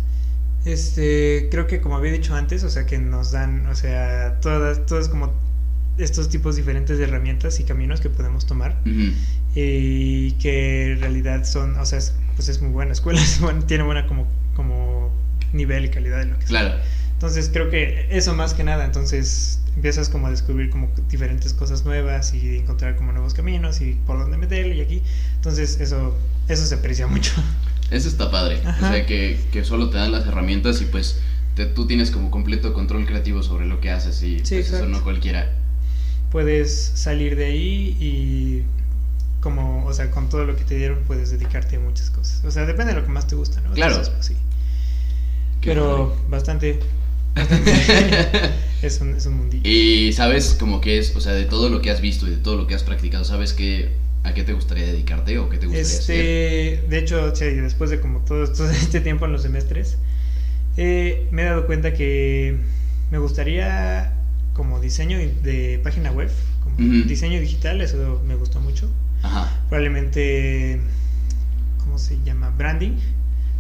este, 0.65 1.49
creo 1.51 1.67
que 1.67 1.81
como 1.81 1.97
había 1.97 2.13
dicho 2.13 2.35
antes, 2.35 2.65
o 2.65 2.71
sea, 2.71 2.87
que 2.87 2.99
nos 2.99 3.33
dan, 3.33 3.67
o 3.67 3.75
sea, 3.75 4.39
todas, 4.41 4.87
todos 4.87 5.09
como 5.09 5.33
estos 5.99 6.29
tipos 6.29 6.57
diferentes 6.57 6.99
de 6.99 7.05
herramientas 7.05 7.61
y 7.61 7.65
caminos 7.65 8.01
que 8.01 8.09
podemos 8.11 8.47
tomar 8.47 8.77
y 9.55 10.33
que 10.33 10.93
en 10.93 11.01
realidad 11.01 11.45
son, 11.45 11.77
o 11.77 11.87
sea, 11.87 11.99
es- 11.99 12.15
pues 12.37 12.49
es 12.49 12.61
muy 12.61 12.71
buena 12.73 12.93
escuela, 12.93 13.21
es 13.23 13.41
buena- 13.41 13.67
tiene 13.67 13.85
buena 13.85 14.07
como, 14.07 14.27
como 14.57 15.13
nivel 15.53 15.85
y 15.85 15.91
calidad 15.91 16.19
de 16.19 16.27
lo 16.27 16.35
que 16.39 16.47
sea. 16.47 16.61
Claro. 16.61 16.75
Entonces 17.13 17.49
creo 17.53 17.71
que 17.71 18.09
eso 18.11 18.35
más 18.35 18.55
que 18.55 18.65
nada, 18.65 18.85
entonces 18.85 19.61
empiezas 19.77 20.09
como 20.09 20.27
a 20.27 20.31
descubrir 20.31 20.69
como 20.71 20.91
diferentes 21.09 21.55
cosas 21.55 21.85
nuevas 21.85 22.35
y 22.35 22.57
encontrar 22.57 22.97
como 22.97 23.13
nuevos 23.13 23.35
caminos 23.35 23.81
y 23.81 23.93
por 24.07 24.19
dónde 24.19 24.37
meterle 24.37 24.75
y 24.77 24.81
aquí. 24.81 25.03
Entonces 25.37 25.79
eso, 25.81 26.17
eso 26.49 26.67
se 26.67 26.75
aprecia 26.75 27.07
mucho. 27.07 27.33
Eso 27.95 28.09
está 28.09 28.31
padre. 28.31 28.61
Ajá. 28.65 28.87
O 28.89 28.93
sea, 28.93 29.07
que, 29.07 29.39
que 29.53 29.65
solo 29.65 29.89
te 29.91 29.99
dan 29.99 30.13
las 30.13 30.27
herramientas 30.27 30.81
y 30.83 30.87
pues 30.87 31.21
te- 31.55 31.67
tú 31.67 31.87
tienes 31.87 32.11
como 32.11 32.31
completo 32.31 32.73
control 32.75 33.07
creativo 33.07 33.43
sobre 33.43 33.67
lo 33.67 33.81
que 33.81 33.91
haces 33.91 34.23
y 34.23 34.41
Sí, 34.41 34.57
pues, 34.57 34.73
eso 34.73 34.87
no 34.87 35.03
cualquiera. 35.03 35.53
Puedes 36.31 36.93
salir 36.95 37.37
de 37.37 37.45
ahí 37.47 37.97
y 38.01 38.63
como, 39.41 39.85
o 39.87 39.93
sea, 39.93 40.11
con 40.11 40.29
todo 40.29 40.45
lo 40.45 40.57
que 40.57 40.65
te 40.65 40.77
dieron 40.77 41.01
puedes 41.07 41.31
dedicarte 41.31 41.77
a 41.77 41.81
muchas 41.81 42.11
cosas. 42.11 42.43
O 42.45 42.51
sea, 42.51 42.65
depende 42.67 42.93
de 42.95 43.01
lo 43.01 43.07
que 43.07 43.13
más 43.13 43.27
te 43.27 43.37
gusta, 43.37 43.61
¿no? 43.61 43.73
Claro. 43.73 43.93
Entonces, 43.93 44.15
pues, 44.15 44.27
sí. 44.27 44.35
Qué 45.61 45.71
Pero 45.71 46.09
padre. 46.11 46.29
bastante, 46.31 46.81
bastante 47.35 47.73
es, 48.83 49.01
un, 49.01 49.15
es 49.15 49.27
un 49.27 49.35
mundillo. 49.35 49.63
Y 49.69 50.13
sabes 50.13 50.57
como 50.59 50.81
que 50.81 50.99
es, 50.99 51.15
o 51.17 51.21
sea, 51.21 51.33
de 51.33 51.45
todo 51.45 51.69
lo 51.69 51.81
que 51.81 51.91
has 51.91 52.01
visto 52.01 52.27
y 52.27 52.31
de 52.31 52.37
todo 52.37 52.57
lo 52.57 52.67
que 52.67 52.75
has 52.75 52.83
practicado, 52.83 53.25
¿sabes 53.25 53.53
qué, 53.53 53.93
a 54.25 54.33
qué 54.33 54.43
te 54.43 54.53
gustaría 54.55 54.87
dedicarte 54.87 55.39
o 55.39 55.49
qué 55.49 55.59
te 55.59 55.67
gustaría 55.67 55.99
hacer? 55.99 56.21
Este, 56.21 56.89
de 56.89 56.99
hecho, 56.99 57.37
sí, 57.37 57.45
después 57.45 57.91
de 57.91 58.01
como 58.01 58.21
todo, 58.21 58.51
todo 58.53 58.71
este 58.71 59.01
tiempo 59.01 59.27
en 59.27 59.33
los 59.33 59.43
semestres, 59.43 59.99
eh, 60.77 61.29
me 61.31 61.43
he 61.43 61.45
dado 61.45 61.67
cuenta 61.67 61.93
que 61.93 62.57
me 63.11 63.19
gustaría 63.19 64.13
como 64.55 64.81
diseño 64.81 65.19
de, 65.19 65.79
página 65.83 66.11
web, 66.11 66.31
como 66.63 66.77
diseño 66.79 67.39
digital, 67.41 67.81
eso 67.81 68.23
me 68.27 68.35
gustó 68.35 68.61
mucho. 68.61 68.89
Ajá. 69.23 69.51
Probablemente, 69.69 70.81
¿cómo 71.79 71.99
se 71.99 72.19
llama? 72.25 72.51
Branding, 72.57 72.93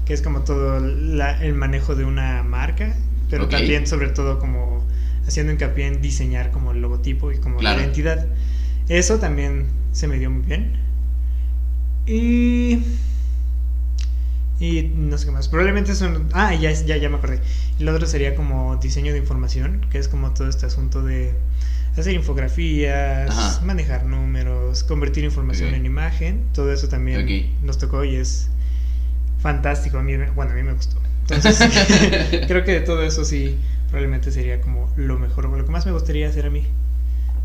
que 0.06 0.14
es 0.14 0.22
como 0.22 0.40
todo 0.40 0.80
la- 0.80 1.42
el 1.44 1.54
manejo 1.54 1.94
de 1.94 2.04
una 2.04 2.42
marca, 2.42 2.94
pero 3.28 3.48
también 3.48 3.86
sobre 3.86 4.08
todo 4.08 4.38
como 4.38 4.82
haciendo 5.26 5.52
hincapié 5.52 5.86
en 5.86 6.00
diseñar 6.00 6.50
como 6.50 6.72
el 6.72 6.80
logotipo 6.80 7.32
y 7.32 7.38
como 7.38 7.58
Claro. 7.58 7.78
la 7.78 7.84
identidad. 7.84 8.26
Eso 8.88 9.18
también 9.18 9.66
se 9.94 10.08
me 10.08 10.18
dio 10.18 10.30
muy 10.30 10.42
bien. 10.42 10.76
Y... 12.06 12.82
Y 14.60 14.82
no 14.94 15.16
sé 15.18 15.26
qué 15.26 15.30
más. 15.30 15.48
Probablemente 15.48 15.94
son... 15.94 16.28
Ah, 16.32 16.54
ya, 16.54 16.70
ya, 16.72 16.96
ya 16.96 17.08
me 17.08 17.16
acordé. 17.16 17.40
Lo 17.78 17.94
otro 17.94 18.06
sería 18.06 18.34
como 18.34 18.76
diseño 18.76 19.12
de 19.12 19.18
información, 19.18 19.86
que 19.90 19.98
es 19.98 20.08
como 20.08 20.32
todo 20.32 20.48
este 20.48 20.66
asunto 20.66 21.02
de 21.02 21.32
hacer 21.96 22.14
infografías, 22.14 23.30
Ajá. 23.30 23.64
manejar 23.64 24.04
números, 24.04 24.82
convertir 24.84 25.24
información 25.24 25.74
en 25.74 25.86
imagen. 25.86 26.44
Todo 26.52 26.72
eso 26.72 26.88
también 26.88 27.52
nos 27.62 27.78
tocó 27.78 28.04
y 28.04 28.16
es 28.16 28.48
fantástico. 29.40 29.98
A 29.98 30.02
mí, 30.02 30.16
bueno, 30.34 30.52
a 30.52 30.54
mí 30.54 30.62
me 30.62 30.72
gustó. 30.72 31.00
Entonces, 31.22 31.58
creo 32.48 32.64
que 32.64 32.72
de 32.72 32.80
todo 32.80 33.02
eso 33.02 33.24
sí, 33.24 33.56
probablemente 33.88 34.32
sería 34.32 34.60
como 34.60 34.92
lo 34.96 35.18
mejor, 35.18 35.46
o 35.46 35.56
lo 35.56 35.64
que 35.64 35.70
más 35.70 35.86
me 35.86 35.92
gustaría 35.92 36.28
hacer 36.28 36.46
a 36.46 36.50
mí. 36.50 36.66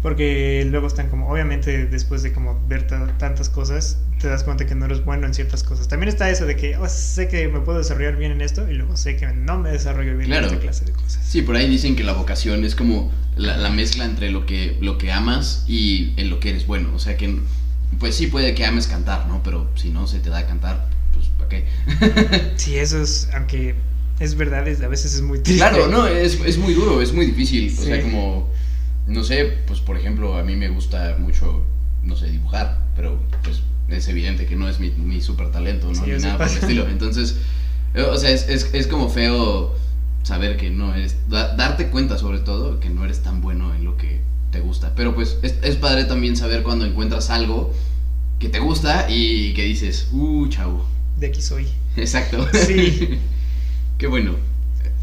Porque 0.01 0.65
luego 0.69 0.87
están 0.87 1.09
como, 1.09 1.29
obviamente 1.29 1.85
después 1.87 2.23
de 2.23 2.31
como 2.31 2.57
ver 2.69 2.87
ta- 2.87 3.17
tantas 3.17 3.49
cosas, 3.49 3.97
te 4.21 4.27
das 4.29 4.43
cuenta 4.45 4.65
que 4.65 4.73
no 4.73 4.85
eres 4.85 5.03
bueno 5.03 5.27
en 5.27 5.33
ciertas 5.33 5.61
cosas. 5.63 5.89
También 5.89 6.07
está 6.07 6.29
eso 6.29 6.45
de 6.45 6.55
que 6.55 6.77
oh, 6.77 6.87
sé 6.87 7.27
que 7.27 7.49
me 7.49 7.59
puedo 7.59 7.79
desarrollar 7.79 8.15
bien 8.15 8.31
en 8.31 8.39
esto 8.41 8.69
y 8.69 8.75
luego 8.75 8.95
sé 8.95 9.17
que 9.17 9.27
no 9.27 9.57
me 9.59 9.71
desarrollo 9.71 10.15
bien 10.15 10.27
Claro. 10.29 10.47
en 10.47 10.53
esta 10.53 10.61
clase 10.63 10.85
de 10.85 10.93
cosas. 10.93 11.19
Sí, 11.27 11.41
por 11.41 11.57
ahí 11.57 11.69
dicen 11.69 11.97
que 11.97 12.03
la 12.05 12.13
vocación 12.13 12.63
es 12.63 12.75
como 12.75 13.11
la, 13.35 13.57
la 13.57 13.69
mezcla 13.69 14.05
entre 14.05 14.31
lo 14.31 14.45
que, 14.45 14.77
lo 14.79 14.97
que 14.97 15.11
amas 15.11 15.65
y 15.67 16.13
en 16.15 16.29
lo 16.29 16.39
que 16.39 16.51
eres 16.51 16.65
bueno. 16.65 16.91
O 16.95 16.99
sea 16.99 17.17
que, 17.17 17.37
pues 17.99 18.15
sí 18.15 18.27
puede 18.27 18.55
que 18.55 18.65
ames 18.65 18.87
cantar, 18.87 19.27
¿no? 19.27 19.41
Pero 19.43 19.69
si 19.75 19.89
no 19.89 20.07
se 20.07 20.19
te 20.19 20.29
da 20.29 20.39
a 20.39 20.45
cantar, 20.47 20.87
pues 21.13 21.25
¿para 21.37 21.49
qué? 21.49 21.65
Sí, 22.55 22.77
eso 22.77 23.01
es, 23.01 23.27
aunque 23.33 23.75
es 24.21 24.35
verdad, 24.35 24.65
es- 24.65 24.81
a 24.81 24.87
veces 24.87 25.13
es 25.13 25.21
muy 25.21 25.39
triste. 25.39 25.59
Claro, 25.59 25.87
no, 25.87 26.07
es, 26.07 26.39
es 26.45 26.57
muy 26.57 26.73
duro, 26.73 27.01
es 27.01 27.11
muy 27.11 27.25
difícil. 27.25 27.75
O 27.77 27.81
sea, 27.83 28.01
como, 28.01 28.49
no 29.09 29.23
sé, 29.23 29.45
pues 29.67 29.79
por 29.81 29.97
ejemplo, 29.97 30.37
a 30.37 30.43
mí 30.43 30.55
me 30.55 30.69
gusta 30.69 31.15
mucho, 31.19 31.63
no 32.03 32.15
sé, 32.15 32.27
dibujar, 32.29 32.77
pero 32.95 33.19
pues 33.43 33.61
es 33.89 34.07
evidente 34.07 34.45
que 34.45 34.55
no 34.55 34.69
es 34.69 34.79
mi, 34.79 34.91
mi 34.91 35.21
super 35.21 35.51
talento, 35.51 35.87
¿no? 35.87 35.95
Sí, 35.95 36.11
Ni 36.11 36.17
nada 36.21 36.37
por 36.37 36.47
el 36.47 36.53
estilo. 36.57 36.87
Entonces, 36.87 37.37
eh, 37.95 38.01
o 38.03 38.17
sea, 38.17 38.29
es, 38.31 38.47
es, 38.47 38.69
es 38.73 38.87
como 38.87 39.09
feo 39.09 39.75
saber 40.23 40.57
que 40.57 40.69
no 40.69 40.93
eres, 40.93 41.15
da- 41.29 41.55
darte 41.55 41.87
cuenta 41.89 42.17
sobre 42.17 42.39
todo 42.39 42.79
que 42.79 42.89
no 42.89 43.03
eres 43.03 43.21
tan 43.23 43.41
bueno 43.41 43.73
en 43.73 43.83
lo 43.83 43.97
que 43.97 44.21
te 44.51 44.59
gusta. 44.59 44.93
Pero 44.95 45.15
pues 45.15 45.37
es, 45.41 45.55
es 45.63 45.75
padre 45.75 46.05
también 46.05 46.37
saber 46.37 46.61
cuando 46.63 46.85
encuentras 46.85 47.29
algo 47.29 47.73
que 48.39 48.49
te 48.49 48.59
gusta 48.59 49.07
y 49.09 49.53
que 49.53 49.63
dices, 49.63 50.09
uh, 50.11 50.47
chavo. 50.49 50.85
De 51.17 51.27
aquí 51.27 51.41
soy. 51.41 51.67
Exacto. 51.97 52.47
Sí. 52.53 53.19
Qué 53.97 54.07
bueno. 54.07 54.35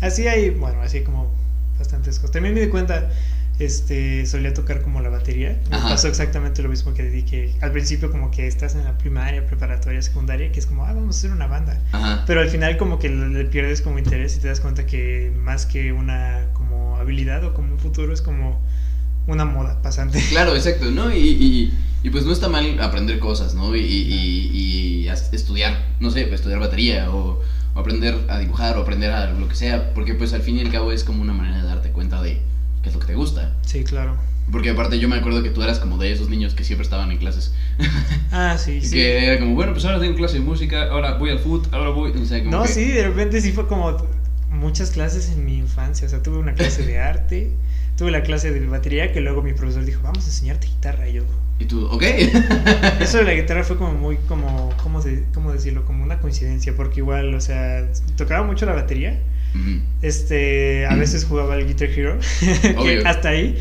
Así 0.00 0.26
hay, 0.28 0.50
bueno, 0.50 0.80
así 0.80 1.02
como 1.02 1.30
bastantes 1.78 2.18
cosas. 2.18 2.30
También 2.32 2.54
me 2.54 2.60
di 2.60 2.68
cuenta, 2.68 3.10
este, 3.58 4.26
solía 4.26 4.52
tocar 4.52 4.82
como 4.82 5.00
la 5.00 5.08
batería. 5.08 5.60
Me 5.70 5.76
Ajá. 5.76 5.90
pasó 5.90 6.08
exactamente 6.08 6.62
lo 6.62 6.68
mismo 6.68 6.94
que 6.94 7.04
di 7.04 7.22
que 7.22 7.54
al 7.60 7.72
principio 7.72 8.10
como 8.10 8.30
que 8.30 8.46
estás 8.46 8.74
en 8.74 8.84
la 8.84 8.98
primaria, 8.98 9.46
preparatoria, 9.46 10.02
secundaria, 10.02 10.52
que 10.52 10.60
es 10.60 10.66
como, 10.66 10.84
ah, 10.84 10.92
vamos 10.92 11.16
a 11.16 11.18
hacer 11.18 11.30
una 11.32 11.46
banda. 11.46 11.80
Ajá. 11.92 12.24
Pero 12.26 12.40
al 12.40 12.48
final 12.48 12.76
como 12.76 12.98
que 12.98 13.08
le 13.08 13.44
pierdes 13.46 13.82
como 13.82 13.98
interés 13.98 14.36
y 14.36 14.40
te 14.40 14.48
das 14.48 14.60
cuenta 14.60 14.86
que 14.86 15.32
más 15.42 15.66
que 15.66 15.92
una 15.92 16.46
como 16.52 16.96
habilidad 16.96 17.44
o 17.44 17.54
como 17.54 17.72
un 17.72 17.78
futuro 17.78 18.12
es 18.12 18.22
como 18.22 18.60
una 19.26 19.44
moda 19.44 19.80
pasante. 19.82 20.22
Claro, 20.30 20.54
exacto, 20.54 20.90
¿no? 20.90 21.12
Y, 21.12 21.18
y, 21.18 21.78
y, 22.02 22.10
pues 22.10 22.24
no 22.24 22.32
está 22.32 22.48
mal 22.48 22.78
aprender 22.80 23.18
cosas, 23.18 23.54
¿no? 23.54 23.74
Y, 23.74 23.80
y, 23.80 25.08
estudiar, 25.32 25.76
no 26.00 26.10
sé, 26.10 26.32
estudiar 26.32 26.58
batería 26.60 27.10
o, 27.10 27.40
o 27.74 27.78
aprender 27.78 28.18
a 28.28 28.38
dibujar 28.38 28.76
o 28.76 28.82
aprender 28.82 29.10
a 29.12 29.30
lo 29.30 29.48
que 29.48 29.54
sea, 29.54 29.94
porque 29.94 30.14
pues 30.14 30.32
al 30.32 30.42
fin 30.42 30.56
y 30.56 30.60
al 30.60 30.70
cabo 30.70 30.92
es 30.92 31.04
como 31.04 31.22
una 31.22 31.32
manera 31.32 31.62
de 31.62 31.68
darte 31.68 31.90
cuenta 31.90 32.20
de 32.22 32.40
qué 32.82 32.88
es 32.88 32.94
lo 32.94 33.00
que 33.00 33.06
te 33.06 33.14
gusta. 33.14 33.25
Sí, 33.78 33.84
claro. 33.84 34.16
Porque 34.52 34.70
aparte 34.70 34.98
yo 35.00 35.08
me 35.08 35.16
acuerdo 35.16 35.42
que 35.42 35.50
tú 35.50 35.62
eras 35.62 35.80
como 35.80 35.98
de 35.98 36.12
esos 36.12 36.28
niños 36.28 36.54
que 36.54 36.62
siempre 36.64 36.84
estaban 36.84 37.10
en 37.10 37.18
clases. 37.18 37.52
Ah, 38.30 38.56
sí, 38.58 38.80
sí. 38.82 38.90
Que 38.92 39.26
era 39.26 39.38
como, 39.40 39.54
bueno, 39.54 39.72
pues 39.72 39.84
ahora 39.84 39.98
tengo 40.00 40.14
clase 40.16 40.34
de 40.34 40.40
música, 40.44 40.88
ahora 40.90 41.14
voy 41.18 41.30
al 41.30 41.38
foot, 41.40 41.66
ahora 41.74 41.90
voy, 41.90 42.12
o 42.12 42.24
sea, 42.24 42.38
como 42.38 42.50
No, 42.52 42.62
que- 42.62 42.68
sí, 42.68 42.84
de 42.84 43.02
repente 43.06 43.40
sí 43.40 43.52
fue 43.52 43.66
como 43.66 43.96
muchas 44.50 44.90
clases 44.90 45.30
en 45.30 45.44
mi 45.44 45.58
infancia. 45.58 46.06
O 46.06 46.10
sea, 46.10 46.22
tuve 46.22 46.38
una 46.38 46.54
clase 46.54 46.84
de 46.86 46.98
arte, 47.00 47.50
tuve 47.98 48.10
la 48.12 48.22
clase 48.22 48.52
de 48.52 48.64
batería, 48.66 49.12
que 49.12 49.20
luego 49.20 49.42
mi 49.42 49.52
profesor 49.52 49.84
dijo, 49.84 50.00
vamos 50.02 50.24
a 50.24 50.28
enseñarte 50.28 50.68
guitarra. 50.68 51.08
Y 51.08 51.14
yo, 51.14 51.22
Y 51.58 51.64
tú, 51.64 51.84
ok. 51.86 52.02
eso 53.00 53.18
de 53.18 53.24
la 53.24 53.34
guitarra 53.34 53.64
fue 53.64 53.76
como 53.76 53.94
muy, 53.94 54.16
como, 54.28 54.72
¿cómo, 54.82 55.02
de- 55.02 55.24
cómo 55.34 55.52
decirlo? 55.52 55.84
Como 55.84 56.04
una 56.04 56.20
coincidencia, 56.20 56.74
porque 56.76 57.00
igual, 57.00 57.34
o 57.34 57.40
sea, 57.40 57.84
tocaba 58.16 58.46
mucho 58.46 58.64
la 58.64 58.74
batería. 58.74 59.18
Ujú. 59.54 59.80
Este, 60.02 60.86
a 60.86 60.94
veces 60.96 61.24
jugaba 61.24 61.56
el 61.56 61.66
Guitar 61.66 61.88
Hero, 61.88 62.18
que 62.40 63.02
hasta 63.04 63.28
ahí. 63.30 63.58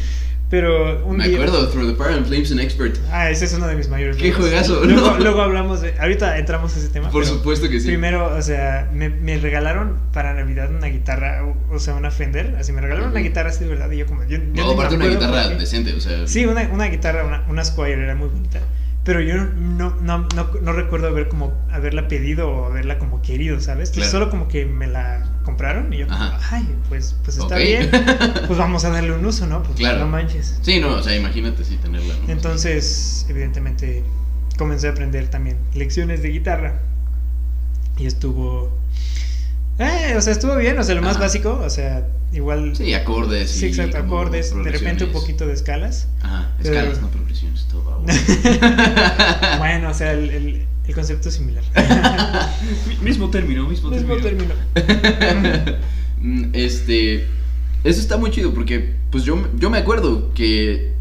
Pero 0.48 1.04
un 1.08 1.18
Me 1.18 1.28
día. 1.28 1.38
acuerdo, 1.38 1.68
Through 1.70 1.90
the 1.90 1.96
Fire 1.96 2.14
and 2.16 2.28
Flames 2.28 2.52
an 2.52 2.60
Expert. 2.60 2.96
Ah, 3.12 3.32
ese 3.32 3.46
es 3.46 3.54
uno 3.56 3.66
de 3.68 3.76
mis 3.76 3.90
mayores. 3.90 4.16
Qué 4.18 4.28
logros. 4.30 4.42
juegazo, 4.46 4.86
Luego, 4.86 5.12
¿no? 5.12 5.18
luego 5.20 5.42
hablamos 5.42 5.82
de. 5.82 5.96
Ahorita 6.00 6.38
entramos 6.38 6.76
a 6.76 6.80
ese 6.80 6.90
tema. 6.90 7.10
Por 7.10 7.26
supuesto 7.26 7.68
que 7.68 7.80
sí. 7.80 7.88
Primero, 7.88 8.32
o 8.36 8.42
sea, 8.44 8.88
me, 8.94 9.10
me 9.10 9.38
regalaron 9.40 9.98
para 10.14 10.36
Navidad 10.36 10.70
una 10.70 10.86
guitarra, 10.88 11.44
o, 11.72 11.80
sea, 11.80 11.96
una 11.96 12.12
Fender, 12.12 12.56
así 12.60 12.72
me 12.74 12.80
regalaron 12.82 13.10
una 13.10 13.20
Ujú. 13.20 13.28
guitarra 13.28 13.50
así 13.50 13.64
de 13.64 13.72
verdad 13.72 13.90
y 13.90 13.98
yo 13.98 14.06
como... 14.06 14.22
Yo, 14.26 14.38
yo 14.38 14.44
No, 14.54 14.68
me 14.68 14.74
aparte 14.74 14.96
una 14.98 15.08
guitarra 15.08 15.44
por 15.44 15.52
qué. 15.54 15.58
decente, 15.58 15.94
o 15.94 16.00
sea. 16.00 16.28
Sí, 16.28 16.46
una, 16.46 16.62
una 16.72 16.86
guitarra, 16.86 17.26
una, 17.26 17.44
una 17.50 17.66
Squire 17.66 18.04
era 18.04 18.14
muy 18.14 18.30
bonita, 18.30 18.60
pero 19.06 19.22
yo 19.22 19.36
no, 19.38 19.96
no, 20.02 20.28
no, 20.36 20.50
no 20.62 20.74
recuerdo 20.74 21.08
haber 21.08 21.30
como, 21.30 21.54
haberla 21.72 22.08
pedido 22.08 22.50
o 22.50 22.66
haberla 22.66 22.98
como 22.98 23.22
querido, 23.22 23.62
¿sabes? 23.62 23.92
Claro. 23.92 24.10
solo 24.10 24.30
como 24.32 24.48
que 24.48 24.66
me 24.66 24.88
la 24.88 25.24
compraron 25.44 25.94
y 25.94 26.00
yo 26.00 26.08
Ajá. 26.10 26.40
ay, 26.52 26.68
pues, 26.90 27.16
pues 27.24 27.38
está 27.38 27.56
bien, 27.58 27.90
pues 28.48 28.58
vamos 28.58 28.84
a 28.84 28.90
darle 28.90 29.14
un 29.14 29.24
uso, 29.24 29.46
¿no? 29.46 29.62
Pues 29.62 29.78
Claro. 29.78 30.00
no 30.00 30.08
manches. 30.08 30.60
Sí, 30.64 30.80
no, 30.80 30.90
o 30.96 31.04
sea, 31.04 31.16
imagínate 31.16 31.64
sí 31.64 31.78
tenerla, 31.78 32.16
¿no? 32.16 32.34
Entonces, 32.34 33.28
evidentemente, 33.30 34.04
comencé 34.58 34.88
a 34.88 34.92
aprender 34.92 35.28
también 35.28 35.58
lecciones 35.76 36.24
de 36.24 36.30
guitarra. 36.30 36.80
Y 37.98 38.08
estuvo. 38.08 38.76
Eh, 39.80 40.14
o 40.18 40.22
sea, 40.22 40.32
estuvo 40.34 40.56
bien, 40.56 40.78
o 40.80 40.84
sea, 40.84 40.96
lo 40.96 41.02
más 41.02 41.16
Ajá. 41.16 41.26
básico, 41.26 41.60
o 41.64 41.70
sea, 41.70 42.08
igual. 42.32 42.76
Sí, 42.76 42.94
acordes. 42.94 43.50
Sí, 43.52 43.66
exacto, 43.66 43.98
acordes, 43.98 44.56
de 44.56 44.72
repente 44.72 45.04
un 45.06 45.12
poquito 45.12 45.46
de 45.48 45.54
escalas. 45.54 46.08
Ajá, 46.22 46.52
Pero- 46.62 46.76
escalas, 46.76 47.02
no 47.02 47.10
progresiones, 47.10 47.66
todo 47.70 47.84
va 47.84 47.98
bueno, 49.58 49.90
o 49.90 49.94
sea, 49.94 50.14
el, 50.14 50.30
el- 50.30 50.66
el 50.88 50.94
concepto 50.96 51.30
es 51.30 51.36
similar. 51.36 51.64
mismo 53.02 53.30
término, 53.30 53.68
mismo, 53.68 53.90
Mismo 53.90 54.16
término. 54.18 54.54
Mm, 56.18 56.46
este, 56.54 57.28
eso 57.84 58.00
está 58.00 58.18
muy 58.18 58.32
chido 58.32 58.54
porque, 58.54 58.96
pues 59.12 59.26
yo, 59.26 59.38
yo 59.60 59.70
me 59.70 59.78
acuerdo 59.78 60.34
que, 60.34 60.94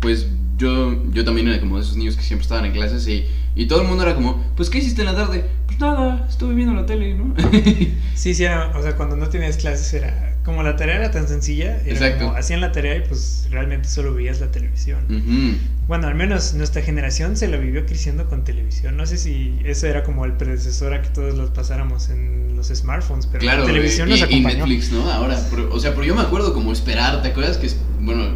pues 0.00 0.28
yo, 0.56 1.02
yo 1.12 1.24
también 1.24 1.48
era 1.48 1.60
como 1.60 1.76
de 1.76 1.82
esos 1.82 1.96
niños 1.96 2.16
que 2.16 2.22
siempre 2.22 2.42
estaban 2.42 2.64
en 2.64 2.72
clases 2.72 3.06
y, 3.08 3.26
y 3.56 3.66
todo 3.66 3.82
el 3.82 3.88
mundo 3.88 4.02
era 4.04 4.14
como, 4.14 4.42
pues 4.56 4.70
¿qué 4.70 4.78
hiciste 4.78 5.02
en 5.02 5.06
la 5.06 5.14
tarde? 5.16 5.44
Pues 5.66 5.78
nada, 5.80 6.26
estuve 6.28 6.54
viendo 6.54 6.74
la 6.74 6.86
tele, 6.86 7.14
¿no? 7.14 7.34
Sí, 8.14 8.32
sí, 8.34 8.44
era, 8.44 8.72
o 8.76 8.82
sea, 8.82 8.94
cuando 8.96 9.16
no 9.16 9.28
tenías 9.28 9.56
clases 9.56 9.92
era. 9.94 10.30
Como 10.44 10.62
la 10.62 10.76
tarea 10.76 10.96
era 10.96 11.10
tan 11.10 11.26
sencilla, 11.26 11.80
era 11.80 11.90
Exacto. 11.90 12.26
como 12.26 12.36
hacían 12.36 12.60
la 12.60 12.70
tarea 12.70 12.96
y 12.96 13.00
pues 13.08 13.48
realmente 13.50 13.88
solo 13.88 14.12
veías 14.14 14.40
la 14.40 14.50
televisión. 14.50 15.00
Ujú. 15.08 15.56
Bueno, 15.88 16.06
al 16.06 16.14
menos 16.14 16.52
nuestra 16.54 16.82
generación 16.82 17.36
se 17.36 17.48
la 17.48 17.56
vivió 17.56 17.86
creciendo 17.86 18.28
con 18.28 18.44
televisión. 18.44 18.96
No 18.96 19.06
sé 19.06 19.16
si 19.16 19.58
eso 19.64 19.86
era 19.86 20.02
como 20.04 20.26
el 20.26 20.34
predecesor 20.34 20.92
a 20.92 21.00
que 21.02 21.08
todos 21.08 21.34
los 21.34 21.50
pasáramos 21.50 22.10
en 22.10 22.56
los 22.56 22.68
smartphones, 22.68 23.26
pero 23.26 23.40
Claro, 23.40 23.60
la 23.62 23.66
televisión 23.66 24.06
y, 24.08 24.10
nos 24.12 24.20
y 24.20 24.22
acompañó. 24.24 24.58
Netflix, 24.66 24.92
¿no? 24.92 25.10
Ahora, 25.10 25.38
pero- 25.50 25.74
o 25.74 25.80
sea, 25.80 25.92
pero 25.92 26.04
yo 26.04 26.14
me 26.14 26.20
acuerdo 26.22 26.52
como 26.52 26.72
esperar, 26.72 27.22
¿te 27.22 27.28
acuerdas 27.28 27.56
que, 27.56 27.66
es- 27.66 27.78
bueno, 28.00 28.34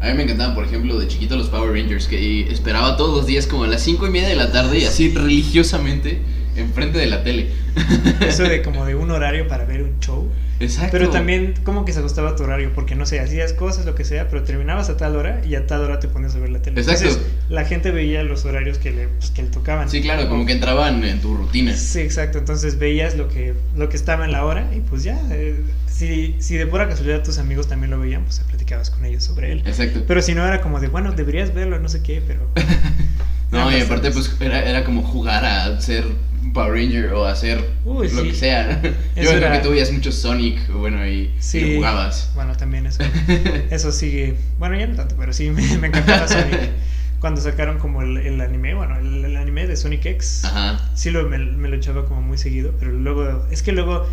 a 0.00 0.06
mí 0.08 0.14
me 0.14 0.22
encantaban, 0.24 0.54
por 0.54 0.64
ejemplo, 0.64 0.98
de 0.98 1.08
chiquito 1.08 1.36
los 1.36 1.48
Power 1.48 1.72
Rangers, 1.72 2.06
que 2.06 2.50
esperaba 2.50 2.96
todos 2.96 3.16
los 3.16 3.26
días 3.26 3.46
como 3.46 3.64
a 3.64 3.66
las 3.66 3.82
cinco 3.82 4.06
y 4.06 4.10
media 4.10 4.28
de 4.28 4.36
la 4.36 4.52
tarde 4.52 4.78
y 4.78 4.84
así 4.84 5.10
religiosamente 5.10 6.20
enfrente 6.56 6.98
de 6.98 7.06
la 7.06 7.22
tele. 7.22 7.48
Eso 8.20 8.44
de 8.44 8.62
como 8.62 8.84
de 8.84 8.94
un 8.94 9.10
horario 9.10 9.46
para 9.48 9.64
ver 9.64 9.82
un 9.82 9.98
show. 10.00 10.28
Exacto. 10.58 10.92
Pero 10.92 11.10
también 11.10 11.54
como 11.64 11.84
que 11.84 11.92
se 11.92 11.98
ajustaba 11.98 12.30
a 12.30 12.36
tu 12.36 12.44
horario, 12.44 12.72
porque 12.74 12.94
no 12.94 13.04
sé, 13.04 13.20
hacías 13.20 13.52
cosas, 13.52 13.84
lo 13.84 13.94
que 13.94 14.04
sea, 14.04 14.28
pero 14.28 14.42
terminabas 14.42 14.88
a 14.88 14.96
tal 14.96 15.14
hora 15.16 15.42
y 15.44 15.54
a 15.54 15.66
tal 15.66 15.82
hora 15.82 16.00
te 16.00 16.08
ponías 16.08 16.34
a 16.34 16.38
ver 16.38 16.48
la 16.48 16.62
tele. 16.62 16.80
Exacto. 16.80 17.04
Entonces 17.04 17.30
la 17.50 17.64
gente 17.66 17.90
veía 17.90 18.22
los 18.22 18.46
horarios 18.46 18.78
que 18.78 18.90
le, 18.90 19.08
pues, 19.08 19.30
que 19.30 19.42
le 19.42 19.48
tocaban. 19.48 19.90
Sí, 19.90 20.00
claro, 20.00 20.28
como 20.28 20.46
que 20.46 20.52
entraban 20.52 21.04
en 21.04 21.20
tu 21.20 21.36
rutina. 21.36 21.74
Sí, 21.76 22.00
exacto. 22.00 22.38
Entonces 22.38 22.78
veías 22.78 23.16
lo 23.16 23.28
que, 23.28 23.54
lo 23.76 23.88
que 23.90 23.96
estaba 23.96 24.24
en 24.24 24.32
la 24.32 24.44
hora 24.46 24.70
y 24.74 24.80
pues 24.80 25.02
ya, 25.02 25.20
eh, 25.30 25.60
si, 25.96 26.36
si 26.38 26.56
de 26.56 26.66
pura 26.66 26.88
casualidad 26.88 27.22
tus 27.22 27.38
amigos 27.38 27.68
también 27.68 27.90
lo 27.90 27.98
veían, 27.98 28.24
pues 28.24 28.40
platicabas 28.40 28.90
con 28.90 29.04
ellos 29.04 29.24
sobre 29.24 29.52
él. 29.52 29.62
Exacto. 29.66 30.04
Pero 30.06 30.20
si 30.22 30.34
no 30.34 30.46
era 30.46 30.60
como 30.60 30.78
de, 30.80 30.88
bueno, 30.88 31.12
deberías 31.12 31.54
verlo, 31.54 31.78
no 31.78 31.88
sé 31.88 32.02
qué, 32.02 32.22
pero... 32.26 32.48
No, 33.52 33.70
y 33.74 33.80
aparte, 33.80 34.10
pues 34.10 34.34
era, 34.40 34.68
era 34.68 34.84
como 34.84 35.02
jugar 35.02 35.44
a 35.44 35.80
ser 35.80 36.04
Power 36.52 36.72
Ranger 36.72 37.12
o 37.12 37.24
hacer 37.26 37.64
Uy, 37.84 38.08
lo 38.10 38.22
sí. 38.22 38.28
que 38.30 38.34
sea. 38.34 38.82
Yo 38.82 38.90
creo 39.14 39.30
era- 39.36 39.52
que 39.52 39.58
tú 39.60 39.70
veías 39.70 39.90
mucho 39.92 40.10
Sonic, 40.10 40.68
bueno, 40.72 41.06
y, 41.06 41.32
Sí. 41.38 41.58
y 41.58 41.70
lo 41.70 41.76
jugabas. 41.76 42.32
Bueno, 42.34 42.56
también 42.56 42.86
eso, 42.86 43.02
eso 43.70 43.92
sigue... 43.92 44.34
Bueno, 44.58 44.76
ya 44.76 44.88
no 44.88 44.96
tanto, 44.96 45.14
pero 45.16 45.32
sí, 45.32 45.48
me, 45.50 45.62
me 45.78 45.86
encantaba 45.86 46.26
Sonic. 46.28 46.70
Cuando 47.20 47.40
sacaron 47.40 47.78
como 47.78 48.02
el, 48.02 48.16
el 48.18 48.40
anime, 48.40 48.74
bueno, 48.74 48.98
el, 48.98 49.24
el 49.24 49.36
anime 49.36 49.66
de 49.68 49.76
Sonic 49.76 50.04
X, 50.04 50.44
Ajá. 50.44 50.90
sí 50.94 51.10
lo, 51.10 51.28
me, 51.28 51.38
me 51.38 51.68
lo 51.68 51.76
echaba 51.76 52.04
como 52.04 52.20
muy 52.22 52.36
seguido, 52.38 52.72
pero 52.78 52.90
luego... 52.92 53.46
Es 53.52 53.62
que 53.62 53.70
luego 53.72 54.06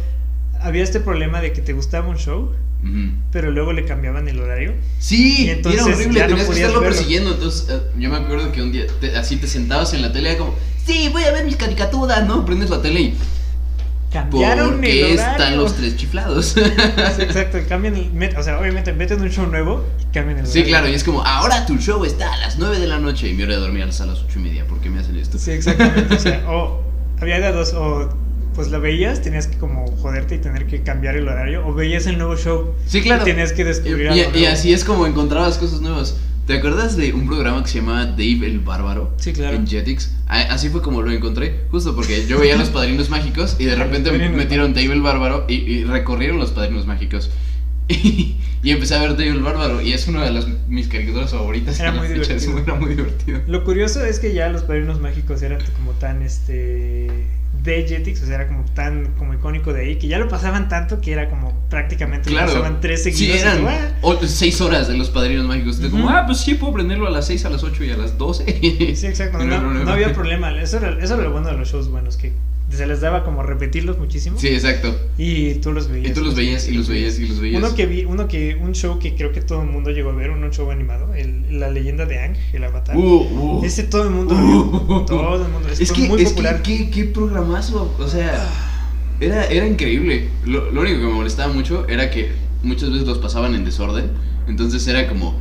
había 0.63 0.83
este 0.83 0.99
problema 0.99 1.41
de 1.41 1.53
que 1.53 1.61
te 1.61 1.73
gustaba 1.73 2.07
un 2.07 2.17
show, 2.17 2.51
Ujú. 2.83 3.11
pero 3.31 3.51
luego 3.51 3.71
le 3.73 3.85
cambiaban 3.85 4.27
el 4.27 4.39
horario. 4.39 4.73
Sí, 4.99 5.45
Y 5.45 5.49
entonces 5.49 5.81
era 5.85 5.95
horrible, 5.95 6.19
ya 6.19 6.23
no 6.23 6.29
tenías 6.29 6.45
que 6.45 6.51
podías 6.51 6.67
estarlo 6.67 6.81
verlo. 6.81 6.95
persiguiendo. 6.95 7.31
Entonces, 7.33 7.67
eh, 7.69 7.79
yo 7.97 8.09
me 8.09 8.17
acuerdo 8.17 8.51
que 8.51 8.61
un 8.61 8.71
día 8.71 8.85
te- 8.99 9.15
así 9.15 9.37
te 9.37 9.47
sentabas 9.47 9.93
en 9.93 10.01
la 10.01 10.11
tele, 10.11 10.29
era 10.31 10.39
como, 10.39 10.55
sí, 10.85 11.09
voy 11.11 11.23
a 11.23 11.31
ver 11.31 11.45
mis 11.45 11.55
caricaturas, 11.55 12.25
¿no? 12.27 12.45
Prendes 12.45 12.69
la 12.69 12.81
tele 12.81 12.99
y, 13.01 13.17
Cambiaron 14.11 14.75
¿por 14.75 14.85
el 14.85 15.03
horario. 15.05 15.31
están 15.31 15.57
los 15.57 15.75
tres 15.75 15.97
chiflados? 15.97 16.45
Sí, 16.45 16.59
exacto, 17.23 17.57
cambian 17.67 17.95
el... 17.95 18.13
met- 18.13 18.37
O 18.37 18.43
sea, 18.43 18.59
obviamente 18.59 18.93
meten 18.93 19.19
un 19.21 19.29
show 19.31 19.47
nuevo 19.47 19.83
y 19.99 20.03
cambian 20.13 20.37
el 20.39 20.45
sí, 20.45 20.59
horario. 20.59 20.67
claro, 20.69 20.89
y 20.89 20.93
es 20.93 21.03
como, 21.03 21.23
ahora 21.25 21.65
tu 21.65 21.77
show 21.77 22.05
está 22.05 22.31
a 22.31 22.37
las 22.37 22.59
9 22.59 22.77
de 22.79 22.85
la 22.85 22.99
noche 22.99 23.27
y 23.29 23.33
mi 23.33 23.41
hora 23.41 23.55
de 23.55 23.59
dormir 23.61 23.83
es 23.87 23.99
a 24.01 24.05
las 24.05 24.19
ocho 24.21 24.37
y 24.37 24.43
media, 24.43 24.67
¿por 24.67 24.79
qué 24.81 24.91
me 24.91 24.99
hacen 24.99 25.17
esto? 25.17 25.39
Sí, 25.39 25.49
exactamente. 25.51 26.13
O 26.13 26.19
sea, 26.19 26.43
o 26.47 26.83
había 27.19 27.39
de 27.39 27.51
dos, 27.53 27.73
o 27.73 28.07
pues 28.53 28.69
lo 28.71 28.79
veías, 28.81 29.21
tenías 29.21 29.47
que 29.47 29.57
como 29.57 29.85
joderte 29.97 30.35
y 30.35 30.37
tener 30.39 30.65
que 30.67 30.81
cambiar 30.83 31.15
el 31.15 31.27
horario, 31.27 31.65
o 31.67 31.73
veías 31.73 32.05
el 32.07 32.17
nuevo 32.17 32.35
show 32.37 32.73
Sí, 32.85 33.01
claro. 33.01 33.23
y 33.23 33.25
tenías 33.25 33.51
que 33.53 33.63
descubrir 33.63 34.11
y- 34.13 34.19
algo 34.21 34.37
y 34.37 34.45
así 34.45 34.73
es 34.73 34.83
como 34.83 35.05
encontrabas 35.07 35.57
cosas 35.57 35.81
nuevas. 35.81 36.17
¿Te 36.47 36.57
acuerdas 36.57 36.97
de 36.97 37.13
un 37.13 37.25
programa 37.25 37.63
que 37.63 37.69
se 37.69 37.79
llama 37.79 38.05
Dave 38.05 38.45
el 38.45 38.59
Bárbaro? 38.59 39.13
Sí, 39.17 39.31
claro. 39.31 39.55
En 39.55 39.65
Jetix. 39.65 40.11
Así 40.27 40.67
fue 40.67 40.81
como 40.81 41.01
lo 41.01 41.09
encontré, 41.09 41.61
justo 41.71 41.95
porque 41.95 42.25
yo 42.27 42.37
veía 42.37 42.57
los 42.57 42.69
padrinos 42.69 43.09
mágicos 43.09 43.55
y 43.59 43.65
de 43.65 43.75
repente 43.75 44.09
Padrinos 44.09 44.35
metieron 44.35 44.73
Dave 44.73 44.91
el 44.91 45.01
Bárbaro 45.01 45.45
y, 45.47 45.53
y 45.55 45.83
recorrieron 45.85 46.39
los 46.39 46.51
padrinos 46.51 46.85
mágicos. 46.85 47.29
Y, 47.87 48.37
Y 48.63 48.71
empecé 48.71 48.95
a 48.95 49.01
ver 49.01 49.17
David 49.17 49.31
el 49.31 49.41
Bárbaro 49.43 49.81
y 49.81 49.91
es 49.91 50.07
una 50.07 50.23
de 50.23 50.31
las 50.31 50.47
mis 50.69 50.87
caricaturas 50.87 51.31
favoritas. 51.31 51.77
Era 51.81 51.91
muy 51.93 52.07
fecha, 52.07 52.33
divertido. 52.35 52.59
Era 52.59 52.75
muy 52.75 52.89
divertido. 52.95 53.41
Lo 53.45 53.65
curioso 53.65 54.05
es 54.05 54.19
que 54.19 54.33
ya 54.33 54.47
los 54.47 54.63
padrinos 54.63 55.01
mágicos 55.01 55.41
eran 55.41 55.59
como 55.77 55.91
tan 55.91 56.21
este 56.21 57.09
de 57.61 57.85
Jetix, 57.87 58.21
o 58.23 58.25
sea, 58.25 58.35
era 58.35 58.47
como 58.47 58.63
tan 58.73 59.07
como 59.17 59.33
icónico 59.33 59.73
de 59.73 59.81
ahí, 59.81 59.97
que 59.97 60.07
ya 60.07 60.17
lo 60.17 60.27
pasaban 60.29 60.69
tanto 60.69 61.01
que 61.01 61.11
era 61.11 61.29
como 61.29 61.53
prácticamente 61.69 62.29
lo 62.29 62.35
Claro. 62.37 62.53
pasaban 62.53 62.79
tres 62.81 63.03
Sí, 63.03 63.11
seguidos. 63.11 63.37
y 63.37 63.41
eran 63.41 63.67
ah, 63.67 63.91
o- 64.01 64.17
seis 64.25 64.59
horas 64.61 64.87
de 64.87 64.97
los 64.97 65.09
padrinos 65.09 65.45
mágicos. 65.45 65.79
De 65.79 65.89
como, 65.89 66.09
ah, 66.09 66.23
pues 66.25 66.37
sí, 66.39 66.53
puedo 66.55 66.73
prenderlo 66.73 67.07
a 67.07 67.11
las 67.11 67.27
6, 67.27 67.43
a 67.45 67.49
las 67.49 67.63
8 67.63 67.83
y 67.83 67.91
a 67.91 67.97
las 67.97 68.17
12. 68.17 68.45
Sí, 68.95 69.07
exacto. 69.07 69.37
No, 69.43 69.59
no 69.73 69.91
había 69.91 70.13
problema. 70.13 70.57
Eso 70.61 70.77
era, 70.77 70.91
eso 71.03 71.15
era 71.15 71.23
lo 71.23 71.31
bueno 71.31 71.47
de 71.47 71.57
los 71.57 71.69
shows 71.69 71.89
buenos, 71.89 72.15
que 72.17 72.31
se 72.69 72.87
les 72.87 73.01
daba 73.01 73.23
como 73.23 73.43
repetirlos 73.43 73.99
muchísimo. 73.99 74.39
Sí, 74.39 74.47
exacto. 74.47 74.95
Y 75.17 75.55
tú 75.55 75.71
los 75.71 75.89
veías. 75.89 76.11
Y 76.11 76.13
tú 76.13 76.23
los 76.23 76.35
veías 76.35 76.67
y 76.67 76.71
los 76.71 76.87
veías 76.87 77.19
y 77.19 77.27
los 77.27 77.39
veías. 77.39 77.61
Uno 77.63 77.75
que 77.75 77.85
vi, 77.85 78.05
uno 78.05 78.27
que, 78.27 78.55
un 78.55 78.73
show 78.73 78.97
que 78.99 79.15
creo 79.15 79.31
que 79.31 79.41
todo 79.41 79.61
el 79.61 79.69
mundo 79.69 79.91
llegó 79.91 80.09
a 80.09 80.13
ver, 80.13 80.31
un 80.31 80.49
show 80.51 80.71
animado, 80.71 81.13
el, 81.13 81.59
la 81.59 81.69
leyenda 81.69 82.05
de 82.05 82.19
Ang, 82.19 82.35
el 82.53 82.63
avatar. 82.63 82.97
Uh, 82.97 83.59
uh. 83.59 83.65
Ese 83.65 83.83
todo 83.83 84.03
el 84.03 84.09
mundo 84.09 84.33
Uh. 84.35 84.85
vio. 84.87 85.01
Todo 85.05 85.45
el 85.45 85.51
mundo. 85.51 85.69
Es 85.69 85.91
que, 85.91 86.07
muy 86.07 86.21
es 86.21 86.29
popular. 86.29 86.61
que, 86.63 86.77
qué, 86.77 86.89
qué 86.89 87.03
programazo. 87.05 87.93
O 87.99 88.07
sea, 88.07 88.49
era, 89.19 89.45
era 89.45 89.67
increíble. 89.67 90.29
Lo, 90.45 90.71
lo 90.71 90.81
único 90.81 90.99
que 90.99 91.05
me 91.05 91.13
molestaba 91.13 91.53
mucho 91.53 91.87
era 91.87 92.09
que 92.09 92.31
muchas 92.63 92.91
veces 92.91 93.07
los 93.07 93.19
pasaban 93.19 93.53
en 93.53 93.65
desorden. 93.65 94.11
Entonces 94.47 94.85
era 94.87 95.07
como, 95.07 95.35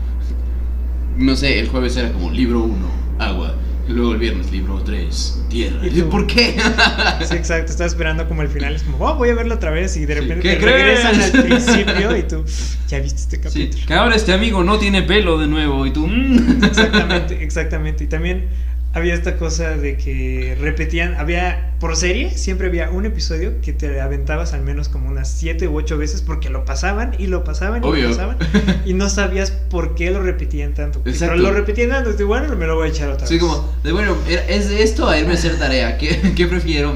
no 1.16 1.34
sé, 1.36 1.58
el 1.60 1.68
jueves 1.68 1.96
era 1.96 2.12
como 2.12 2.30
libro 2.30 2.62
1, 2.62 2.74
agua. 3.18 3.54
Y 3.88 3.92
luego 3.92 4.12
el 4.12 4.18
viernes, 4.18 4.50
libro 4.52 4.80
3, 4.84 5.44
tierra. 5.48 5.80
Y 5.84 5.88
¿Y 5.88 6.02
tú- 6.02 6.08
¿Por 6.08 6.26
qué? 6.26 6.54
Sí, 7.24 7.34
exacto. 7.34 7.72
Estaba 7.72 7.88
esperando 7.88 8.28
como 8.28 8.42
el 8.42 8.48
final. 8.48 8.74
Es 8.76 8.82
como, 8.84 8.98
oh, 9.04 9.14
voy 9.16 9.30
a 9.30 9.34
verlo 9.34 9.54
otra 9.56 9.70
vez. 9.70 9.96
Y 9.96 10.06
de 10.06 10.14
Sí, 10.14 10.20
repente 10.20 10.48
¿qué 10.50 10.56
te 10.56 10.64
regresan 10.66 11.20
al 11.20 11.32
principio. 11.44 12.16
Y 12.16 12.22
tú, 12.22 12.44
ya 12.88 13.00
viste 13.00 13.20
este 13.20 13.36
Sí, 13.36 13.42
capítulo. 13.42 13.86
que 13.86 13.94
ahora 13.94 14.14
este 14.14 14.32
amigo 14.32 14.62
no 14.62 14.78
tiene 14.78 15.02
pelo 15.02 15.36
de 15.38 15.48
nuevo 15.48 15.84
y 15.86 15.90
tú... 15.92 16.06
mm. 16.06 16.64
Exactamente, 16.64 17.42
exactamente. 17.42 18.04
Y 18.04 18.06
también 18.06 18.48
había 18.94 19.14
esta 19.14 19.36
cosa 19.36 19.70
de 19.76 19.96
que 19.96 20.56
repetían, 20.60 21.14
había 21.14 21.70
por 21.80 21.96
serie, 21.96 22.30
siempre 22.30 22.68
había 22.68 22.90
un 22.90 23.06
episodio 23.06 23.60
que 23.60 23.72
te 23.72 24.00
aventabas 24.00 24.52
al 24.52 24.62
menos 24.62 24.88
como 24.88 25.08
unas 25.08 25.28
siete 25.28 25.66
u 25.66 25.76
ocho 25.76 25.98
veces 25.98 26.22
porque 26.22 26.48
lo 26.48 26.64
pasaban 26.64 27.14
y 27.18 27.26
lo 27.26 27.42
pasaban 27.42 27.82
y 27.82 27.88
Obvio. 27.88 28.02
lo 28.04 28.08
pasaban 28.10 28.36
y 28.84 28.92
no 28.94 29.08
sabías 29.08 29.50
por 29.50 29.94
qué 29.96 30.10
lo 30.12 30.22
repetían 30.22 30.74
tanto. 30.74 31.00
Exacto. 31.06 31.34
Pero 31.36 31.48
lo 31.48 31.52
repetían 31.52 31.90
tanto, 31.90 32.14
y 32.16 32.24
bueno, 32.24 32.54
me 32.54 32.66
lo 32.66 32.76
voy 32.76 32.88
a 32.88 32.90
echar 32.90 33.08
otra 33.10 33.26
Sí, 33.26 33.34
vez. 33.34 33.42
como, 33.42 33.68
de 33.82 33.90
bueno, 33.92 34.16
era- 34.28 34.46
es 34.46 34.68
de 34.68 34.82
esto 34.82 35.08
a 35.08 35.18
irme 35.18 35.32
a 35.32 35.34
hacer 35.34 35.58
tarea. 35.58 35.98
¿Qué, 35.98 36.20
qué 36.36 36.46
prefiero? 36.46 36.94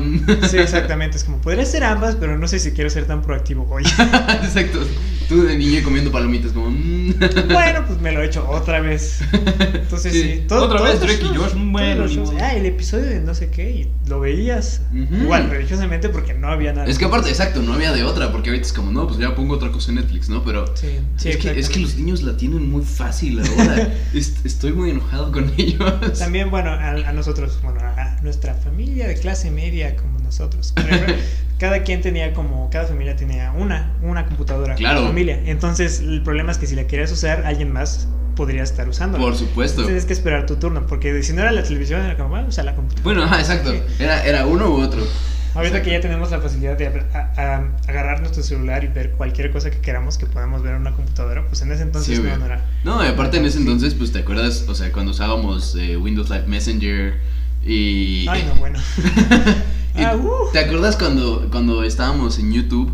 Sí, 0.49 0.59
exactamente. 0.59 1.17
Es 1.17 1.25
como, 1.25 1.39
podría 1.39 1.65
ser 1.67 1.83
ambas, 1.83 2.15
pero 2.17 2.39
no 2.39 2.47
sé 2.47 2.59
si 2.61 2.71
quiero 2.73 2.89
ser 2.91 3.07
tan 3.07 3.23
proactivo 3.23 3.67
hoy. 3.71 3.83
Exacto. 4.45 4.81
Tú 5.29 5.43
de 5.43 5.59
niño 5.59 5.81
comiendo 5.83 6.11
palomitas, 6.13 6.53
como. 6.53 6.67
bueno, 7.49 7.85
pues 7.87 8.01
me 8.01 8.13
lo 8.13 8.23
he 8.23 8.27
hecho 8.27 8.49
otra 8.49 8.81
vez. 8.81 9.21
Entonces 9.33 10.13
sí, 10.13 10.23
Sí. 10.23 10.45
todo- 10.49 10.65
Otra 10.67 10.79
todos 10.79 10.91
vez 10.93 11.01
Drake 11.01 11.25
y 11.35 11.37
Josh, 11.37 11.53
bueno, 11.57 12.07
shows. 12.07 12.33
Ah, 12.41 12.55
el 12.55 12.67
episodio 12.67 13.07
de 13.07 13.21
no 13.21 13.35
sé 13.35 13.51
qué, 13.51 13.71
y 13.71 13.89
lo 14.09 14.21
veías. 14.21 14.83
Ujú. 14.93 15.23
Igual, 15.23 15.51
religiosamente, 15.51 16.09
porque 16.09 16.33
no 16.35 16.49
había 16.49 16.73
nada. 16.73 16.87
Es 16.87 16.99
que 16.99 17.05
aparte, 17.07 17.29
exacto, 17.29 17.61
no 17.63 17.73
había 17.75 17.93
de 17.93 18.05
otra, 18.05 18.31
porque 18.31 18.51
ahorita 18.51 18.67
es 18.67 18.73
como, 18.73 18.93
no, 18.93 19.07
pues 19.07 19.19
ya 19.19 19.35
pongo 19.35 19.55
otra 19.55 19.71
cosa 19.73 19.91
en 19.91 19.97
Netflix, 19.97 20.29
¿no? 20.29 20.45
Pero 20.45 20.67
Sí, 20.77 20.89
sí, 21.17 21.31
es, 21.31 21.37
que, 21.39 21.59
es 21.59 21.69
que 21.69 21.81
los 21.81 21.97
niños 21.97 22.23
la 22.23 22.37
tienen 22.37 22.71
muy 22.71 22.85
fácil 22.85 23.41
ahora. 23.41 23.93
Es- 24.15 24.37
estoy 24.45 24.73
muy 24.73 24.91
enojado 24.91 25.33
con 25.33 25.53
ellos. 25.57 26.19
También, 26.19 26.51
bueno, 26.51 26.71
a, 26.71 26.91
a 26.91 27.13
nosotros, 27.13 27.59
bueno, 27.63 27.81
a 27.81 28.17
nuestra 28.23 28.55
familia 28.55 29.09
de 29.09 29.15
clase 29.17 29.51
media 29.51 29.97
como 29.97 30.16
nosotros. 30.27 30.75
cada 31.59 31.83
quien 31.83 32.03
tenía 32.03 32.35
como, 32.35 32.69
cada 32.71 32.87
familia 32.87 33.17
tenía 33.17 33.53
una, 33.53 33.93
una 34.03 34.27
computadora. 34.27 34.75
Claro. 34.75 35.07
familia. 35.07 35.41
Entonces, 35.47 36.01
el 36.01 36.23
problema 36.23 36.53
es 36.53 36.59
que 36.59 36.67
si 36.67 36.75
la 36.77 36.87
querías 36.87 37.11
usar, 37.13 37.47
alguien 37.47 37.73
más 37.73 38.09
podría 38.35 38.63
estar 38.63 38.87
usándola. 38.89 39.25
Por 39.25 39.35
supuesto. 39.35 39.85
Tienes 39.85 40.05
que 40.05 40.13
esperar 40.13 40.45
tu 40.45 40.57
turno, 40.57 40.87
porque 40.87 41.23
si 41.23 41.33
no 41.33 41.41
era 41.41 41.53
la 41.53 41.63
televisión, 41.63 42.03
era 42.03 42.17
como, 42.17 42.29
bueno, 42.29 42.49
usa 42.49 42.63
la 42.65 42.75
computadora. 42.75 43.03
Bueno, 43.05 43.23
ajá, 43.25 43.41
exacto. 43.41 43.73
Era, 43.99 44.23
era 44.27 44.47
uno 44.47 44.69
u 44.69 44.81
otro. 44.83 45.01
Ahorita 45.55 45.81
que 45.81 45.91
ya 45.91 46.03
tenemos 46.03 46.31
la 46.31 46.39
facilidad 46.43 46.77
de 46.77 46.87
a- 46.89 47.33
a- 47.35 47.71
agarrar 47.89 48.21
nuestro 48.21 48.43
celular 48.43 48.85
y 48.85 48.89
ver 48.89 49.13
cualquier 49.13 49.51
cosa 49.51 49.71
que 49.71 49.79
queramos 49.79 50.19
que 50.19 50.27
podamos 50.27 50.63
ver 50.63 50.75
en 50.75 50.83
una 50.83 50.93
computadora, 50.93 51.47
pues 51.49 51.63
en 51.63 51.73
ese 51.73 51.83
entonces 51.83 52.19
Sí, 52.19 52.23
no, 52.23 52.37
no 52.37 52.45
era. 52.45 52.61
No, 52.85 53.03
y 53.03 53.09
aparte 53.09 53.39
en 53.39 53.47
ese 53.47 53.57
entonces, 53.57 53.95
pues 53.95 54.13
te 54.13 54.19
acuerdas, 54.19 54.67
o 54.69 54.75
sea, 54.75 54.93
cuando 54.93 55.13
usábamos 55.13 55.75
eh, 55.81 55.97
Windows 55.97 56.29
Live 56.29 56.45
Messenger 56.47 57.15
y. 57.65 58.27
Ay, 58.29 58.45
no, 58.47 58.55
bueno. 58.57 58.79
Y 59.97 60.03
Ah, 60.03 60.17
uh. 60.17 60.53
¿Te 60.53 60.59
acuerdas 60.59 60.97
cuando, 60.97 61.49
cuando 61.51 61.83
estábamos 61.83 62.39
en 62.39 62.53
YouTube 62.53 62.91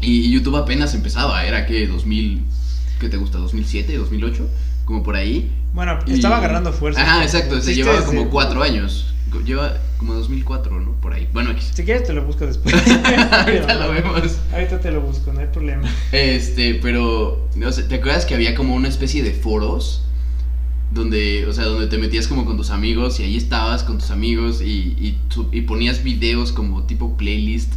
y 0.00 0.30
YouTube 0.30 0.56
apenas 0.56 0.94
empezaba? 0.94 1.44
Era 1.46 1.66
que 1.66 1.86
2000, 1.86 2.42
¿qué 3.00 3.08
te 3.08 3.16
gusta? 3.16 3.38
¿2007, 3.38 3.96
2008? 3.96 4.46
Como 4.84 5.02
por 5.02 5.16
ahí. 5.16 5.50
Bueno, 5.72 5.98
Y- 6.06 6.14
estaba 6.14 6.38
agarrando 6.38 6.72
fuerza. 6.72 7.00
Ajá, 7.02 7.22
exacto, 7.22 7.60
se 7.60 7.74
llevaba 7.74 8.04
como 8.04 8.28
cuatro 8.30 8.62
años. 8.62 9.10
Lleva 9.44 9.78
como 9.98 10.14
2004, 10.14 10.80
¿no? 10.80 10.92
Por 11.00 11.12
ahí. 11.12 11.28
Bueno, 11.32 11.50
X. 11.50 11.72
Si 11.74 11.82
quieres 11.84 12.04
te 12.06 12.12
lo 12.12 12.24
busco 12.24 12.46
después. 12.46 12.72
Ahorita 13.32 13.74
lo 13.74 13.90
vemos. 13.92 14.38
Ahorita 14.52 14.78
te 14.80 14.92
lo 14.92 15.00
busco, 15.00 15.32
no 15.32 15.40
hay 15.40 15.48
problema. 15.48 15.88
Este, 16.12 16.74
pero, 16.76 17.48
¿te 17.88 17.94
acuerdas 17.96 18.26
que 18.26 18.34
había 18.34 18.54
como 18.54 18.76
una 18.76 18.86
especie 18.86 19.24
de 19.24 19.32
foros? 19.32 20.02
Donde, 20.94 21.44
o 21.46 21.52
sea, 21.52 21.64
donde 21.64 21.88
te 21.88 21.98
metías 21.98 22.28
como 22.28 22.44
con 22.44 22.56
tus 22.56 22.70
amigos 22.70 23.18
y 23.18 23.24
ahí 23.24 23.36
estabas 23.36 23.82
con 23.82 23.98
tus 23.98 24.10
amigos 24.12 24.62
y, 24.62 24.66
y, 24.98 25.18
su- 25.28 25.48
y 25.52 25.62
ponías 25.62 26.04
videos 26.04 26.52
como 26.52 26.84
tipo 26.84 27.16
playlist. 27.16 27.72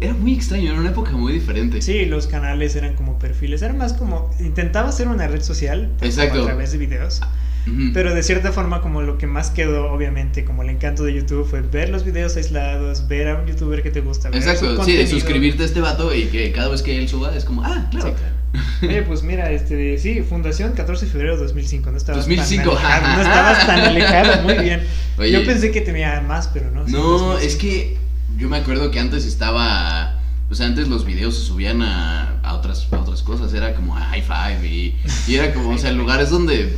Era 0.00 0.14
muy 0.14 0.34
extraño, 0.34 0.70
era 0.70 0.80
una 0.80 0.90
época 0.90 1.12
muy 1.12 1.32
diferente. 1.32 1.82
Sí, 1.82 2.04
los 2.06 2.26
canales 2.26 2.76
eran 2.76 2.94
como 2.94 3.18
perfiles, 3.18 3.60
era 3.62 3.72
más 3.74 3.92
como 3.94 4.30
intentaba 4.38 4.88
hacer 4.90 5.08
una 5.08 5.26
red 5.28 5.42
social 5.42 5.90
Exacto. 6.00 6.42
a 6.42 6.44
través 6.46 6.72
de 6.72 6.78
videos, 6.78 7.20
Ujú. 7.66 7.90
pero 7.92 8.14
de 8.14 8.22
cierta 8.22 8.52
forma 8.52 8.80
como 8.82 9.02
lo 9.02 9.18
que 9.18 9.26
más 9.26 9.50
quedó 9.50 9.90
obviamente 9.92 10.44
como 10.44 10.62
el 10.62 10.70
encanto 10.70 11.02
de 11.04 11.14
YouTube 11.14 11.46
fue 11.46 11.60
ver 11.62 11.88
los 11.90 12.04
videos 12.04 12.36
aislados, 12.36 13.08
ver 13.08 13.28
a 13.28 13.40
un 13.40 13.46
youtuber 13.46 13.82
que 13.82 13.90
te 13.90 14.00
gusta, 14.00 14.30
ver 14.30 14.42
su 14.42 14.48
Exacto, 14.50 14.84
sí, 14.84 14.92
de 14.96 15.06
suscribirte 15.06 15.62
a 15.62 15.66
este 15.66 15.80
vato 15.80 16.14
y 16.14 16.24
que 16.26 16.52
cada 16.52 16.68
vez 16.68 16.82
que 16.82 16.96
él 16.98 17.08
suba 17.08 17.34
es 17.36 17.44
como, 17.44 17.64
ah, 17.64 17.88
Sí, 17.90 17.96
claro. 17.98 18.14
Oye, 18.82 19.02
pues 19.02 19.22
mira, 19.22 19.50
este, 19.52 19.98
sí, 19.98 20.22
fundación 20.22 20.72
14 20.72 21.06
de 21.06 21.12
febrero 21.12 21.36
de 21.36 21.42
2005, 21.44 21.90
no 21.90 21.96
estabas 21.96 22.26
2005, 22.26 22.72
tan 22.72 22.84
alejado, 22.86 23.14
no 23.16 23.22
estabas 23.22 23.66
tan 23.66 23.80
alejado, 23.80 24.42
muy 24.42 24.54
bien. 24.64 24.82
Oye. 25.18 25.32
Yo 25.32 25.44
pensé 25.44 25.70
que 25.70 25.80
tenía 25.82 26.20
más, 26.22 26.48
pero 26.48 26.70
no. 26.70 26.84
No, 26.86 26.98
2005. 26.98 27.38
es 27.46 27.56
que 27.56 27.96
yo 28.38 28.48
me 28.48 28.56
acuerdo 28.56 28.90
que 28.90 28.98
antes 29.00 29.24
estaba. 29.24 30.16
O 30.50 30.54
sea, 30.56 30.66
antes 30.66 30.88
los 30.88 31.04
videos 31.04 31.36
se 31.38 31.44
subían 31.44 31.80
a, 31.82 32.40
a 32.42 32.54
otras, 32.54 32.88
a 32.90 32.98
otras 32.98 33.22
cosas. 33.22 33.52
Era 33.54 33.72
como 33.74 33.96
a 33.96 34.00
High 34.00 34.22
Five 34.22 34.66
y, 34.68 34.96
y 35.28 35.34
era 35.36 35.52
como, 35.54 35.70
o 35.70 35.78
sea, 35.78 35.92
lugares 35.92 36.30
donde. 36.30 36.74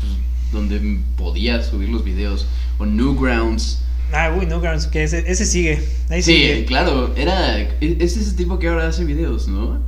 pues, 0.00 0.12
donde 0.52 0.98
podías 1.16 1.66
subir 1.66 1.88
los 1.90 2.02
videos. 2.02 2.46
O 2.78 2.86
Newgrounds. 2.86 3.78
Ah, 4.12 4.34
uy, 4.36 4.44
no, 4.46 4.60
Grounds, 4.60 4.88
que 4.88 5.04
ese, 5.04 5.24
ese 5.30 5.46
sigue, 5.46 5.82
ahí 6.10 6.20
Sí, 6.20 6.34
sigue. 6.34 6.64
claro, 6.66 7.14
era. 7.16 7.58
Es 7.80 8.16
ese 8.16 8.32
tipo 8.34 8.58
que 8.58 8.68
ahora 8.68 8.88
hace 8.88 9.04
videos, 9.04 9.46
¿no? 9.48 9.80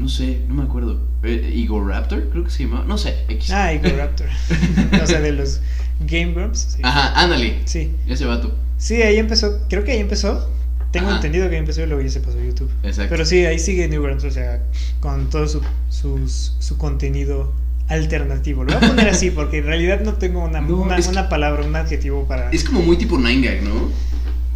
No 0.00 0.08
sé, 0.08 0.40
no 0.48 0.54
me 0.54 0.62
acuerdo. 0.62 0.98
Eh, 1.22 1.52
Igor 1.54 1.86
Raptor, 1.86 2.30
creo 2.30 2.44
que 2.44 2.50
se 2.50 2.64
llamaba. 2.64 2.84
No 2.86 2.96
sé, 2.96 3.14
X. 3.28 3.50
Ah, 3.50 3.72
Igor 3.74 3.92
Raptor. 3.96 4.28
o 5.02 5.06
sea, 5.06 5.20
de 5.20 5.32
los 5.32 5.60
Game 6.00 6.32
Grumps. 6.32 6.74
Sí. 6.76 6.80
Ajá, 6.82 7.20
ándale. 7.20 7.58
sí. 7.66 7.92
Ese 8.08 8.24
vato. 8.24 8.54
Sí, 8.78 9.02
ahí 9.02 9.18
empezó. 9.18 9.60
Creo 9.68 9.84
que 9.84 9.92
ahí 9.92 9.98
empezó. 10.00 10.48
Tengo 10.90 11.08
Ajá. 11.08 11.16
entendido 11.16 11.48
que 11.48 11.56
ahí 11.56 11.60
empezó 11.60 11.82
y 11.82 11.86
luego 11.86 12.02
ya 12.02 12.08
se 12.08 12.20
pasó 12.20 12.38
a 12.38 12.42
YouTube. 12.44 12.70
Exacto. 12.82 13.10
Pero 13.10 13.24
sí, 13.26 13.44
ahí 13.44 13.58
sigue 13.58 13.86
Newgrounds, 13.88 14.24
o 14.24 14.30
sea, 14.30 14.62
con 15.00 15.28
todo 15.28 15.46
su, 15.46 15.60
sus- 15.90 16.56
su 16.58 16.78
contenido 16.78 17.52
alternativo. 17.88 18.64
Lo 18.64 18.72
voy 18.78 18.84
a 18.84 18.88
poner 18.88 19.08
así 19.10 19.30
porque 19.30 19.58
en 19.58 19.66
realidad 19.66 20.00
no 20.00 20.14
tengo 20.14 20.42
una, 20.42 20.60
No, 20.62 20.76
una, 20.78 20.96
que- 20.96 21.28
palabra, 21.28 21.62
un 21.64 21.76
adjetivo 21.76 22.26
para... 22.26 22.50
Es 22.50 22.64
como 22.64 22.80
muy 22.82 22.96
tipo 22.96 23.18
9gag, 23.18 23.60
¿no? 23.62 23.90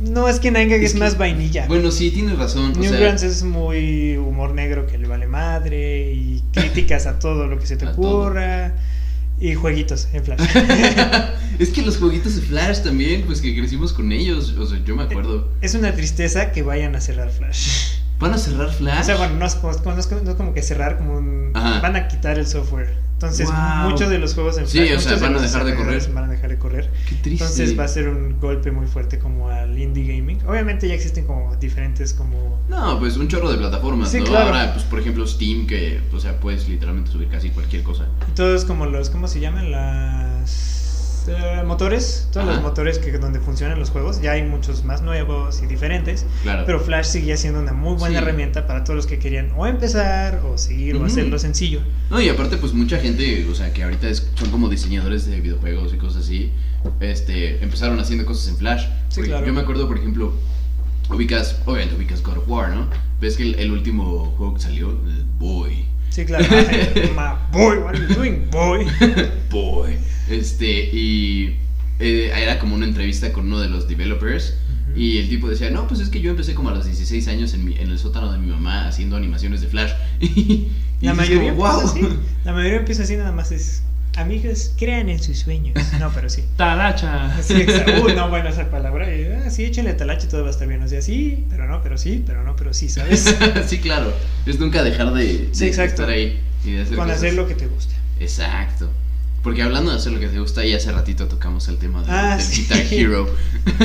No, 0.01 0.29
es 0.29 0.41
que 0.41 0.51
Nine 0.51 0.75
es 0.77 0.83
es, 0.83 0.93
que- 0.95 0.99
más 0.99 1.17
vainilla. 1.19 1.67
Bueno, 1.69 1.91
sí, 1.91 2.11
tienes 2.11 2.37
razón. 2.39 2.75
sea- 2.75 2.83
Newgrounds 2.91 3.23
es 3.23 3.43
muy 3.45 4.17
humor 4.17 4.53
negro 4.53 4.87
que 4.87 4.99
le 4.99 5.07
vale 5.07 5.27
madre 5.27 6.13
y 6.13 6.43
críticas 6.53 7.07
a 7.07 7.19
todo 7.19 7.47
lo 7.47 7.59
que 7.59 7.67
se 7.67 7.77
te 7.77 7.87
A 7.87 7.93
todo. 7.93 8.23
ocurra 8.23 8.75
y 9.41 9.55
jueguitos 9.55 10.09
en 10.13 10.25
Flash. 10.25 10.41
es 11.59 11.69
que 11.71 11.83
los 11.83 11.97
jueguitos 11.99 12.37
de 12.37 12.43
Flash 12.43 12.81
también, 12.83 13.23
pues 13.23 13.41
que 13.41 13.55
crecimos 13.57 13.93
con 13.93 14.11
ellos. 14.13 14.55
O 14.59 14.67
sea, 14.67 14.79
yo 14.85 14.97
me 14.97 15.05
acuerdo. 15.05 15.49
es 15.61 15.75
una 15.75 15.93
tristeza 15.95 16.51
que 16.53 16.63
vayan 16.63 16.95
a 16.97 17.01
cerrar 17.01 17.31
Flash. 17.31 17.99
¿Van 18.19 18.33
a 18.33 18.39
cerrar 18.39 18.73
Flash? 18.73 19.01
O 19.01 19.05
sea, 19.05 19.17
bueno, 19.17 19.35
no 19.37 19.47
es, 19.47 19.55
como- 19.57 19.73
no 19.73 19.99
es 19.99 20.07
como- 20.37 20.55
que 20.55 20.63
cerrar 20.63 20.99
como 20.99 21.17
un... 21.19 21.53
Van 21.53 21.97
a 21.97 22.09
quitar 22.09 22.39
el 22.39 22.47
software. 22.47 22.97
Entonces, 23.15 23.47
Wow. 23.49 23.91
muchos 23.91 24.11
de 24.11 24.19
los 24.19 24.35
juegos 24.35 24.59
en 24.59 24.67
Sí, 24.67 24.79
Flash... 24.79 24.97
o 24.97 25.01
sea, 25.01 25.17
van 25.17 25.37
a 25.37 25.41
dejar 25.41 25.65
de 25.65 25.75
correr. 25.75 26.11
Van 26.13 26.25
a 26.25 26.29
dejar 26.29 26.51
de 26.51 26.59
correr. 26.59 26.91
Qué 27.09 27.15
triste. 27.17 27.45
Entonces 27.45 27.79
va 27.79 27.85
a 27.85 27.89
ser 27.89 28.09
un 28.09 28.39
golpe 28.41 28.71
muy 28.71 28.87
fuerte 28.87 29.19
como 29.19 29.49
al 29.49 29.79
indie 29.79 30.05
gaming. 30.17 30.41
Obviamente 30.47 30.89
ya 30.89 30.95
existen 30.95 31.25
como 31.27 31.55
diferentes 31.57 32.13
como... 32.13 32.61
No, 32.69 32.99
pues 32.99 33.17
un 33.17 33.29
chorro 33.29 33.51
de 33.51 33.57
plataformas, 33.59 34.11
Sí, 34.11 34.19
¿no? 34.19 34.25
claro. 34.27 34.47
Ahora, 34.47 34.73
pues 34.75 34.85
por 34.85 34.99
ejemplo, 34.99 35.27
Steam, 35.27 35.67
que, 35.67 36.01
o 36.13 36.19
sea, 36.21 36.39
puedes 36.41 36.69
literalmente 36.69 37.11
subir 37.13 37.29
casi 37.29 37.51
cualquier 37.51 37.83
cosa. 37.83 38.07
Y 38.31 38.35
todos 38.35 38.65
como 38.65 38.85
los... 38.87 39.09
¿Cómo 39.11 39.27
se 39.29 39.41
llaman? 39.41 39.71
Las... 39.71 40.74
eh, 41.29 41.63
motores, 41.65 42.29
todos 42.33 42.47
Ajá. 42.47 42.55
los 42.57 42.63
motores 42.63 42.99
que 42.99 43.13
donde 43.19 43.41
funcionan 43.41 43.79
los 43.79 43.91
juegos, 43.91 44.21
ya 44.21 44.33
hay 44.33 44.43
muchos 44.43 44.85
más 44.85 45.03
nuevos 45.03 45.63
y 45.63 45.67
diferentes, 45.67 46.27
Claro. 46.43 46.65
pero 46.67 46.81
Flash 46.81 47.07
seguía 47.07 47.37
siendo 47.37 47.61
una 47.61 47.73
muy 47.73 47.95
buena 47.97 48.19
Sí. 48.19 48.25
herramienta 48.25 48.67
para 48.67 48.85
todos 48.85 48.97
los 48.97 49.07
que 49.07 49.19
querían 49.19 49.53
o 49.57 49.67
empezar 49.67 50.41
o 50.45 50.59
seguir 50.59 50.97
o 50.97 51.05
hacerlo 51.05 51.39
sencillo. 51.39 51.81
No, 52.11 52.21
y 52.21 52.29
aparte, 52.29 52.57
pues 52.59 52.73
mucha 52.75 52.99
gente, 52.99 53.47
o 53.51 53.55
sea, 53.55 53.73
que 53.73 53.83
ahorita 53.85 54.09
es- 54.09 54.27
son 54.35 54.51
como 54.51 54.69
diseñadores 54.69 55.27
de 55.27 55.41
videojuegos 55.41 55.93
y 55.95 55.97
cosas 55.97 56.25
así, 56.25 56.51
este, 57.01 57.63
empezaron 57.63 57.99
haciendo 58.01 58.27
cosas 58.27 58.49
en 58.49 58.57
Flash. 58.59 58.83
Sí, 59.09 59.17
Porque 59.17 59.31
claro. 59.31 59.47
Yo 59.47 59.53
me 59.53 59.61
acuerdo, 59.63 59.89
por 59.89 59.99
ejemplo, 59.99 60.33
ubicas, 61.11 61.61
obviamente 61.67 61.95
ubicas 61.97 62.23
God 62.23 62.39
of 62.39 62.49
War, 62.49 62.71
¿no? 62.71 62.89
Ves 63.21 63.37
que 63.37 63.43
el, 63.45 63.55
el 63.57 63.73
último 63.73 64.35
juego 64.37 64.55
que 64.55 64.61
salió, 64.61 64.91
el 64.91 65.25
Boy. 65.39 65.87
Sí, 66.11 66.25
claro. 66.25 66.45
Ma, 67.17 67.49
boy, 67.53 67.79
what 67.79 67.95
are 67.95 67.99
you 67.99 68.15
doing, 68.15 68.49
boy? 68.51 68.87
Boy. 69.51 69.97
Este, 70.29 70.67
y 70.93 71.57
eh, 72.01 72.33
era 72.35 72.59
como 72.59 72.75
una 72.75 72.87
entrevista 72.87 73.33
con 73.33 73.47
uno 73.47 73.61
de 73.61 73.69
los 73.69 73.89
developers. 73.89 74.55
Y 74.97 75.19
el 75.19 75.29
tipo 75.29 75.49
decía, 75.49 75.71
no, 75.71 75.89
pues 75.89 75.99
es 76.01 76.09
que 76.09 76.21
yo 76.21 76.31
empecé 76.31 76.55
como 76.55 76.69
a 76.69 76.73
los 76.73 76.85
16 76.85 77.27
años 77.27 77.53
en, 77.55 77.65
mi- 77.65 77.77
en 77.77 77.91
el 77.91 77.99
sótano 77.99 78.31
de 78.31 78.39
mi 78.39 78.47
mamá 78.47 78.87
haciendo 78.87 79.17
animaciones 79.17 79.61
de 79.61 79.67
Flash. 79.67 79.91
y 80.21 80.69
La 81.01 81.15
mayoría 81.15 81.53
como, 81.53 81.65
"Wow". 81.69 81.81
así. 81.89 82.01
La 82.45 82.53
mayoría 82.53 82.79
empieza 82.79 83.03
así 83.03 83.17
nada 83.17 83.33
más 83.33 83.51
es 83.51 83.83
amigos, 84.17 84.71
crean 84.79 85.09
en 85.09 85.21
sus 85.21 85.39
sueños. 85.41 85.75
No, 85.99 86.13
pero 86.15 86.31
sí. 86.31 86.45
Talacha. 86.57 87.43
Sí, 87.43 87.55
exacto. 87.55 88.05
Uy, 88.05 88.13
no, 88.17 88.29
bueno, 88.31 88.49
esa 88.49 88.71
palabra. 88.71 89.09
ah, 89.45 89.51
sí, 89.51 89.65
échenle 89.65 89.95
talache 89.95 90.27
y 90.27 90.31
todo 90.31 90.43
va 90.43 90.49
a 90.49 90.53
estar 90.53 90.69
bien. 90.69 90.81
O 90.85 90.87
sea, 90.89 91.03
sí, 91.03 91.45
pero 91.51 91.67
no, 91.67 91.83
pero 91.83 91.99
sí, 91.99 92.23
pero 92.25 92.45
no, 92.45 92.55
pero 92.55 92.73
sí, 92.73 92.89
¿sabes? 92.89 93.35
sí, 93.67 93.79
claro. 93.79 94.15
Es 94.47 94.61
nunca 94.61 94.85
dejar 94.85 95.13
de, 95.13 95.49
Sí, 95.51 95.65
de 95.65 95.67
exacto. 95.71 96.03
estar 96.03 96.09
ahí 96.11 96.39
y 96.65 96.71
de 96.71 96.83
hacer 96.83 96.95
Con 96.97 97.07
cosas. 97.07 97.19
hacer 97.19 97.35
lo 97.35 97.49
que 97.49 97.57
te 97.57 97.67
guste. 97.67 97.95
Exacto. 98.21 98.93
Porque 99.45 99.63
hablando 99.63 99.91
de 99.93 99.99
hacer 99.99 100.11
lo 100.13 100.19
que 100.21 100.29
te 100.29 100.41
gusta, 100.41 100.65
y 100.65 100.73
hace 100.75 100.91
ratito 100.91 101.29
tocamos 101.29 101.69
el 101.69 101.77
tema 101.77 102.03
de- 102.03 102.11
Ah, 102.11 102.37
del 102.37 102.45
sí. 102.45 102.63
Guitar 102.63 102.79
Hero. 102.91 103.29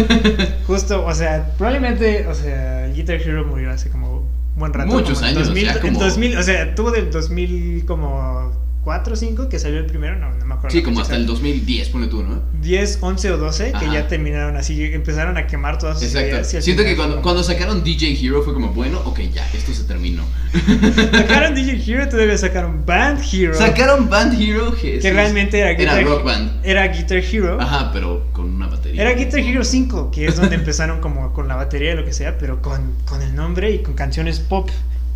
Justo, 0.67 1.05
o 1.05 1.13
sea, 1.13 1.51
probablemente, 1.57 2.25
o 2.27 2.33
sea, 2.33 2.85
el 2.85 2.93
Guitar 2.95 3.17
Hero 3.21 3.45
murió 3.45 3.69
hace 3.71 3.89
como 3.89 4.23
buen 4.55 4.73
rato. 4.73 4.89
Muchos 4.91 5.19
en 5.19 5.25
años, 5.25 5.47
2000, 5.47 5.65
ya 5.65 5.73
en 5.73 5.79
como- 5.81 5.99
2000, 5.99 6.37
o 6.37 6.43
sea, 6.43 6.73
tuvo 6.75 6.91
del 6.91 7.11
2000 7.11 7.83
como 7.85 8.51
4 8.89 9.13
o 9.13 9.15
5 9.15 9.49
que 9.49 9.59
salió 9.59 9.77
el 9.77 9.85
primero, 9.85 10.15
no, 10.17 10.33
no 10.33 10.45
me 10.47 10.55
acuerdo. 10.55 10.75
Sí, 10.75 10.81
como 10.81 10.99
hasta 10.99 11.13
el 11.15 11.21
exacta. 11.21 11.41
2010, 11.43 11.89
pone 11.89 12.07
tú, 12.07 12.23
¿no? 12.23 12.41
10, 12.59 12.97
11 13.01 13.31
o 13.33 13.37
12 13.37 13.65
que 13.69 13.77
Ajá. 13.85 13.93
ya 13.93 14.07
terminaron 14.07 14.57
así, 14.57 14.83
empezaron 14.83 15.37
a 15.37 15.45
quemar 15.45 15.77
todas 15.77 15.99
sus 15.99 16.07
Exacto. 16.07 16.29
ideas. 16.29 16.63
Siento 16.65 16.83
que 16.83 16.95
cuando, 16.95 17.17
como- 17.17 17.23
cuando 17.23 17.43
sacaron 17.43 17.83
DJ 17.83 18.17
Hero 18.19 18.41
fue 18.41 18.55
como, 18.55 18.69
bueno, 18.69 18.99
ok, 19.05 19.19
ya, 19.31 19.47
esto 19.53 19.75
se 19.75 19.83
terminó. 19.83 20.23
Sacaron 21.11 21.53
DJ 21.53 21.83
Hero, 21.87 22.09
todavía 22.09 22.35
sacaron 22.35 22.83
Band 22.83 23.21
Hero. 23.31 23.53
Sacaron 23.53 24.09
Band 24.09 24.41
Hero, 24.41 24.75
que 24.81 24.99
realmente 25.13 25.59
era 25.59 25.73
Guitar 25.73 25.99
Era 25.99 26.09
Rock 26.09 26.23
Band. 26.23 26.51
Era 26.65 26.87
Guitar 26.87 27.17
Hero. 27.19 27.61
Ajá, 27.61 27.91
pero 27.93 28.25
con 28.33 28.45
una 28.55 28.65
batería. 28.69 29.03
Era 29.03 29.13
Guitar 29.13 29.39
Hero 29.41 29.63
5, 29.63 30.09
que 30.09 30.25
es 30.25 30.35
donde 30.35 30.55
empezaron 30.61 30.99
como 30.99 31.31
con 31.33 31.47
la 31.47 31.55
batería 31.55 31.93
y 31.93 31.95
lo 31.95 32.05
que 32.05 32.13
sea, 32.13 32.39
pero 32.39 32.59
con, 32.63 32.95
con 33.05 33.21
el 33.21 33.35
nombre 33.35 33.69
y 33.71 33.83
con 33.83 33.93
canciones 33.93 34.39
pop 34.39 34.67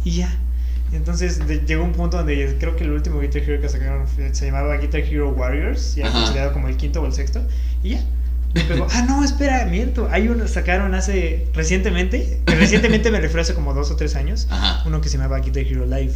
y 0.06 0.12
ya. 0.18 0.38
Entonces 0.94 1.48
de- 1.48 1.60
llegó 1.66 1.84
un 1.84 1.92
punto 1.94 2.18
donde 2.18 2.56
creo 2.60 2.76
que 2.76 2.84
el 2.84 2.92
último 2.92 3.20
Guitar 3.20 3.42
Hero 3.42 3.62
que 3.62 3.70
sacaron 3.70 4.06
se 4.32 4.46
llamaba 4.46 4.78
Guitar 4.78 5.02
Hero 5.02 5.30
Warriors, 5.32 5.96
ya 5.96 6.12
considerado 6.12 6.54
como 6.54 6.68
el 6.68 6.78
quinto 6.78 7.02
o 7.02 7.06
el 7.06 7.14
sexto, 7.14 7.42
y 7.84 7.90
ya. 7.92 8.04
Me 8.54 8.62
pegó, 8.62 8.86
ah, 8.92 9.06
no, 9.08 9.24
espera, 9.24 9.66
miento. 9.66 10.08
Hay 10.12 10.28
uno, 10.28 10.48
sacaron 10.48 10.94
hace, 10.94 11.48
recientemente, 11.54 12.40
que 12.46 12.56
recientemente 12.56 13.10
me 13.10 13.20
refiero 13.20 13.42
hace 13.42 13.56
como 13.56 13.74
dos 13.74 13.90
o 13.92 13.96
tres 13.96 14.16
años, 14.16 14.48
Ajá. 14.52 14.84
uno 14.88 15.02
que 15.02 15.10
se 15.10 15.18
llamaba 15.18 15.40
Guitar 15.40 15.64
Hero 15.64 15.86
Live. 15.86 16.14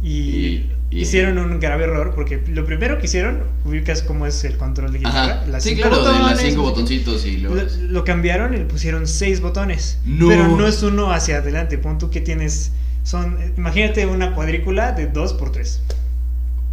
Y, 0.00 0.08
Y- 0.10 0.72
y- 0.90 1.00
hicieron 1.00 1.38
un 1.38 1.58
grave 1.58 1.84
error 1.84 2.12
porque 2.14 2.40
lo 2.46 2.64
primero 2.64 2.98
que 2.98 3.06
hicieron, 3.06 3.42
ubicas 3.64 4.02
cómo 4.02 4.26
es 4.26 4.44
el 4.44 4.56
control 4.56 4.92
de 4.92 4.98
guitarra. 4.98 5.44
Las 5.48 5.64
Sí, 5.64 5.70
cinco 5.74 5.88
claro, 5.88 6.04
de 6.04 6.12
las 6.12 6.20
botones, 6.22 6.42
cinco 6.42 6.62
botoncitos 6.62 7.26
y. 7.26 7.38
Lo, 7.38 7.50
lo 7.54 8.04
cambiaron 8.04 8.54
y 8.54 8.58
le 8.58 8.64
pusieron 8.64 9.06
seis 9.08 9.40
botones. 9.40 9.98
No. 10.06 10.28
Pero 10.28 10.46
no 10.56 10.66
es 10.68 10.82
uno 10.84 11.10
hacia 11.12 11.38
adelante. 11.38 11.78
Pon 11.78 11.98
tú 11.98 12.10
que 12.10 12.20
tienes. 12.20 12.70
Son. 13.08 13.38
Imagínate 13.56 14.04
una 14.04 14.34
cuadrícula 14.34 14.92
de 14.92 15.06
2 15.06 15.32
por 15.32 15.50
3 15.50 15.82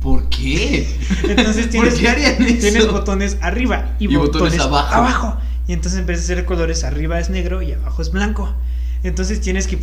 ¿Por 0.02 0.28
qué? 0.28 0.86
Entonces 1.24 1.62
¿Por 1.63 1.69
tienes, 1.69 1.93
qué 1.93 2.10
harían 2.10 2.43
eso? 2.43 2.60
tienes 2.60 2.91
botones 2.91 3.38
arriba 3.39 3.95
y, 4.00 4.12
Y 4.12 4.17
botones 4.17 4.60
abajo. 4.60 5.38
Y 5.65 5.71
entonces 5.71 5.98
en 5.98 6.06
vez 6.06 6.19
de 6.19 6.36
ser 6.36 6.43
colores, 6.43 6.84
arriba 6.84 7.21
es 7.21 7.30
negro 7.30 7.62
y 7.62 7.71
abajo 7.71 8.02
es 8.02 8.12
blanco. 8.12 8.54
Entonces 9.04 9.39
tienes 9.39 9.65
que 9.65 9.80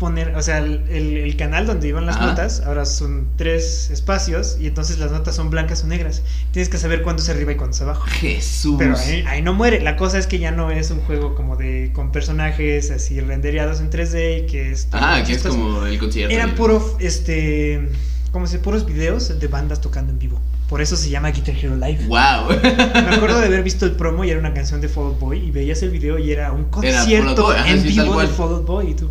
poner, 0.00 0.34
o 0.34 0.42
sea, 0.42 0.58
el, 0.58 0.82
el- 0.88 1.16
el 1.18 1.36
canal 1.36 1.64
donde 1.66 1.86
iban 1.86 2.06
las 2.06 2.20
notas, 2.20 2.62
ahora 2.66 2.84
son 2.86 3.28
tres 3.36 3.90
espacios 3.90 4.56
y 4.60 4.66
entonces 4.66 4.98
las 4.98 5.12
notas 5.12 5.36
son 5.36 5.50
blancas 5.50 5.84
o 5.84 5.86
negras. 5.86 6.22
Tienes 6.50 6.68
que 6.68 6.78
saber 6.78 7.02
cuándo 7.02 7.22
es 7.22 7.28
arriba 7.28 7.52
y 7.52 7.54
cuándo 7.56 7.76
es 7.76 7.82
abajo. 7.82 8.04
Jesús. 8.08 8.74
Pero 8.78 8.96
ahí, 8.96 9.24
ahí 9.28 9.42
no 9.42 9.54
muere. 9.54 9.80
La 9.80 9.96
cosa 9.96 10.18
es 10.18 10.26
que 10.26 10.40
ya 10.40 10.50
no 10.50 10.72
es 10.72 10.90
un 10.90 10.98
juego 11.02 11.36
como 11.36 11.54
de 11.54 11.92
con 11.94 12.10
personajes 12.10 12.90
así 12.90 13.20
rendereados 13.20 13.78
en 13.80 13.90
3D 13.90 14.42
y 14.44 14.46
que 14.50 14.72
es 14.72 14.88
Ah, 14.90 15.22
que 15.24 15.34
es 15.34 15.42
como 15.44 15.86
el 15.86 15.98
concierto. 16.00 16.34
Eran 16.34 16.48
y- 16.48 16.52
puro 16.52 16.96
este 16.98 17.88
¿cómo 18.32 18.46
se 18.46 18.58
puros 18.58 18.86
videos 18.86 19.38
de 19.38 19.46
bandas 19.48 19.80
tocando 19.80 20.10
en 20.12 20.18
vivo. 20.18 20.40
Por 20.68 20.80
eso 20.80 20.96
se 20.96 21.10
llama 21.10 21.30
Guitar 21.32 21.56
Hero 21.56 21.74
Live. 21.76 22.06
Wow. 22.06 22.48
Me 22.62 23.14
acuerdo 23.16 23.40
de 23.40 23.46
haber 23.46 23.62
visto 23.70 23.84
el 23.86 23.92
promo 23.92 24.24
y 24.24 24.30
era 24.30 24.38
una 24.38 24.54
canción 24.54 24.80
de 24.80 24.88
Fall 24.88 25.04
Out 25.06 25.18
Boy 25.18 25.38
y 25.46 25.50
veías 25.50 25.82
el 25.82 25.90
video 25.90 26.16
y 26.18 26.30
era 26.32 26.52
un 26.52 26.64
concierto 26.66 27.42
Boy, 27.42 27.56
ajá, 27.56 27.68
en 27.70 27.82
sí, 27.82 27.88
vivo 27.88 28.20
de. 28.20 28.28
Fall 28.28 28.48
Out 28.52 28.66
Boy 28.66 28.90
y 28.90 28.94
tú 28.94 29.10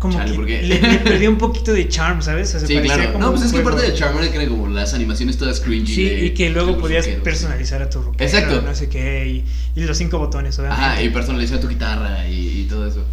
como 0.00 0.14
Chale, 0.18 0.46
que 0.46 0.62
le, 0.62 0.80
le 0.80 0.98
perdió 1.04 1.30
un 1.30 1.36
poquito 1.38 1.72
de 1.72 1.86
charm, 1.88 2.22
¿sabes? 2.22 2.52
O 2.54 2.58
sea, 2.58 2.66
Sí, 2.66 2.80
claro. 2.80 3.12
como 3.12 3.24
No, 3.26 3.30
pues 3.32 3.44
es 3.44 3.52
que 3.52 3.60
parte 3.60 3.82
del 3.82 3.94
charm 3.94 4.18
era 4.18 4.28
que 4.30 4.36
eran 4.38 4.48
como 4.48 4.66
las 4.66 4.94
animaciones 4.94 5.36
todas 5.36 5.60
cringy. 5.60 5.94
Sí, 5.94 6.04
de- 6.04 6.24
y 6.26 6.30
que 6.34 6.50
luego 6.50 6.72
de 6.72 6.78
podías 6.78 7.06
personalizar 7.06 7.80
a 7.82 7.88
tu 7.90 8.00
rockero, 8.02 8.24
Exacto. 8.24 8.62
no 8.62 8.74
sé 8.74 8.88
qué, 8.88 9.26
y, 9.28 9.78
y 9.80 9.84
los 9.84 9.96
cinco 9.98 10.18
botones, 10.18 10.58
obviamente. 10.58 10.84
Ajá, 10.84 11.02
y 11.02 11.10
personalizar 11.10 11.60
tu 11.60 11.68
guitarra 11.68 12.26
y, 12.26 12.62
y 12.62 12.64
todo 12.64 12.86
eso. 12.88 13.04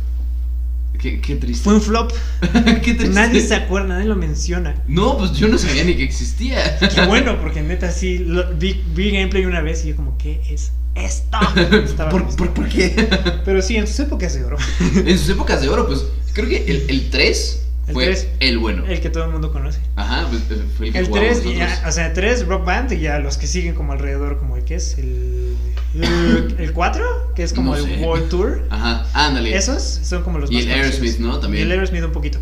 Qué, 0.98 1.22
qué 1.22 1.36
triste. 1.36 1.64
Fue 1.64 1.76
un 1.76 1.82
flop. 1.82 2.12
qué 2.82 2.94
triste. 2.96 3.10
Nadie 3.10 3.42
se 3.42 3.54
acuerda, 3.54 3.90
nadie 3.90 4.06
lo 4.08 4.16
menciona. 4.16 4.74
No, 4.88 5.18
pues 5.18 5.34
yo 5.34 5.48
no 5.48 5.58
sabía 5.60 5.84
ni 5.84 5.96
que 5.96 6.04
existía. 6.04 6.80
Qué 6.80 7.02
bueno, 7.06 7.40
porque 7.40 7.62
neta 7.62 7.92
sí, 7.92 8.18
lo- 8.20 8.52
vi, 8.56 8.82
vi 8.96 9.12
gameplay 9.12 9.46
una 9.46 9.62
vez 9.62 9.86
y 9.86 9.90
yo 9.90 9.96
como, 9.96 10.18
¿qué 10.18 10.42
es 10.50 10.72
esto? 10.96 11.38
Estaba 11.84 12.10
¿Por, 12.10 12.24
listo. 12.26 12.38
por, 12.38 12.54
por 12.54 12.70
qué? 12.70 13.10
Pero 13.46 13.62
sí, 13.62 13.76
en 13.76 13.86
sus 13.88 14.00
épocas 14.00 14.34
de 14.34 14.44
oro. 14.46 14.58
en 15.06 15.20
sus 15.20 15.30
épocas 15.30 15.62
de 15.62 15.70
oro, 15.70 15.86
pues 15.86 16.04
creo 16.38 16.50
que 16.50 16.66
el, 16.72 16.86
el 16.90 17.10
3 17.10 17.64
El 17.88 17.94
fue 17.94 18.06
3. 18.06 18.28
el 18.40 18.58
bueno. 18.60 18.86
El 18.88 19.02
que 19.02 19.10
todo 19.10 19.26
el 19.26 19.32
mundo 19.32 19.52
conoce. 19.52 19.80
Ajá, 19.96 20.28
pues 20.30 20.42
eh, 20.50 20.64
fue 20.78 20.88
el 20.88 20.94
que 20.94 21.00
El 21.00 21.06
jugamos 21.08 21.42
3, 21.42 21.46
nosotros. 21.60 21.80
o 21.88 21.92
sea, 21.92 22.14
3 22.14 22.48
Rock 22.48 22.66
Band 22.66 22.92
y 22.94 23.00
ya 23.00 23.20
los 23.20 23.38
que 23.38 23.48
siguen 23.48 23.76
como 23.76 23.92
alrededor, 23.94 24.38
como 24.40 24.56
el 24.58 24.64
que 24.64 24.76
es 24.76 24.98
el, 24.98 25.56
el, 25.96 26.56
el 26.60 26.74
4, 26.74 27.34
que 27.36 27.44
es 27.44 27.54
como 27.54 27.72
No 27.72 27.78
el 27.78 27.84
sé. 27.86 28.04
World 28.06 28.30
Tour. 28.30 28.68
Ajá, 28.70 29.06
ándale. 29.14 29.56
Esos 29.56 29.82
son 29.84 30.24
como 30.24 30.40
los 30.40 30.50
Y 30.52 30.56
más 30.56 30.64
el 30.64 30.70
conocidos. 30.72 30.96
Aerosmith, 31.02 31.20
¿no? 31.26 31.40
También. 31.40 31.64
Y 31.64 31.66
el 31.66 31.72
Aerosmith 31.72 32.04
un 32.04 32.12
poquito. 32.12 32.40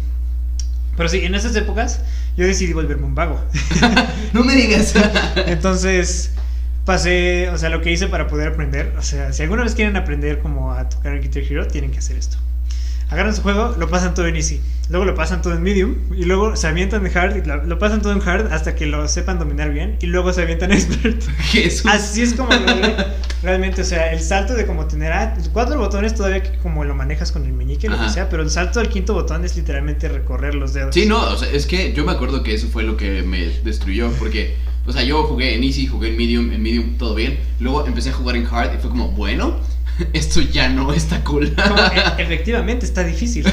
Pero 0.97 1.09
sí, 1.09 1.19
en 1.25 1.35
esas 1.35 1.55
épocas 1.55 2.01
yo 2.37 2.45
decidí 2.45 2.73
volverme 2.73 3.05
un 3.05 3.15
vago. 3.15 3.41
No 4.33 4.43
me 4.43 4.55
digas. 4.55 4.93
Entonces 5.47 6.31
pasé, 6.85 7.49
o 7.49 7.57
sea, 7.57 7.69
lo 7.69 7.81
que 7.81 7.91
hice 7.91 8.07
para 8.07 8.27
poder 8.27 8.49
aprender, 8.49 8.93
o 8.97 9.01
sea, 9.01 9.31
si 9.33 9.41
alguna 9.43 9.63
vez 9.63 9.73
quieren 9.75 9.95
aprender 9.95 10.39
como 10.39 10.71
a 10.73 10.87
tocar 10.89 11.13
el 11.15 11.21
Guitar 11.21 11.41
Hero, 11.43 11.67
tienen 11.67 11.91
que 11.91 11.99
hacer 11.99 12.17
esto. 12.17 12.37
Agarran 13.09 13.35
su 13.35 13.41
juego, 13.43 13.75
lo 13.77 13.87
pasan 13.89 14.15
todo 14.15 14.27
en 14.27 14.35
easy, 14.35 14.61
luego 14.89 15.05
lo 15.05 15.13
pasan 15.13 15.41
todo 15.41 15.53
en 15.53 15.61
medium 15.61 15.95
y 16.15 16.25
luego 16.25 16.55
se 16.55 16.67
avientan 16.67 17.05
en 17.05 17.15
hard 17.15 17.37
y 17.37 17.67
lo, 17.67 17.77
pasan 17.77 18.01
todo 18.01 18.13
en 18.13 18.27
hard 18.27 18.51
hasta 18.51 18.75
que 18.75 18.87
lo 18.87 19.07
sepan 19.07 19.37
dominar 19.37 19.71
bien 19.71 19.97
y 20.01 20.07
luego 20.07 20.33
se 20.33 20.41
avientan 20.41 20.71
en 20.71 20.77
expert. 20.79 21.23
Jesús. 21.51 21.85
Así 21.85 22.23
es 22.23 22.33
como 22.33 22.49
logré. 22.51 22.95
realmente, 23.43 23.83
o 23.83 23.85
sea, 23.85 24.11
el 24.11 24.19
salto 24.19 24.55
de 24.55 24.65
como 24.65 24.85
tener 24.87 25.13
ah, 25.13 25.37
cuatro 25.53 25.77
botones 25.77 26.15
todavía 26.15 26.41
como 26.63 26.83
lo 26.83 26.95
manejas 26.95 27.31
con 27.31 27.45
el 27.45 27.53
meñique, 27.53 27.87
lo 27.87 27.95
Ajá. 27.95 28.07
que 28.07 28.11
sea, 28.11 28.29
pero 28.29 28.41
el 28.41 28.49
salto 28.49 28.79
al 28.79 28.89
quinto 28.89 29.13
botón 29.13 29.45
es 29.45 29.55
literalmente 29.55 30.09
recorrer 30.09 30.55
los 30.55 30.73
dedos. 30.73 30.93
Sí, 30.93 31.05
no, 31.05 31.21
o 31.21 31.37
sea, 31.37 31.49
es 31.51 31.65
que 31.67 31.93
yo 31.93 32.03
me 32.03 32.11
acuerdo 32.11 32.41
que 32.43 32.55
eso 32.55 32.67
fue 32.67 32.83
lo 32.83 32.97
que 32.97 33.21
me 33.21 33.45
destruyó, 33.63 34.11
porque, 34.13 34.55
o 34.87 34.91
sea, 34.91 35.03
yo 35.03 35.23
jugué 35.23 35.55
en 35.55 35.63
Easy, 35.63 35.85
jugué 35.85 36.09
en 36.09 36.17
Medium, 36.17 36.51
en 36.51 36.61
Medium 36.63 36.97
todo 36.97 37.13
bien, 37.13 37.37
luego 37.59 37.85
empecé 37.85 38.09
a 38.09 38.13
jugar 38.13 38.35
en 38.35 38.47
Hard 38.47 38.73
y 38.73 38.77
fue 38.79 38.89
como, 38.89 39.09
bueno, 39.09 39.55
esto 40.13 40.41
ya 40.41 40.69
no 40.69 40.93
está 40.93 41.23
cool. 41.23 41.53
Como, 41.53 41.77
e- 41.77 42.01
efectivamente 42.23 42.85
está 42.85 43.03
difícil. 43.03 43.45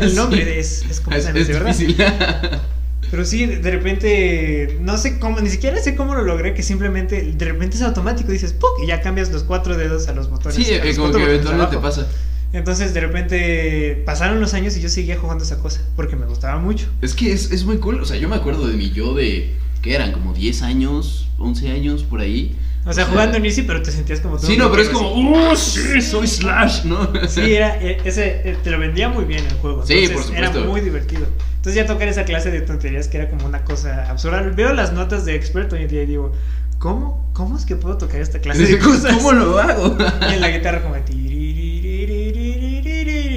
El 0.00 0.14
nombre 0.14 0.44
Sí. 0.44 0.50
es, 0.58 0.82
es 0.82 0.90
es, 0.90 1.00
completamente 1.00 1.40
es 1.42 1.48
verdad. 1.48 1.74
difícil. 1.76 2.04
Pero 3.10 3.24
sí, 3.24 3.46
de 3.46 3.70
repente, 3.70 4.78
no 4.80 4.96
sé 4.98 5.20
cómo, 5.20 5.38
ni 5.40 5.48
siquiera 5.48 5.78
sé 5.80 5.94
cómo 5.94 6.14
lo 6.16 6.22
logré, 6.24 6.52
que 6.52 6.62
simplemente, 6.64 7.22
de 7.36 7.44
repente 7.44 7.76
es 7.76 7.82
automático, 7.82 8.32
dices, 8.32 8.52
¡puc! 8.52 8.70
Y 8.82 8.88
ya 8.88 9.02
cambias 9.02 9.30
los 9.30 9.44
cuatro 9.44 9.76
dedos 9.76 10.08
a 10.08 10.12
los 10.14 10.30
botones. 10.30 10.56
sí, 10.56 10.62
los 10.74 10.84
eh, 10.84 10.96
como 10.96 11.12
que 11.12 11.22
eventualmente 11.22 11.78
pasa. 11.78 12.08
Entonces, 12.52 12.92
de 12.94 13.00
repente, 13.00 14.02
pasaron 14.06 14.40
los 14.40 14.54
años 14.54 14.76
y 14.76 14.80
yo 14.80 14.88
seguía 14.88 15.16
jugando 15.16 15.44
esa 15.44 15.58
cosa, 15.58 15.82
porque 15.96 16.16
me 16.16 16.26
gustaba 16.26 16.58
mucho. 16.58 16.86
Es 17.02 17.14
que 17.14 17.32
es, 17.32 17.52
es 17.52 17.64
muy 17.64 17.78
cool, 17.78 18.00
o 18.00 18.04
sea, 18.04 18.16
yo 18.16 18.28
me 18.28 18.36
acuerdo 18.36 18.66
de 18.66 18.76
mi 18.76 18.90
yo 18.90 19.14
de, 19.14 19.54
¿qué 19.82 19.94
eran? 19.94 20.10
Como 20.10 20.32
10 20.32 20.62
años, 20.62 21.28
11 21.38 21.70
años, 21.70 22.02
por 22.04 22.20
ahí. 22.20 22.56
O 22.86 22.92
sea, 22.92 23.06
jugando 23.06 23.38
en 23.38 23.46
Easy, 23.46 23.62
pero 23.62 23.82
te 23.82 23.90
sentías 23.90 24.20
como 24.20 24.36
todo 24.36 24.46
Sí, 24.46 24.58
no, 24.58 24.70
pero 24.70 24.82
es 24.82 24.90
como, 24.90 25.12
¡uh! 25.14 25.56
Sí, 25.56 26.02
soy 26.02 26.26
Slash, 26.26 26.84
¿no? 26.84 27.10
sí, 27.28 27.54
era, 27.54 27.80
e, 27.80 27.98
ese, 28.04 28.42
e, 28.44 28.56
te 28.62 28.70
lo 28.70 28.78
vendía 28.78 29.08
muy 29.08 29.24
bien 29.24 29.44
el 29.46 29.54
juego. 29.54 29.86
Sí, 29.86 30.08
por 30.08 30.22
supuesto. 30.22 30.58
Era 30.58 30.66
muy 30.66 30.82
divertido. 30.82 31.26
Entonces, 31.56 31.74
ya 31.74 31.86
tocar 31.86 32.08
esa 32.08 32.24
clase 32.24 32.50
de 32.50 32.60
tonterías 32.60 33.08
que 33.08 33.16
era 33.16 33.30
como 33.30 33.46
una 33.46 33.64
cosa 33.64 34.10
absurda. 34.10 34.42
Veo 34.54 34.74
las 34.74 34.92
notas 34.92 35.24
de 35.24 35.34
Expert 35.34 35.72
hoy 35.72 35.82
en 35.82 35.88
día 35.88 36.02
y 36.02 36.06
digo, 36.06 36.32
¿cómo, 36.78 37.30
cómo 37.32 37.56
es 37.56 37.64
que 37.64 37.76
puedo 37.76 37.96
tocar 37.96 38.20
esta 38.20 38.38
clase 38.40 38.66
de 38.66 38.78
cosas? 38.80 39.16
¿Cómo 39.16 39.32
lo 39.32 39.58
hago? 39.58 39.96
y 40.30 40.34
en 40.34 40.40
la 40.42 40.50
guitarra, 40.50 40.82
como, 40.82 40.94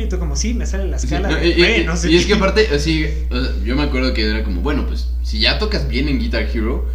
tú 0.09 0.19
como, 0.19 0.35
sí, 0.35 0.53
me 0.53 0.65
sale 0.65 0.85
la 0.87 0.97
escala. 0.97 1.29
Sí, 1.29 1.35
no, 1.35 1.39
de, 1.39 1.47
y, 1.49 1.63
eh, 1.63 1.83
no 1.85 1.95
sé 1.95 2.11
y 2.11 2.17
es 2.17 2.25
que 2.25 2.33
aparte, 2.33 2.67
así, 2.73 3.05
o 3.29 3.41
sea, 3.41 3.53
yo 3.63 3.75
me 3.75 3.83
acuerdo 3.83 4.13
que 4.13 4.29
era 4.29 4.43
como, 4.43 4.59
bueno, 4.61 4.85
pues 4.87 5.09
si 5.23 5.39
ya 5.39 5.57
tocas 5.59 5.87
bien 5.87 6.07
en 6.09 6.19
Guitar 6.19 6.43
Hero 6.43 6.85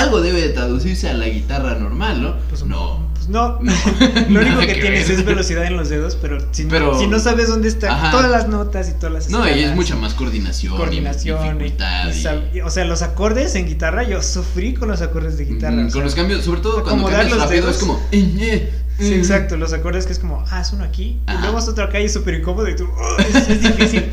algo 0.00 0.20
debe 0.20 0.40
de 0.40 0.48
traducirse 0.50 1.08
a 1.08 1.14
la 1.14 1.26
guitarra 1.28 1.74
normal, 1.74 2.22
¿no? 2.22 2.36
Pues, 2.48 2.64
no. 2.64 3.08
Pues 3.14 3.28
no. 3.28 3.58
No. 3.68 3.74
Lo 4.30 4.40
único 4.40 4.60
que, 4.60 4.66
que 4.68 4.74
tienes 4.80 5.06
ver. 5.08 5.18
es 5.18 5.24
velocidad 5.26 5.64
en 5.66 5.76
los 5.76 5.90
dedos, 5.90 6.16
pero 6.20 6.38
si, 6.50 6.64
no- 6.64 6.98
si 6.98 7.06
no 7.06 7.18
sabes 7.18 7.48
dónde 7.48 7.68
están 7.68 7.90
Ajá. 7.90 8.10
todas 8.10 8.30
las 8.30 8.48
notas 8.48 8.88
y 8.88 8.92
todas 8.94 9.12
las 9.12 9.28
No, 9.30 9.46
y 9.46 9.60
es 9.64 9.74
mucha 9.74 9.96
más 9.96 10.14
coordinación, 10.14 10.74
coordinación 10.76 11.60
y 11.60 12.56
y, 12.56 12.60
o 12.62 12.70
sea, 12.70 12.84
los 12.86 13.02
acordes 13.02 13.54
en 13.54 13.66
guitarra, 13.66 14.02
yo 14.04 14.22
sufrí 14.22 14.72
con 14.72 14.88
los 14.88 15.02
acordes 15.02 15.36
de 15.36 15.44
guitarra. 15.44 15.76
Mm, 15.76 15.88
o 15.88 15.90
con 15.90 16.04
los 16.04 16.14
cambios, 16.14 16.42
sobre 16.44 16.60
todo 16.62 16.82
cuando 16.82 17.04
cambias 17.06 17.30
los 17.30 17.38
rápido, 17.38 17.62
dedos. 17.66 17.76
es 17.76 17.82
como. 17.82 18.00
eh, 18.12 18.36
eh, 18.40 18.72
Sí, 18.98 19.12
eh. 19.12 19.18
exacto, 19.18 19.56
los 19.58 19.72
acordes 19.74 20.06
que 20.06 20.12
es 20.14 20.18
como, 20.18 20.42
ah, 20.50 20.60
es 20.62 20.72
uno 20.72 20.84
aquí, 20.84 21.20
y 21.28 21.40
luego 21.42 21.58
es 21.58 21.68
otro 21.68 21.84
acá 21.84 22.00
y 22.00 22.06
es 22.06 22.12
súper 22.14 22.34
incómodo 22.34 22.66
y 22.68 22.76
tú, 22.76 22.88
oh, 22.98 23.16
es, 23.20 23.48
es 23.48 23.60
difícil. 23.76 24.06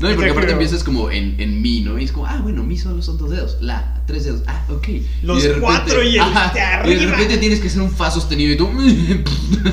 No, 0.00 0.10
y 0.10 0.14
porque 0.14 0.30
aparte 0.30 0.52
empiezas 0.52 0.84
como 0.84 1.10
en, 1.10 1.40
en 1.40 1.60
mi, 1.60 1.80
¿no? 1.80 1.98
Y 1.98 2.04
es 2.04 2.12
como, 2.12 2.26
ah, 2.26 2.38
bueno, 2.42 2.62
mi 2.62 2.76
solo 2.78 3.02
son 3.02 3.18
dos 3.18 3.30
dedos. 3.30 3.58
La, 3.60 4.00
tres 4.06 4.24
dedos. 4.24 4.42
Ah, 4.46 4.64
ok. 4.70 4.88
Los 5.22 5.42
repente- 5.42 5.60
cuatro 5.60 6.02
y 6.02 6.16
el 6.18 6.24
de 6.24 6.30
Y 6.50 6.54
de 6.54 6.60
arriba. 6.60 7.10
repente 7.12 7.38
tienes 7.38 7.60
que 7.60 7.66
hacer 7.68 7.82
un 7.82 7.90
fa 7.90 8.10
sostenido 8.10 8.52
y 8.52 8.56
tú. 8.56 8.68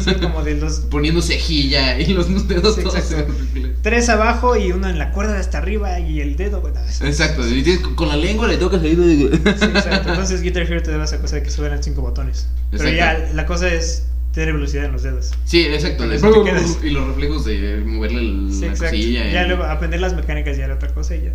Sí, 0.04 0.14
como 0.22 0.44
de 0.44 0.56
los 0.56 0.74
poniendo 0.92 1.22
cejilla 1.22 2.00
y 2.00 2.14
los 2.14 2.48
dedos 2.48 2.76
Sí, 2.76 2.82
todos. 2.84 2.96
tres 3.82 4.10
abajo 4.10 4.56
y 4.56 4.72
uno 4.72 4.90
en 4.90 4.98
la 4.98 5.12
cuerda 5.12 5.34
de 5.34 5.40
hasta 5.40 5.60
arriba 5.60 6.00
y 6.00 6.20
el 6.22 6.36
dedo, 6.36 6.60
bueno, 6.62 6.80
Exacto, 7.02 7.48
y 7.48 7.62
tienes- 7.64 7.82
con 7.96 8.08
la 8.10 8.18
lengua 8.18 8.48
le 8.48 8.58
tocas 8.58 8.82
ahí. 8.82 8.96
Sí, 8.96 9.30
exacto. 9.66 10.10
Entonces 10.10 10.42
Guitar 10.42 10.64
Hero 10.64 10.82
te 10.82 10.92
da 10.92 11.04
esa 11.04 11.20
cosa 11.20 11.36
de 11.38 11.44
que 11.44 11.52
suenan 11.52 11.84
cinco 11.84 12.02
botones. 12.02 12.48
Pero 12.72 12.88
Exacto. 12.90 13.28
ya 13.28 13.34
la 13.36 13.46
cosa 13.46 13.68
es 13.72 14.04
tener 14.36 14.54
velocidad 14.54 14.86
en 14.86 14.92
los 14.92 15.02
dedos. 15.04 15.32
Sí, 15.46 15.62
exacto. 15.66 16.08
De- 16.08 16.18
eso. 16.18 16.80
Y 16.84 16.90
los 16.92 17.08
reflejos 17.08 17.46
de 17.46 17.82
moverle 17.86 18.20
el- 18.20 18.50
Sí, 18.54 18.62
la 18.68 18.76
cosilla. 18.76 19.32
Ya 19.32 19.44
y- 19.46 19.48
luego 19.48 19.64
aprender 19.64 20.00
las 20.02 20.14
mecánicas 20.14 20.58
ya 20.58 20.66
era 20.66 20.76
otra 20.76 20.94
cosa 20.94 21.16
y 21.16 21.24
ya. 21.24 21.34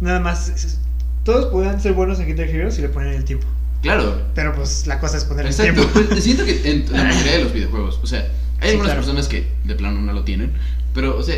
Nada 0.00 0.18
más. 0.20 0.78
Todos 1.22 1.46
pueden 1.52 1.78
ser 1.80 1.92
buenos 1.92 2.18
en 2.18 2.26
Guitar 2.26 2.48
Hero 2.48 2.70
si 2.70 2.80
le 2.80 2.88
ponen 2.88 3.12
el 3.12 3.24
tiempo. 3.24 3.46
Claro, 3.82 4.22
Pero 4.34 4.54
pues 4.54 4.86
la 4.86 4.98
cosa 4.98 5.16
es 5.18 5.24
poner 5.24 5.46
el 5.46 5.52
Exacto, 5.52 5.86
tiempo. 5.86 6.00
pues, 6.10 6.24
siento 6.24 6.44
que 6.44 6.60
en 6.70 6.84
la 6.92 7.04
mayoría 7.04 7.32
de 7.38 7.44
los 7.44 7.52
videojuegos, 7.52 8.00
o 8.02 8.06
sea, 8.06 8.20
hay 8.20 8.26
Sí, 8.28 8.68
algunas 8.70 8.92
claro. 8.92 9.00
personas 9.00 9.28
que 9.28 9.46
de 9.64 9.74
plano 9.74 10.00
no 10.00 10.12
lo 10.12 10.24
tienen, 10.24 10.52
pero, 10.94 11.16
o 11.16 11.22
sea, 11.22 11.36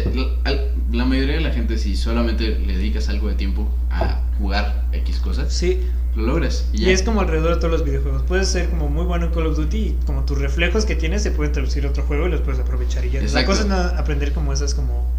la, 0.90 1.04
mayoría 1.04 1.34
de 1.34 1.40
la 1.40 1.50
gente, 1.50 1.78
si 1.78 1.96
solamente 1.96 2.58
le 2.58 2.76
dedicas 2.76 3.08
algo 3.08 3.28
de 3.28 3.34
tiempo 3.34 3.68
a 3.90 4.22
jugar 4.38 4.86
X 4.92 5.18
cosas, 5.18 5.52
Sí, 5.52 5.80
lo 6.14 6.26
logras. 6.26 6.68
Y, 6.72 6.90
es 6.90 7.02
como 7.02 7.20
alrededor 7.20 7.54
de 7.54 7.56
todos 7.56 7.72
los 7.72 7.84
videojuegos. 7.84 8.22
Puedes 8.22 8.48
ser 8.48 8.68
como 8.68 8.88
muy 8.88 9.04
bueno 9.04 9.26
en 9.26 9.32
Call 9.32 9.46
of 9.46 9.56
Duty 9.56 9.78
y 9.78 9.98
como 10.06 10.24
tus 10.24 10.38
reflejos 10.38 10.84
que 10.84 10.94
tienes 10.94 11.22
se 11.22 11.30
pueden 11.30 11.52
traducir 11.52 11.86
a 11.86 11.90
otro 11.90 12.02
juego 12.04 12.26
y 12.26 12.30
los 12.30 12.40
puedes 12.40 12.60
aprovechar. 12.60 13.04
Y 13.04 13.10
ya. 13.10 13.22
La 13.22 13.44
cosa 13.44 13.62
es 13.62 13.68
no 13.68 13.76
aprender 13.76 14.32
como 14.32 14.52
esas 14.52 14.74
como 14.74 15.10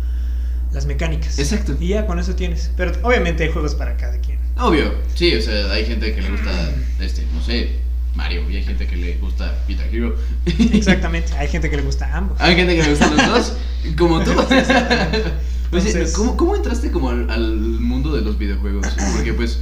las 0.71 0.85
mecánicas. 0.85 1.39
Exacto. 1.39 1.75
Y 1.79 1.89
ya 1.89 2.05
con 2.05 2.19
eso 2.19 2.35
tienes. 2.35 2.71
Pero 2.75 2.91
obviamente 3.03 3.43
hay 3.43 3.51
juegos 3.51 3.75
para 3.75 3.97
cada 3.97 4.17
quien. 4.19 4.39
Obvio, 4.57 4.93
sí, 5.15 5.33
o 5.35 5.41
sea, 5.41 5.71
hay 5.71 5.85
gente 5.85 6.13
que 6.13 6.21
le 6.21 6.29
gusta, 6.29 6.51
este, 6.99 7.25
no 7.33 7.41
sé, 7.41 7.71
Mario, 8.15 8.47
y 8.49 8.57
hay 8.57 8.63
gente 8.63 8.85
que 8.87 8.95
le 8.95 9.17
gusta 9.17 9.57
Guitar 9.67 9.87
Hero. 9.93 10.15
Exactamente. 10.45 11.33
Hay 11.37 11.47
gente 11.47 11.69
que 11.69 11.77
le 11.77 11.83
gusta 11.83 12.15
ambos. 12.15 12.39
hay 12.39 12.55
gente 12.55 12.75
que 12.75 12.83
le 12.83 12.89
gustan 12.91 13.15
los 13.17 13.27
dos, 13.27 13.57
como 13.97 14.23
tú. 14.23 14.31
Entonces- 15.71 16.13
¿cómo, 16.13 16.37
cómo 16.37 16.55
entraste 16.55 16.91
como 16.91 17.09
al, 17.09 17.29
al 17.31 17.55
mundo 17.57 18.15
de 18.15 18.21
los 18.21 18.37
videojuegos? 18.37 18.87
Porque 19.15 19.33
pues 19.33 19.61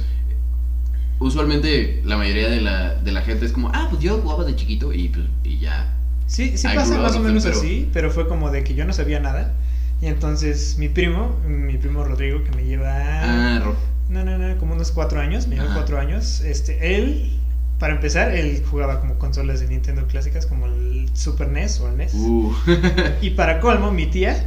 usualmente 1.18 2.02
la 2.04 2.16
mayoría 2.16 2.48
de 2.50 2.60
la, 2.60 2.94
de 2.94 3.12
la 3.12 3.22
gente 3.22 3.46
es 3.46 3.52
como, 3.52 3.70
ah, 3.72 3.86
pues 3.90 4.02
yo 4.02 4.18
jugaba 4.18 4.44
de 4.44 4.54
chiquito 4.56 4.92
y 4.92 5.08
pues 5.08 5.26
y 5.44 5.58
ya. 5.58 5.94
Sí, 6.26 6.56
sí 6.56 6.66
I 6.66 6.74
pasa 6.74 6.98
más 6.98 7.16
o 7.16 7.20
menos 7.20 7.44
pero- 7.44 7.56
así, 7.56 7.88
pero 7.92 8.10
fue 8.10 8.28
como 8.28 8.50
de 8.50 8.64
que 8.64 8.74
yo 8.74 8.84
no 8.84 8.92
sabía 8.92 9.20
nada. 9.20 9.54
Y 10.00 10.06
entonces 10.06 10.76
mi 10.78 10.88
primo, 10.88 11.38
mi 11.46 11.78
primo 11.78 12.02
Rodrigo, 12.04 12.42
que 12.42 12.50
me 12.56 12.64
lleva... 12.64 12.90
Ah. 12.92 13.62
No, 14.08 14.24
no, 14.24 14.36
no, 14.36 14.58
como 14.58 14.74
unos 14.74 14.90
cuatro 14.90 15.20
años, 15.20 15.46
me 15.46 15.54
lleva 15.56 15.72
cuatro 15.74 15.98
años. 15.98 16.40
Este, 16.42 16.96
él, 16.96 17.38
para 17.82 17.94
empezar, 17.94 18.30
él 18.32 18.62
jugaba 18.70 19.00
como 19.00 19.18
consolas 19.18 19.58
de 19.58 19.66
Nintendo 19.66 20.06
clásicas 20.06 20.46
como 20.46 20.66
el 20.66 21.10
Super 21.14 21.48
NES 21.48 21.80
o 21.80 21.88
el 21.88 21.96
NES. 21.96 22.14
Uh. 22.14 22.54
Y 23.20 23.30
para 23.30 23.58
colmo, 23.58 23.90
mi 23.90 24.06
tía, 24.06 24.40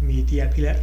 mi 0.00 0.22
tía 0.22 0.48
Pilar, 0.48 0.80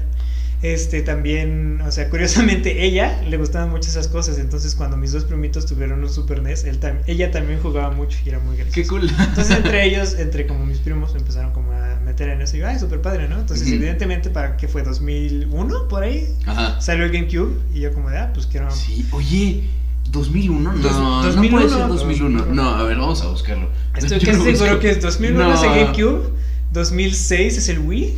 este 0.62 1.02
también, 1.02 1.82
o 1.82 1.92
sea, 1.92 2.08
curiosamente 2.12 2.86
ella 2.86 3.20
le 3.28 3.38
gustaban 3.38 3.72
mucho 3.72 3.90
esas 3.90 4.08
cosas. 4.08 4.38
Entonces, 4.38 4.76
cuando 4.76 4.98
mis 4.98 5.14
dos 5.14 5.24
primitos 5.26 5.66
tuvieron 5.66 6.04
un 6.04 6.10
Super 6.12 6.44
NES, 6.44 6.66
él 6.66 6.80
tam- 6.80 7.00
ella 7.08 7.32
también 7.32 7.60
jugaba 7.60 7.90
mucho 7.90 8.20
y 8.24 8.30
era 8.30 8.38
muy 8.38 8.56
gracioso. 8.56 8.76
Qué 8.76 8.88
cool. 8.88 9.10
Entonces, 9.30 9.58
entre 9.58 9.84
ellos, 9.88 10.14
entre 10.20 10.46
como 10.46 10.64
mis 10.64 10.78
primos, 10.78 11.16
empezaron 11.16 11.54
como 11.54 11.72
a 11.72 12.00
meter 12.06 12.30
en 12.30 12.40
eso. 12.40 12.56
Y 12.56 12.60
yo, 12.60 12.68
ay, 12.68 12.78
súper 12.78 13.02
padre, 13.02 13.28
¿no? 13.28 13.40
Entonces, 13.40 13.68
evidentemente, 13.72 14.30
¿para 14.30 14.58
qué 14.58 14.68
fue? 14.68 14.86
¿2001? 14.86 15.88
Por 15.88 16.04
ahí 16.04 16.28
Ajá. 16.46 16.80
salió 16.80 17.06
el 17.06 17.12
GameCube. 17.12 17.52
Y 17.74 17.80
yo, 17.80 17.92
como 17.96 18.12
de, 18.12 18.20
ah, 18.20 18.30
pues 18.32 18.46
quiero. 18.46 18.70
Sí, 18.70 19.08
oye, 19.12 19.64
2001, 20.12 20.60
no, 20.60 20.72
no 20.74 21.24
2001, 21.24 21.58
puede 21.58 21.70
ser 21.70 21.88
2001. 21.88 22.38
2001. 22.40 22.56
No, 22.56 22.70
a 22.76 22.84
ver, 22.84 22.98
vamos 22.98 23.22
a 23.22 23.28
buscarlo. 23.28 23.70
Estoy 23.96 24.20
casi 24.26 24.56
seguro 24.56 24.80
que 24.80 24.90
es 24.92 25.02
2001 25.02 25.54
es 25.54 25.64
el 25.64 25.70
No. 25.70 25.76
GameCube. 25.76 26.30
2006 26.74 27.58
es 27.58 27.70
el 27.70 27.80
Wii. 27.80 28.14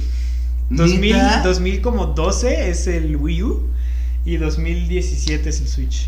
2000, 0.70 1.14
¿Neta? 1.14 1.42
2012 1.44 2.70
es 2.70 2.88
el 2.88 3.16
Wii 3.16 3.44
U. 3.44 3.68
Y 4.26 4.38
2017 4.38 5.50
es 5.50 5.62
el 5.62 5.68
Switch. 5.68 6.08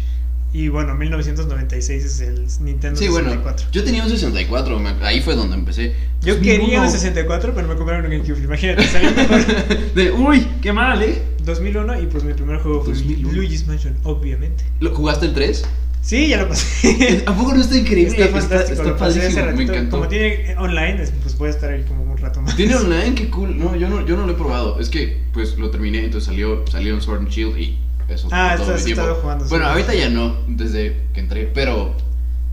Y 0.52 0.68
bueno, 0.70 0.96
1996 0.96 2.04
es 2.06 2.20
el 2.22 2.48
Nintendo 2.66 3.00
Sí, 3.00 3.08
bueno, 3.08 3.30
64. 3.30 3.68
yo 3.72 3.84
tenía 3.84 4.04
un 4.04 4.10
64, 4.10 4.80
me- 4.80 4.96
ahí 5.06 5.22
fue 5.22 5.36
donde 5.36 5.56
empecé. 5.56 5.94
Yo 6.22 6.34
2001. 6.36 6.42
quería 6.64 6.82
un 6.82 6.90
64, 6.90 7.54
pero 7.54 7.68
me 7.68 7.76
compraron 7.76 8.06
un 8.06 8.12
GameCube. 8.12 8.44
Imagínate, 8.44 8.84
salió 8.88 9.12
mejor. 9.12 9.94
De, 9.94 10.12
uy, 10.12 10.48
qué 10.62 10.74
mal, 10.74 11.02
¿eh? 11.04 11.22
2001 11.46 12.02
y 12.02 12.06
pues 12.08 12.24
mi 12.24 12.34
primer 12.34 12.58
juego 12.62 12.84
fue 12.84 12.94
2001. 12.94 13.32
Luigi's 13.34 13.68
Mansion, 13.68 13.96
obviamente. 14.04 14.64
¿Lo 14.80 14.94
jugaste 14.96 15.28
el 15.28 15.34
3? 15.34 15.64
Sí, 16.02 16.30
ya 16.30 16.38
lo 16.38 16.48
pasé. 16.48 17.24
¿A 17.28 17.36
poco 17.36 17.54
no 17.54 17.62
está 17.62 17.78
increíble? 17.78 18.18
Está 18.24 18.40
fantástico, 18.40 18.72
está 18.74 18.84
lo 18.86 18.98
pasé 18.98 19.20
hace 19.20 19.42
padrísimo, 19.42 19.46
me 19.46 19.52
ratito. 19.52 19.74
encantó. 19.74 19.98
Como 19.98 20.08
tiene 20.10 20.56
online, 20.58 21.04
es- 21.04 21.12
pues 21.22 21.38
voy 21.38 21.48
a 21.50 21.52
estar 21.52 21.70
ahí 21.72 21.84
como 21.84 22.04
un 22.12 22.18
rato 22.18 22.42
más. 22.42 22.56
¿Tiene 22.56 22.76
online? 22.76 23.14
Qué 23.16 23.30
cool. 23.30 23.56
No, 23.58 23.76
yo 23.76 23.88
no, 23.90 24.04
yo 24.06 24.16
no 24.18 24.26
lo 24.26 24.32
he 24.32 24.36
probado. 24.36 24.80
Es 24.80 24.90
que, 24.90 25.22
pues, 25.34 25.58
lo 25.60 25.70
terminé, 25.70 26.00
entonces 26.06 26.26
salió, 26.26 26.66
salió 26.72 26.96
en 26.96 27.02
Sword 27.02 27.20
and 27.20 27.30
Shield 27.30 27.58
y 27.60 27.78
eso 28.16 28.28
Ah, 28.32 28.56
todo 28.58 28.76
estás- 28.76 28.86
mi 28.86 28.94
jugando 28.94 29.46
Bueno, 29.46 29.66
Sword. 29.66 29.72
ahorita 29.72 29.94
ya 29.94 30.10
no, 30.10 30.36
desde 30.48 30.96
que 31.14 31.20
entré, 31.20 31.50
pero 31.54 31.96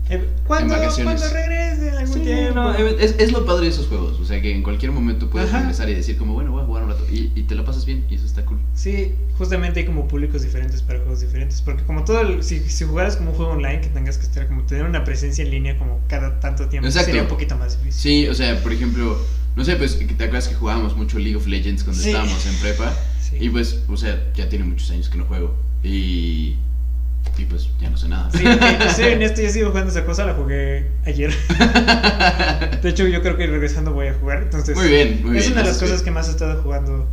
Eh, 0.09 0.25
¿Cuándo, 0.45 0.73
En 0.73 0.79
vacaciones. 0.79 1.19
cuando 1.21 1.35
regrese 1.35 1.89
en 1.89 1.95
algún 1.95 2.13
Sí, 2.13 2.19
tiempo? 2.21 2.53
no, 2.55 2.73
es, 2.73 3.15
es 3.19 3.31
lo 3.33 3.45
padre 3.45 3.63
de 3.65 3.71
esos 3.71 3.87
juegos. 3.87 4.17
O 4.21 4.23
sea, 4.23 4.41
que 4.41 4.55
en 4.55 4.63
cualquier 4.63 4.93
momento 4.93 5.29
puedes 5.29 5.49
Ajá. 5.49 5.59
regresar 5.59 5.89
y 5.89 5.95
decir, 5.95 6.17
como, 6.17 6.33
bueno, 6.33 6.53
voy 6.53 6.61
a 6.61 6.65
jugar 6.65 6.83
un 6.83 6.89
rato. 6.91 7.03
Y, 7.11 7.33
y 7.35 7.43
te 7.43 7.55
la 7.55 7.65
pasas 7.65 7.85
bien, 7.85 8.05
y 8.09 8.15
eso 8.15 8.25
está 8.25 8.45
cool. 8.45 8.57
Sí, 8.73 9.11
justamente 9.37 9.81
hay 9.81 9.85
como 9.85 10.07
públicos 10.07 10.43
diferentes 10.43 10.81
para 10.81 10.99
juegos 10.99 11.19
diferentes. 11.19 11.61
Porque 11.61 11.83
como 11.83 12.05
todo, 12.05 12.21
el- 12.21 12.41
si, 12.41 12.61
si 12.69 12.85
jugaras 12.85 13.17
como 13.17 13.31
un 13.31 13.35
juego 13.35 13.51
online 13.51 13.81
que 13.81 13.89
tengas 13.89 14.17
que 14.17 14.23
estar 14.27 14.47
como 14.47 14.61
tener 14.63 14.85
una 14.85 15.03
presencia 15.03 15.43
en 15.43 15.51
línea 15.51 15.77
como 15.77 15.99
cada 16.07 16.39
tanto 16.39 16.69
tiempo, 16.69 16.87
Exacto. 16.87 17.07
sería 17.07 17.23
un 17.23 17.27
poquito 17.27 17.57
más 17.57 17.77
difícil. 17.77 18.01
Sí, 18.01 18.27
o 18.29 18.33
sea, 18.33 18.63
por 18.63 18.71
ejemplo, 18.71 19.17
no 19.57 19.65
sé, 19.65 19.75
pues, 19.75 19.97
¿te 19.99 20.05
acuerdas 20.23 20.47
que 20.47 20.55
jugábamos 20.55 20.95
mucho 20.95 21.19
League 21.19 21.35
of 21.35 21.47
Legends 21.47 21.83
cuando 21.83 22.01
Sí. 22.01 22.11
estábamos 22.11 22.45
en 22.45 22.55
prepa? 22.61 22.93
Sí. 23.29 23.37
Y 23.39 23.49
pues, 23.49 23.81
o 23.87 23.97
sea, 23.97 24.23
ya 24.35 24.47
tiene 24.49 24.65
muchos 24.65 24.89
años 24.91 25.09
que 25.09 25.17
no 25.17 25.25
juego. 25.25 25.55
Y. 25.83 26.55
Y 27.37 27.43
pues, 27.49 27.69
ya 27.81 27.89
no 27.89 27.97
sé 27.97 28.07
nada. 28.07 28.31
Sí, 28.31 28.43
ok, 28.47 28.89
sí, 28.95 29.01
en 29.03 29.21
esto 29.27 29.41
yo 29.41 29.49
sigo 29.49 29.69
jugando 29.69 29.91
esa 29.91 30.05
cosa, 30.05 30.25
la 30.25 30.33
jugué 30.33 30.87
ayer. 31.05 31.31
De 32.81 32.89
hecho, 32.89 33.05
yo 33.07 33.21
creo 33.21 33.37
que 33.37 33.47
regresando 33.47 33.91
voy 33.93 34.07
a 34.07 34.13
jugar. 34.13 34.43
Entonces, 34.43 34.75
Muy 34.75 34.87
bien, 34.87 35.19
muy 35.23 35.37
es 35.37 35.43
bien, 35.43 35.53
una 35.53 35.61
de 35.63 35.67
las 35.69 35.77
cosas 35.77 36.01
que 36.01 36.11
más 36.11 36.27
he 36.29 36.31
estado 36.31 36.61
jugando 36.63 37.07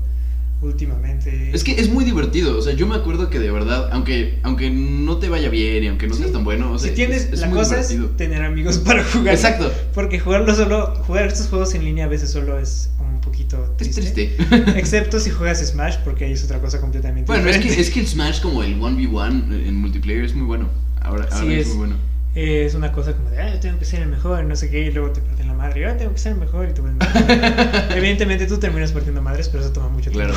últimamente. 0.62 1.50
Es 1.52 1.62
que 1.62 1.72
es 1.78 1.90
muy 1.90 2.04
divertido, 2.04 2.56
o 2.56 2.62
sea, 2.62 2.72
yo 2.72 2.86
me 2.86 2.94
acuerdo 2.94 3.28
que 3.28 3.38
de 3.38 3.50
verdad, 3.50 3.90
aunque, 3.92 4.38
aunque 4.44 4.70
no 4.70 5.18
te 5.18 5.28
vaya 5.28 5.50
bien 5.50 5.84
y 5.84 5.88
aunque 5.88 6.06
no 6.06 6.14
Sí. 6.14 6.20
seas 6.20 6.32
tan 6.32 6.42
bueno, 6.44 6.72
o 6.72 6.78
sea, 6.78 6.88
si 6.88 6.94
tienes, 6.94 7.24
es, 7.26 7.32
es 7.34 7.40
la 7.40 7.48
muy 7.48 7.58
cosa 7.58 7.76
divertido. 7.76 8.06
es 8.06 8.16
tener 8.16 8.42
amigos 8.42 8.78
para 8.86 9.04
jugar. 9.04 9.34
Exacto, 9.34 9.70
Porque 9.92 10.18
jugarlo 10.20 10.54
solo, 10.54 10.94
jugar 11.06 11.26
estos 11.26 11.48
juegos 11.48 11.74
en 11.74 11.84
línea 11.84 12.06
a 12.06 12.08
veces 12.08 12.30
solo 12.30 12.58
es 12.58 12.88
poquito 13.24 13.74
es 13.80 13.90
triste. 13.94 14.36
Excepto 14.76 15.18
si 15.18 15.30
juegas 15.30 15.58
Smash, 15.66 15.96
porque 16.04 16.24
ahí 16.26 16.32
es 16.32 16.44
otra 16.44 16.60
cosa 16.60 16.80
completamente 16.80 17.26
bueno, 17.26 17.48
es 17.48 17.56
diferente. 17.56 17.74
que, 17.76 17.80
es 17.82 17.90
que 17.90 18.00
el 18.00 18.06
Smash 18.06 18.40
como 18.40 18.62
el 18.62 18.78
1v1 18.80 19.66
en 19.66 19.76
multiplayer 19.76 20.24
es 20.24 20.34
muy 20.34 20.46
bueno. 20.46 20.68
Ahora, 21.00 21.28
Sí, 21.30 21.52
es, 21.52 21.60
es- 21.62 21.68
muy 21.68 21.76
bueno. 21.78 21.96
Eh, 22.36 22.64
es 22.66 22.74
una 22.74 22.90
cosa 22.90 23.12
como 23.12 23.30
de, 23.30 23.40
ah, 23.40 23.52
yo 23.54 23.60
tengo 23.60 23.78
que 23.78 23.84
ser 23.84 24.02
el 24.02 24.08
mejor, 24.08 24.42
no 24.44 24.56
sé 24.56 24.68
qué, 24.68 24.80
y 24.86 24.90
luego 24.90 25.10
te 25.12 25.20
parten 25.20 25.46
la 25.46 25.54
madre, 25.54 25.86
ah, 25.86 25.96
tengo 25.96 26.12
que 26.12 26.18
ser 26.18 26.32
el 26.32 26.38
mejor, 26.38 26.68
y 26.68 26.74
te 26.74 26.82
Evidentemente 27.96 28.46
tú 28.46 28.58
terminas 28.58 28.90
partiendo 28.90 29.22
madres, 29.22 29.48
pero 29.48 29.62
eso 29.62 29.72
toma 29.72 29.88
mucho 29.88 30.10
tiempo. 30.10 30.32
Claro. 30.32 30.34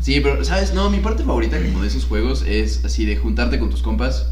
Sí, 0.00 0.20
pero, 0.20 0.44
¿sabes? 0.44 0.74
No, 0.74 0.90
mi 0.90 0.98
parte 0.98 1.24
favorita 1.24 1.60
como 1.60 1.82
de 1.82 1.88
esos 1.88 2.04
juegos 2.04 2.44
es 2.46 2.84
así 2.84 3.04
de 3.04 3.16
juntarte 3.16 3.58
con 3.58 3.68
tus 3.70 3.82
compas. 3.82 4.28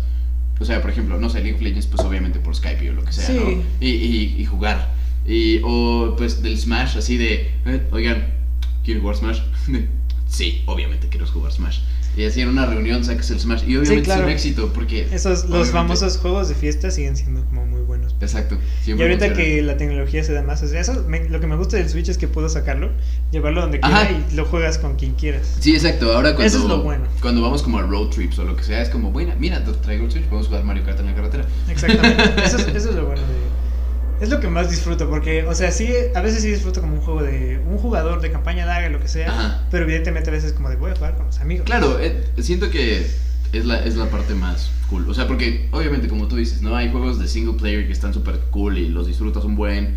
O 0.61 0.65
sea, 0.65 0.81
por 0.81 0.91
ejemplo, 0.91 1.19
no 1.19 1.29
sé, 1.31 1.41
League 1.41 1.55
of 1.57 1.63
Legends, 1.63 1.87
pues 1.87 2.05
obviamente 2.07 2.39
por 2.41 2.55
Skype 2.55 2.91
o 2.91 2.93
lo 2.93 3.05
que 3.05 3.13
sea, 3.13 3.27
Sí. 3.27 3.35
¿no? 3.35 3.63
Y, 3.81 3.89
y, 3.89 4.37
y 4.39 4.45
jugar. 4.45 4.95
Y, 5.29 5.61
o 5.63 6.15
pues 6.17 6.43
del 6.43 6.59
Smash, 6.59 6.97
así 6.97 7.19
de, 7.19 7.51
eh, 7.67 7.87
oigan, 7.93 8.33
¿quieren 8.83 9.03
jugar 9.03 9.17
Smash? 9.17 9.41
sí, 10.29 10.63
obviamente 10.67 11.09
quiero 11.09 11.27
jugar 11.27 11.53
Smash. 11.53 11.81
Y 12.17 12.25
así 12.25 12.41
en 12.41 12.49
una 12.49 12.67
reunión 12.67 13.05
sacas 13.05 13.31
el 13.31 13.39
Smash. 13.39 13.63
Y 13.69 13.77
obviamente 13.77 14.03
claro. 14.03 14.23
es 14.23 14.27
un 14.27 14.33
éxito 14.33 14.73
porque... 14.73 15.07
Esos, 15.13 15.49
los 15.49 15.71
famosos 15.71 16.17
juegos 16.17 16.49
de 16.49 16.57
fiesta 16.57 16.91
siguen 16.91 17.17
siendo 17.17 17.45
como 17.45 17.65
muy 17.65 17.83
buenos. 17.83 18.17
Exacto. 18.21 18.59
Y 18.87 18.91
ahorita 19.01 19.35
que 19.35 19.63
la 19.63 19.77
tecnología 19.77 20.25
se 20.25 20.33
da 20.33 20.43
más, 20.43 20.61
o 20.65 20.69
sea, 20.69 20.81
eso, 20.81 21.05
me- 21.07 21.29
lo 21.29 21.39
que 21.39 21.47
me 21.47 21.55
gusta 21.55 21.77
del 21.77 21.89
Switch 21.89 22.09
es 22.09 22.19
que 22.19 22.27
puedo 22.27 22.49
sacarlo, 22.49 22.91
llevarlo 23.31 23.61
donde 23.61 23.79
quiera 23.79 24.01
Ajá. 24.01 24.11
y 24.11 24.35
lo 24.35 24.47
juegas 24.47 24.79
con 24.79 24.97
quien 24.97 25.15
quieras. 25.15 25.59
Sí, 25.61 25.75
exacto. 25.75 26.07
Ahora 26.13 26.35
cuando, 26.35 26.45
Eso 26.45 26.59
es 26.59 26.65
lo 26.65 26.83
bueno. 26.83 27.05
cuando 27.21 27.41
vamos 27.41 27.63
como 27.63 27.79
a 27.79 27.83
road 27.83 28.09
trips 28.09 28.39
o 28.41 28.45
lo 28.45 28.57
que 28.57 28.65
sea, 28.65 28.83
es 28.83 28.89
como, 28.89 29.13
bueno, 29.13 29.35
mira, 29.39 29.63
traigo 29.83 30.07
el 30.07 30.11
Switch, 30.11 30.25
podemos 30.25 30.49
jugar 30.49 30.65
Mario 30.65 30.83
Kart 30.85 30.99
en 30.99 31.07
la 31.07 31.15
carretera. 31.15 31.45
Exactamente. 31.69 32.23
Eso 32.45 32.57
es, 32.57 32.67
eso 32.75 32.91
es. 32.91 32.97
Es 34.21 34.31
lo 34.31 34.41
que 34.41 34.49
más 34.49 34.71
disfruto, 34.71 35.09
porque, 35.09 35.45
o 35.45 35.55
sea, 35.55 35.71
sí, 35.71 35.89
a 36.15 36.21
veces 36.21 36.43
sí 36.43 36.51
disfruto 36.51 36.81
como 36.81 36.95
un 36.95 37.01
juego 37.01 37.23
de 37.23 37.61
un 37.69 37.79
jugador 37.79 38.21
de 38.21 38.33
campaña 38.33 38.67
larga, 38.67 38.89
lo 38.89 39.01
que 39.01 39.09
sea, 39.09 39.31
Ajá. 39.31 39.65
pero 39.71 39.85
evidentemente 39.85 40.31
a 40.31 40.33
veces 40.33 40.53
como 40.53 40.69
de 40.69 40.77
voy 40.77 40.91
a 40.91 40.97
jugar 40.97 41.17
con 41.17 41.27
los 41.27 41.39
amigos. 41.41 41.67
Claro, 41.67 41.99
eh, 42.01 42.25
siento 42.39 42.71
que 42.71 43.07
es 43.53 43.65
la, 43.65 43.83
es 43.85 43.97
la 43.97 44.07
parte 44.07 44.35
más 44.35 44.71
cool. 44.91 45.09
O 45.09 45.15
sea, 45.15 45.27
porque 45.27 45.69
obviamente, 45.73 46.09
como 46.09 46.27
tú 46.29 46.37
dices, 46.37 46.63
¿no? 46.63 46.77
Hay 46.77 46.91
juegos 46.91 47.19
de 47.19 47.29
single 47.29 47.55
player 47.55 47.87
que 47.87 47.93
están 47.93 48.13
súper 48.13 48.39
cool 48.51 48.79
y 48.79 48.89
los 48.89 49.07
disfrutas 49.07 49.45
un 49.45 49.57
buen. 49.57 49.97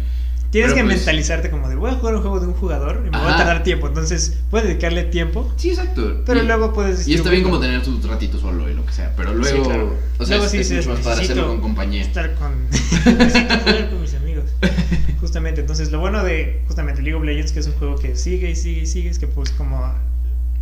Tienes 0.52 0.74
Pero 0.74 0.84
que 0.84 0.88
pues- 0.90 0.98
mentalizarte 0.98 1.50
como 1.50 1.70
de 1.70 1.76
voy 1.76 1.90
a 1.92 1.94
jugar 1.96 2.16
un 2.16 2.22
juego 2.22 2.40
de 2.42 2.48
un 2.48 2.54
jugador 2.54 2.98
y 3.08 3.10
me 3.10 3.18
voy 3.18 3.22
a 3.28 3.30
Ajá. 3.30 3.38
tardar 3.38 3.64
tiempo, 3.64 3.88
entonces 3.88 4.38
puedes 4.50 4.68
dedicarle 4.68 5.04
tiempo, 5.04 5.50
Sí, 5.56 5.70
exacto. 5.70 6.24
pero 6.26 6.44
y, 6.44 6.46
luego 6.46 6.74
puedes 6.74 7.08
Y 7.08 7.14
está 7.14 7.30
bien 7.30 7.44
como 7.44 7.58
tener 7.60 7.82
tu 7.82 8.00
ratito 8.06 8.38
solo 8.38 8.70
y 8.70 8.74
lo 8.74 8.86
que 8.86 8.92
sea, 8.92 9.14
pero 9.16 9.34
luego. 9.34 9.64
Sí, 9.64 9.70
claro. 9.70 9.96
O 10.20 10.26
sea, 10.26 10.36
Luego 10.38 10.46
es, 10.46 10.52
sí 10.68 10.76
es 10.76 10.86
mucho 10.88 10.90
más 10.98 11.00
para 11.06 11.22
hacerlo 11.22 11.48
con 11.48 11.62
compañía. 11.62 12.02
estar 12.02 12.36
con 12.36 12.52
necesito 12.70 13.58
jugar 13.60 13.90
con 13.90 14.02
mis 14.02 14.14
amigos 14.14 14.46
justamente 15.20 15.62
entonces 15.62 15.92
lo 15.92 16.00
bueno 16.00 16.24
de 16.24 16.62
justamente 16.68 17.02
League 17.02 17.16
of 17.16 17.24
Legends 17.24 17.52
que 17.52 17.60
es 17.60 17.68
un 17.68 17.74
juego 17.74 17.96
que 17.96 18.16
sigue 18.16 18.50
y 18.52 18.56
sigue 18.56 18.82
y 18.82 18.86
sigue 18.88 19.10
es 19.10 19.20
que 19.20 19.28
pues 19.28 19.52
como 19.52 19.94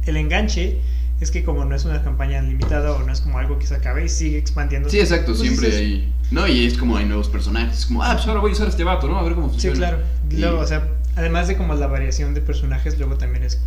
el 0.05 0.17
enganche 0.17 0.79
es 1.21 1.31
que 1.31 1.43
como 1.43 1.65
no 1.65 1.75
es 1.75 1.85
una 1.85 2.01
campaña 2.03 2.41
limitada 2.41 2.91
o 2.93 3.03
no 3.03 3.11
es 3.11 3.21
como 3.21 3.39
algo 3.39 3.59
que 3.59 3.67
se 3.67 3.75
acabe 3.75 4.05
y 4.05 4.09
sigue 4.09 4.37
expandiendo 4.37 4.89
Sí, 4.89 4.99
exacto, 4.99 5.27
pues 5.33 5.39
siempre 5.39 5.65
dices, 5.67 5.81
hay. 5.81 6.13
No, 6.31 6.47
y 6.47 6.65
es 6.65 6.77
como 6.77 6.95
hay 6.97 7.05
nuevos 7.05 7.27
personajes. 7.27 7.79
Es 7.79 7.85
como, 7.87 8.03
ah, 8.03 8.13
pues 8.13 8.25
ahora 8.27 8.39
voy 8.39 8.51
a 8.51 8.53
usar 8.53 8.67
a 8.67 8.69
este 8.69 8.83
vato, 8.83 9.07
¿no? 9.07 9.17
A 9.17 9.23
ver 9.23 9.33
cómo 9.35 9.47
sí 9.47 9.53
funciona. 9.53 9.77
claro 9.77 9.97
Y- 10.29 10.37
luego 10.37 10.59
o 10.59 10.67
sea 10.67 10.87
además 11.15 11.47
de 11.47 11.57
como 11.57 11.73
la 11.75 11.87
variación 11.87 12.33
de 12.33 12.41
personajes 12.41 12.97
luego 12.97 13.15
también 13.17 13.43
es 13.43 13.59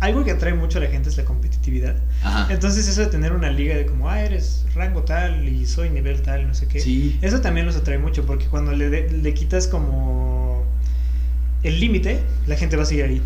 algo 0.00 0.24
que 0.24 0.30
atrae 0.30 0.54
mucho 0.54 0.78
a 0.78 0.80
la 0.82 0.86
gente 0.88 1.08
es 1.10 1.16
la 1.16 1.24
competitividad 1.24 1.96
Ajá. 2.22 2.46
entonces 2.52 2.86
eso 2.88 3.00
de 3.00 3.08
tener 3.08 3.32
una 3.32 3.50
liga 3.50 3.74
de 3.76 3.84
como 3.84 4.08
ah 4.08 4.20
eres 4.22 4.64
rango 4.76 5.02
tal 5.02 5.46
y 5.48 5.66
soy 5.66 5.90
nivel 5.90 6.22
tal 6.22 6.46
no 6.46 6.54
sé 6.54 6.68
qué 6.68 6.78
Sí. 6.80 7.18
Eso 7.20 7.40
también 7.40 7.66
los 7.66 7.74
atrae 7.76 7.98
mucho 7.98 8.24
porque 8.24 8.46
cuando 8.46 8.70
le, 8.72 8.88
de- 8.90 9.10
le 9.10 9.34
quitas 9.34 9.66
como 9.66 10.64
el 11.64 11.80
límite, 11.80 12.20
la 12.46 12.54
gente 12.56 12.76
va 12.76 12.84
a 12.84 12.86
seguir 12.86 13.04
ahí. 13.06 13.22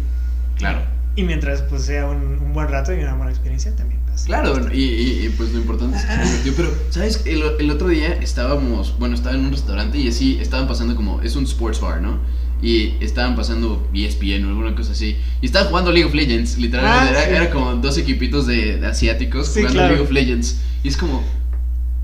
Claro. 0.56 0.80
Y 1.16 1.24
mientras 1.24 1.62
pues 1.62 1.82
sea 1.82 2.06
un, 2.06 2.38
un 2.38 2.52
buen 2.54 2.68
rato 2.68 2.92
y 2.94 2.98
una 3.00 3.14
buena 3.14 3.30
experiencia, 3.30 3.74
también 3.76 4.00
va 4.08 4.14
a 4.14 4.18
seguir. 4.18 4.34
Claro, 4.36 4.74
y, 4.74 4.82
y- 4.82 5.26
y, 5.26 5.28
pues 5.36 5.52
lo 5.52 5.58
importante 5.58 5.96
es 5.98 6.04
que 6.04 6.12
se 6.12 6.22
divirtió. 6.24 6.52
Pero, 6.56 6.74
¿sabes? 6.90 7.22
El, 7.26 7.42
el 7.60 7.70
otro 7.70 7.88
día 7.88 8.14
estábamos, 8.14 8.98
bueno, 8.98 9.14
estaba 9.14 9.34
en 9.34 9.44
un 9.44 9.52
restaurante 9.52 9.98
y 9.98 10.08
así 10.08 10.38
estaban 10.40 10.66
pasando 10.66 10.96
como, 10.96 11.20
es 11.22 11.36
un 11.36 11.44
sports 11.44 11.80
bar, 11.80 12.00
¿no? 12.00 12.18
Y 12.62 12.94
estaban 13.04 13.34
pasando 13.36 13.86
ESPN 13.92 14.44
o 14.44 14.48
alguna 14.50 14.74
cosa 14.76 14.92
así. 14.92 15.16
Y 15.40 15.46
estaban 15.46 15.68
jugando 15.68 15.90
League 15.90 16.06
of 16.06 16.14
Legends, 16.14 16.56
literalmente. 16.58 17.08
Ah, 17.08 17.10
era, 17.10 17.24
sí. 17.24 17.30
era 17.34 17.50
como 17.50 17.74
dos 17.74 17.98
equipitos 17.98 18.46
de, 18.46 18.78
de 18.78 18.86
asiáticos 18.86 19.48
Sí, 19.48 19.60
jugando 19.60 19.72
claro. 19.78 19.88
League 19.94 20.04
of 20.04 20.12
Legends. 20.12 20.60
Y 20.84 20.88
es 20.88 20.96
como, 20.96 21.24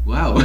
wow. 0.08 0.42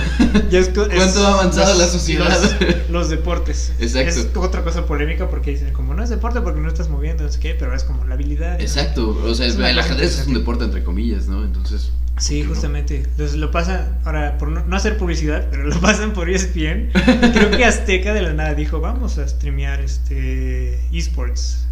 Ya 0.51 0.59
es 0.59 0.69
co- 0.69 0.85
es- 0.87 0.93
¿Cuánto 0.95 1.25
ha 1.25 1.33
avanzado 1.39 1.79
la 1.79 1.87
sociedad? 1.87 2.27
Los, 2.29 2.89
los 2.89 3.09
deportes. 3.09 3.71
Exacto. 3.79 4.19
Es 4.19 4.29
otra 4.35 4.63
cosa 4.63 4.85
polémica 4.85 5.29
porque 5.29 5.51
dicen 5.51 5.71
como 5.73 5.93
no 5.93 6.03
es 6.03 6.09
deporte 6.09 6.41
porque 6.41 6.59
no 6.59 6.67
estás 6.67 6.89
moviendo, 6.89 7.23
no 7.23 7.31
sé 7.31 7.39
qué, 7.39 7.55
pero 7.57 7.73
es 7.73 7.83
como 7.85 8.03
la 8.05 8.15
habilidad. 8.15 8.57
¿no? 8.57 8.63
Exacto, 8.63 9.17
o 9.25 9.33
sea, 9.33 9.47
Es 9.47 9.55
el 9.55 9.61
cosa 9.61 9.79
ajedrez 9.79 10.19
es 10.19 10.27
un 10.27 10.33
deporte 10.33 10.65
entre 10.65 10.83
comillas, 10.83 11.27
¿no? 11.27 11.43
Entonces, 11.43 11.91
Sí, 12.17 12.43
justamente. 12.43 12.97
Entonces 12.97 13.35
lo 13.37 13.49
pasan, 13.51 13.97
ahora, 14.05 14.37
por 14.37 14.49
no, 14.49 14.63
no 14.65 14.75
hacer 14.75 14.97
publicidad, 14.97 15.47
pero 15.51 15.63
lo 15.65 15.79
pasan 15.81 16.13
por 16.13 16.29
ESPN. 16.29 16.91
Creo 17.33 17.51
que 17.51 17.65
Azteca 17.65 18.13
de 18.13 18.21
la 18.21 18.33
nada 18.33 18.53
dijo, 18.53 18.79
vamos 18.79 19.17
a 19.17 19.27
streamear 19.27 19.81
este 19.81 20.79
esports. 20.91 21.67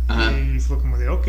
Y 0.55 0.59
fue 0.59 0.77
como 0.79 0.97
de, 0.97 1.07
ok. 1.09 1.27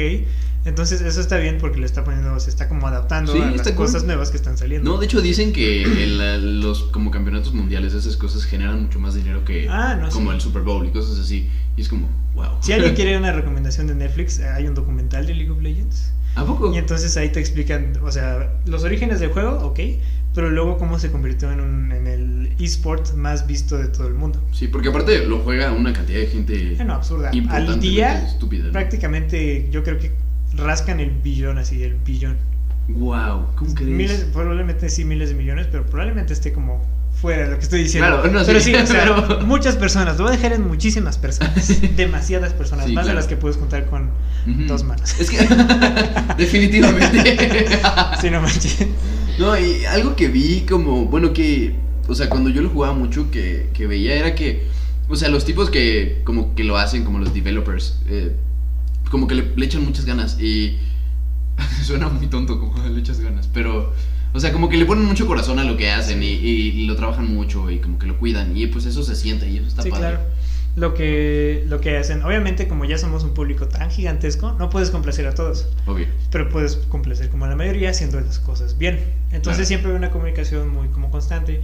Entonces 0.65 1.01
eso 1.01 1.21
está 1.21 1.39
bien 1.39 1.59
porque 1.61 1.79
le 1.81 1.87
está 1.87 2.05
poniendo, 2.05 2.39
se 2.41 2.49
está 2.51 2.69
como 2.69 2.87
adaptando 2.87 3.33
Sí, 3.33 3.41
a 3.41 3.51
las 3.51 3.63
cool. 3.63 3.75
cosas 3.75 4.05
nuevas 4.05 4.31
que 4.31 4.37
están 4.37 4.57
saliendo. 4.57 4.91
No, 4.93 4.99
de 4.99 5.07
hecho 5.07 5.21
dicen 5.21 5.53
que 5.53 5.83
el- 5.83 6.61
los 6.61 6.85
como 6.85 7.11
campeonatos 7.11 7.53
mundiales, 7.53 7.95
esas 7.95 8.17
cosas 8.17 8.45
generan 8.45 8.83
mucho 8.83 8.99
más 9.01 9.15
dinero 9.15 9.45
que 9.45 9.69
Ah, 9.69 9.97
no, 10.01 10.09
como 10.11 10.31
sí. 10.31 10.37
el 10.37 10.41
Super 10.41 10.63
Bowl 10.63 10.87
y 10.87 10.91
cosas 10.91 11.19
así. 11.19 11.51
Y 11.77 11.81
es 11.83 11.89
como, 11.89 12.09
wow. 12.35 12.59
Si 12.61 12.73
alguien 12.73 12.95
quiere 12.97 13.17
una 13.19 13.33
recomendación 13.33 13.89
de 13.89 13.95
Netflix, 13.97 14.39
eh, 14.39 14.49
hay 14.49 14.67
un 14.69 14.75
documental 14.75 15.27
de 15.27 15.35
League 15.35 15.51
of 15.51 15.61
Legends. 15.61 16.13
¿A 16.35 16.45
poco? 16.45 16.73
Y 16.73 16.79
entonces 16.79 17.17
ahí 17.17 17.29
te 17.31 17.41
explican, 17.41 17.93
o 18.03 18.11
sea, 18.11 18.53
los 18.65 18.85
orígenes 18.85 19.21
del 19.21 19.31
juego, 19.31 19.59
ok, 19.67 19.81
pero 20.35 20.51
luego 20.51 20.79
cómo 20.79 20.99
se 20.99 21.11
convirtió 21.11 21.53
en, 21.53 21.61
un, 21.61 21.93
en 21.93 22.07
el 22.07 22.53
esport 22.59 23.15
más 23.15 23.47
visto 23.47 23.77
de 23.77 23.89
todo 23.89 24.07
el 24.07 24.15
mundo. 24.15 24.41
Sí, 24.53 24.69
porque 24.69 24.89
aparte 24.89 25.27
lo 25.27 25.41
juega 25.41 25.73
una 25.73 25.93
cantidad 25.93 26.21
de 26.21 26.27
gente 26.27 26.75
Bueno, 26.77 26.95
absurda. 26.95 27.31
Al 27.51 27.81
día, 27.81 28.25
estúpida. 28.25 28.65
¿no? 28.65 28.73
prácticamente, 28.73 29.69
yo 29.71 29.83
creo 29.83 29.99
que 29.99 30.13
rascan 30.55 31.01
el 31.01 31.11
billón 31.11 31.59
así, 31.59 31.83
el 31.83 31.95
billón. 31.95 32.37
Wow, 32.89 33.47
¿cómo 33.55 33.75
crees? 33.75 33.91
Miles, 33.91 34.27
probablemente 34.33 34.89
sí 34.89 35.05
miles 35.05 35.29
de 35.29 35.35
millones, 35.35 35.69
pero 35.71 35.85
probablemente 35.85 36.33
esté 36.33 36.53
como 36.53 36.83
fuera 37.23 37.45
de 37.45 37.51
lo 37.53 37.57
que 37.57 37.63
estoy 37.63 37.85
diciendo. 37.85 38.09
Claro, 38.21 38.31
no, 38.33 38.45
pero 38.45 38.61
sí, 38.61 38.71
sí, 38.71 38.75
o 38.75 38.85
sea, 38.87 39.05
pero- 39.29 39.47
muchas 39.47 39.77
personas, 39.77 40.19
lo 40.19 40.25
voy 40.25 40.35
a 40.35 40.37
dejar 40.37 40.53
en 40.53 40.67
muchísimas 40.67 41.17
personas, 41.19 41.81
demasiadas 41.97 42.53
personas, 42.53 42.87
Sí, 42.87 42.93
más 42.93 43.05
claro. 43.05 43.17
de 43.17 43.23
las 43.23 43.29
que 43.29 43.37
puedes 43.37 43.57
contar 43.57 43.87
con 43.87 44.11
dos 44.67 44.83
manos. 44.83 45.19
Es 45.21 45.31
que 45.31 45.39
definitivamente. 46.37 47.39
Sí, 48.21 48.31
no 48.31 48.41
manches. 48.41 48.87
No, 49.39 49.59
y 49.59 49.85
algo 49.87 50.15
que 50.17 50.29
vi 50.29 50.61
como, 50.69 51.07
bueno, 51.07 51.33
que, 51.33 51.75
o 52.09 52.15
sea, 52.15 52.29
cuando 52.29 52.51
yo 52.51 52.61
lo 52.63 52.69
jugaba 52.71 52.95
mucho, 52.95 53.31
que, 53.31 53.71
que 53.73 53.87
veía 53.87 54.15
era 54.15 54.35
que, 54.35 54.67
o 55.09 55.17
sea, 55.17 55.29
los 55.29 55.45
tipos 55.45 55.71
que 55.71 56.21
como 56.25 56.55
que 56.55 56.65
lo 56.65 56.77
hacen, 56.77 57.05
como 57.05 57.19
los 57.19 57.33
developers, 57.35 58.01
eh, 58.09 58.37
como 59.11 59.27
que 59.27 59.35
le, 59.37 59.53
le 59.57 59.67
echan 59.67 59.85
muchas 59.85 60.05
ganas 60.05 60.41
y 60.41 60.79
suena 61.85 62.09
muy 62.09 62.27
tonto 62.29 62.59
como 62.61 62.75
le 62.87 63.01
echas 63.01 63.21
ganas, 63.21 63.49
pero, 63.53 63.93
o 64.33 64.41
sea, 64.41 64.53
como 64.53 64.69
que 64.69 64.77
le 64.77 64.85
ponen 64.87 65.05
mucho 65.05 65.27
corazón 65.27 65.59
a 65.59 65.65
lo 65.65 65.77
que 65.77 65.91
hacen 65.91 66.23
y, 66.23 66.27
y 66.27 66.87
lo 66.87 66.97
trabajan 66.97 67.33
mucho 67.35 67.71
y 67.71 67.79
como 67.79 67.99
que 67.99 68.07
lo 68.07 68.19
cuidan 68.19 68.57
y 68.57 68.67
pues 68.67 68.85
eso 68.87 69.03
se 69.03 69.15
siente 69.17 69.49
y 69.49 69.59
eso 69.59 69.67
está 69.69 69.83
Sí, 69.83 69.91
padre. 69.91 70.03
claro. 70.09 70.21
Lo 70.75 70.95
que, 70.95 71.65
lo 71.69 71.83
que 71.83 71.99
hacen, 71.99 72.23
obviamente 72.23 72.67
como 72.67 72.87
ya 72.87 72.97
somos 72.97 73.25
un 73.25 73.35
público 73.35 73.69
tan 73.69 73.91
gigantesco, 73.91 74.53
no 74.59 74.71
puedes 74.71 74.89
complacer 74.89 75.27
a 75.27 75.35
todos, 75.35 75.69
Obvio. 75.87 76.07
pero 76.31 76.49
puedes 76.49 76.77
complacer 76.77 77.29
como 77.29 77.45
a 77.45 77.49
la 77.49 77.57
mayoría 77.57 77.91
haciendo 77.91 78.19
las 78.21 78.39
cosas 78.39 78.79
bien. 78.79 78.99
Entonces 79.33 79.43
Claro. 79.57 79.65
siempre 79.67 79.91
hay 79.91 79.97
una 79.99 80.11
comunicación 80.11 80.71
muy 80.71 80.89
como 80.89 81.11
constante 81.11 81.61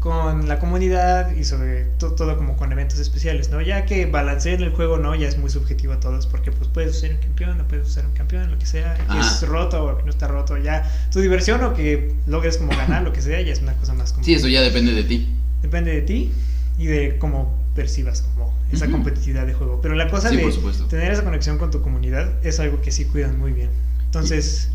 con 0.00 0.46
la 0.46 0.58
comunidad 0.60 1.34
y 1.34 1.42
sobre 1.44 1.84
to- 1.98 2.12
todo 2.12 2.36
como 2.36 2.56
con 2.56 2.70
eventos 2.70 2.98
especiales, 3.00 3.50
¿no? 3.50 3.60
Ya 3.60 3.84
que 3.84 4.06
balanceen 4.06 4.62
el 4.62 4.70
juego, 4.70 4.98
¿no? 4.98 5.14
Ya 5.16 5.26
es 5.26 5.38
muy 5.38 5.50
subjetivo 5.50 5.92
a 5.92 6.00
todos 6.00 6.26
porque 6.28 6.52
pues 6.52 6.68
puedes 6.68 6.96
usar 6.96 7.10
un 7.10 7.16
campeón, 7.16 7.58
no 7.58 7.66
puedes 7.66 7.88
usar 7.88 8.06
un 8.06 8.12
campeón, 8.12 8.50
lo 8.50 8.58
que 8.58 8.66
sea, 8.66 8.94
que 8.94 9.18
es 9.18 9.42
roto 9.48 9.84
o 9.84 9.96
que 9.98 10.04
no 10.04 10.10
está 10.10 10.28
roto, 10.28 10.56
ya 10.56 10.88
tu 11.10 11.20
diversión 11.20 11.62
o 11.64 11.74
que 11.74 12.14
logres 12.26 12.58
como 12.58 12.70
ganar, 12.76 13.02
lo 13.02 13.12
que 13.12 13.22
sea, 13.22 13.40
ya 13.40 13.52
es 13.52 13.60
una 13.60 13.74
cosa 13.74 13.92
más 13.94 14.12
como... 14.12 14.24
Sí, 14.24 14.34
eso 14.34 14.46
ya 14.48 14.60
depende 14.62 14.92
de 14.92 15.02
ti. 15.02 15.26
Depende 15.62 15.90
de 15.92 16.02
ti 16.02 16.32
y 16.78 16.86
de 16.86 17.18
cómo 17.18 17.56
percibas 17.74 18.22
como 18.22 18.54
esa 18.72 18.88
competitividad 18.88 19.46
de 19.46 19.54
juego. 19.54 19.80
Pero 19.80 19.94
la 19.94 20.08
cosa 20.08 20.28
Sí, 20.30 20.36
de 20.36 20.52
tener 20.88 21.10
esa 21.12 21.24
conexión 21.24 21.58
con 21.58 21.70
tu 21.70 21.80
comunidad 21.82 22.32
es 22.44 22.60
algo 22.60 22.80
que 22.82 22.92
sí 22.92 23.04
cuidan 23.04 23.38
muy 23.38 23.52
bien. 23.52 23.70
Entonces, 24.04 24.68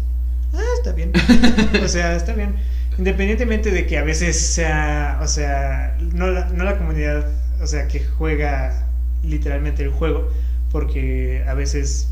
ah, 0.54 0.60
está 0.78 0.92
bien. 0.94 1.12
o 1.84 1.88
sea, 1.88 2.16
está 2.16 2.34
bien. 2.34 2.56
Independientemente 2.98 3.72
de 3.72 3.86
que 3.86 3.98
a 3.98 4.04
veces 4.04 4.40
sea, 4.40 5.20
o 5.22 5.28
sea, 5.28 5.98
no 6.14 6.28
la, 6.28 6.46
no 6.50 6.64
la 6.64 6.78
comunidad, 6.78 7.26
o 7.62 7.68
sea, 7.68 7.88
que 7.88 8.04
juega 8.04 8.88
literalmente 9.24 9.84
el 9.84 9.90
juego, 9.90 10.30
porque 10.72 11.44
a 11.48 11.54
veces 11.54 12.10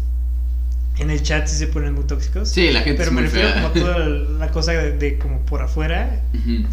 en 0.98 1.10
el 1.10 1.22
chat 1.24 1.48
sí 1.48 1.56
se 1.56 1.68
ponen 1.68 1.94
muy 1.94 2.04
tóxicos. 2.04 2.50
Sí, 2.50 2.70
la 2.72 2.82
gente 2.82 2.98
Pero 2.98 3.10
es 3.10 3.16
me 3.16 3.22
muy 3.22 3.30
refiero 3.30 3.50
fea. 3.50 3.62
como 3.62 3.74
toda 3.74 3.98
la 4.40 4.52
cosa 4.52 4.74
de, 4.74 4.98
de 4.98 5.18
como 5.18 5.40
por 5.46 5.62
afuera, 5.62 6.20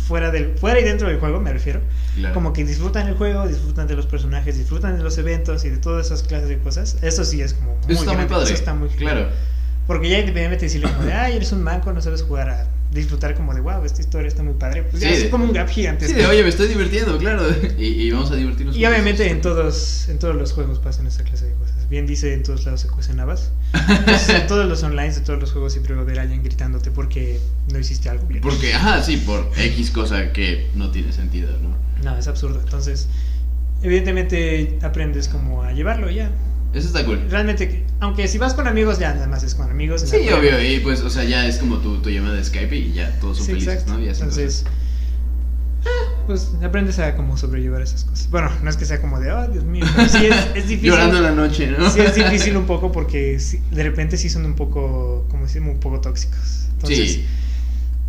fuera 0.06 0.30
del 0.30 0.56
fuera 0.58 0.80
y 0.80 0.84
dentro 0.84 1.08
del 1.08 1.18
juego, 1.18 1.40
me 1.40 1.52
refiero. 1.52 1.80
claro. 2.16 2.34
Como 2.34 2.52
que 2.52 2.64
disfrutan 2.64 3.06
el 3.08 3.14
juego, 3.14 3.46
disfrutan 3.46 3.86
de 3.86 3.94
los 3.94 4.06
personajes, 4.06 4.58
disfrutan 4.58 4.96
de 4.96 5.02
los 5.02 5.16
eventos 5.18 5.64
y 5.64 5.70
de 5.70 5.78
todas 5.78 6.06
esas 6.06 6.22
clases 6.24 6.48
de 6.48 6.58
cosas. 6.58 6.96
Eso 7.02 7.24
sí 7.24 7.40
es 7.40 7.54
como 7.54 7.76
muy 7.76 7.92
Eso 7.94 8.02
está 8.02 8.12
muy 8.14 8.26
padre. 8.26 8.44
Eso 8.44 8.54
está 8.54 8.74
muy. 8.74 8.88
Claro. 8.90 9.28
Porque 9.86 10.08
ya 10.10 10.18
independientemente 10.18 10.66
de 10.66 10.66
decirle 10.66 10.92
como 10.92 11.04
de, 11.06 11.12
ay, 11.14 11.36
eres 11.36 11.52
un 11.52 11.62
manco, 11.62 11.92
no 11.92 12.02
sabes 12.02 12.22
jugar 12.22 12.50
a 12.50 12.66
disfrutar 12.90 13.34
como 13.34 13.52
de, 13.54 13.60
wow, 13.60 13.84
esta 13.84 14.00
historia 14.00 14.28
está 14.28 14.42
muy 14.42 14.54
padre. 14.54 14.82
Pues 14.84 15.02
ya 15.02 15.08
Sí, 15.08 15.14
es 15.14 15.22
de- 15.24 15.30
como 15.30 15.44
un 15.44 15.52
gap 15.52 15.68
Sí, 15.68 15.74
gigantesco. 15.74 16.16
de, 16.18 16.26
oye, 16.26 16.42
me 16.42 16.48
estoy 16.48 16.68
divirtiendo, 16.68 17.18
claro. 17.18 17.42
Y, 17.78 17.84
y 17.84 18.10
vamos 18.10 18.30
a 18.30 18.36
divertirnos. 18.36 18.76
y 18.76 18.84
obviamente 18.86 19.30
en 19.30 19.40
todos, 19.40 20.08
en 20.08 20.18
todos 20.18 20.34
los 20.34 20.52
juegos 20.52 20.78
pasan 20.78 21.06
esa 21.06 21.22
clase 21.22 21.46
de 21.46 21.52
cosas. 21.54 21.88
Bien 21.88 22.06
dice, 22.06 22.34
en 22.34 22.42
todos 22.42 22.64
lados 22.66 22.80
se 22.82 22.88
cuecen 22.88 23.18
habas. 23.20 23.50
Entonces, 23.88 24.28
en 24.30 24.46
todos 24.46 24.66
los 24.68 24.82
online, 24.82 25.12
de 25.12 25.20
todos 25.20 25.40
los 25.40 25.52
juegos 25.52 25.72
siempre 25.72 25.94
va 25.94 26.00
a 26.00 26.04
haber 26.04 26.18
alguien 26.20 26.42
gritándote 26.42 26.90
porque 26.90 27.40
no 27.72 27.78
hiciste 27.78 28.08
algo 28.10 28.26
bien. 28.26 28.40
Porque, 28.42 28.74
ajá, 28.74 29.02
sí, 29.02 29.16
por 29.18 29.50
X 29.56 29.90
cosa 29.90 30.32
que 30.32 30.68
no 30.74 30.90
tiene 30.90 31.12
sentido, 31.12 31.50
¿no? 31.62 31.76
No, 32.04 32.16
es 32.18 32.26
absurdo. 32.28 32.60
Entonces, 32.60 33.08
evidentemente 33.82 34.78
aprendes 34.82 35.28
como 35.28 35.62
a 35.62 35.72
llevarlo 35.72 36.10
ya. 36.10 36.30
Eso 36.74 36.88
está 36.88 37.04
cool. 37.04 37.26
Realmente, 37.30 37.84
aunque 38.00 38.28
si 38.28 38.38
vas 38.38 38.54
con 38.54 38.66
amigos, 38.68 38.98
ya 38.98 39.14
nada 39.14 39.26
más 39.26 39.42
es 39.42 39.54
con 39.54 39.70
amigos. 39.70 40.02
Sí, 40.02 40.28
obvio, 40.30 40.62
y 40.62 40.80
pues, 40.80 41.00
o 41.00 41.10
sea, 41.10 41.24
ya 41.24 41.46
es 41.46 41.58
como 41.58 41.78
tu, 41.78 41.98
tu 41.98 42.10
llamada 42.10 42.34
de 42.34 42.44
Skype 42.44 42.76
y 42.76 42.92
ya 42.92 43.18
todos 43.20 43.38
son 43.38 43.46
Sí, 43.46 43.52
felices, 43.52 43.74
exacto. 43.74 43.94
¿no? 43.94 44.04
Y 44.04 44.08
Entonces, 44.08 44.64
ah, 45.86 46.22
pues 46.26 46.52
aprendes 46.62 46.98
a 46.98 47.16
cómo 47.16 47.38
sobrellevar 47.38 47.80
esas 47.80 48.04
cosas. 48.04 48.30
Bueno, 48.30 48.50
no 48.62 48.68
es 48.68 48.76
que 48.76 48.84
sea 48.84 49.00
como 49.00 49.18
de, 49.18 49.32
oh, 49.32 49.48
Dios 49.48 49.64
mío, 49.64 49.86
pero 49.96 50.08
sí 50.08 50.26
es, 50.26 50.54
difícil. 50.68 50.90
Llorando 50.90 51.16
en 51.16 51.22
la 51.22 51.32
noche, 51.32 51.70
¿no? 51.70 51.90
Sí, 51.90 52.00
es 52.00 52.14
difícil 52.14 52.56
un 52.56 52.66
poco 52.66 52.92
porque 52.92 53.40
sí, 53.40 53.60
de 53.70 53.82
repente 53.82 54.18
sí 54.18 54.28
son 54.28 54.44
un 54.44 54.54
poco, 54.54 55.26
como 55.30 55.44
decimos, 55.44 55.74
un 55.74 55.80
poco 55.80 56.00
tóxicos. 56.00 56.68
Entonces, 56.72 57.12
sí. 57.14 57.26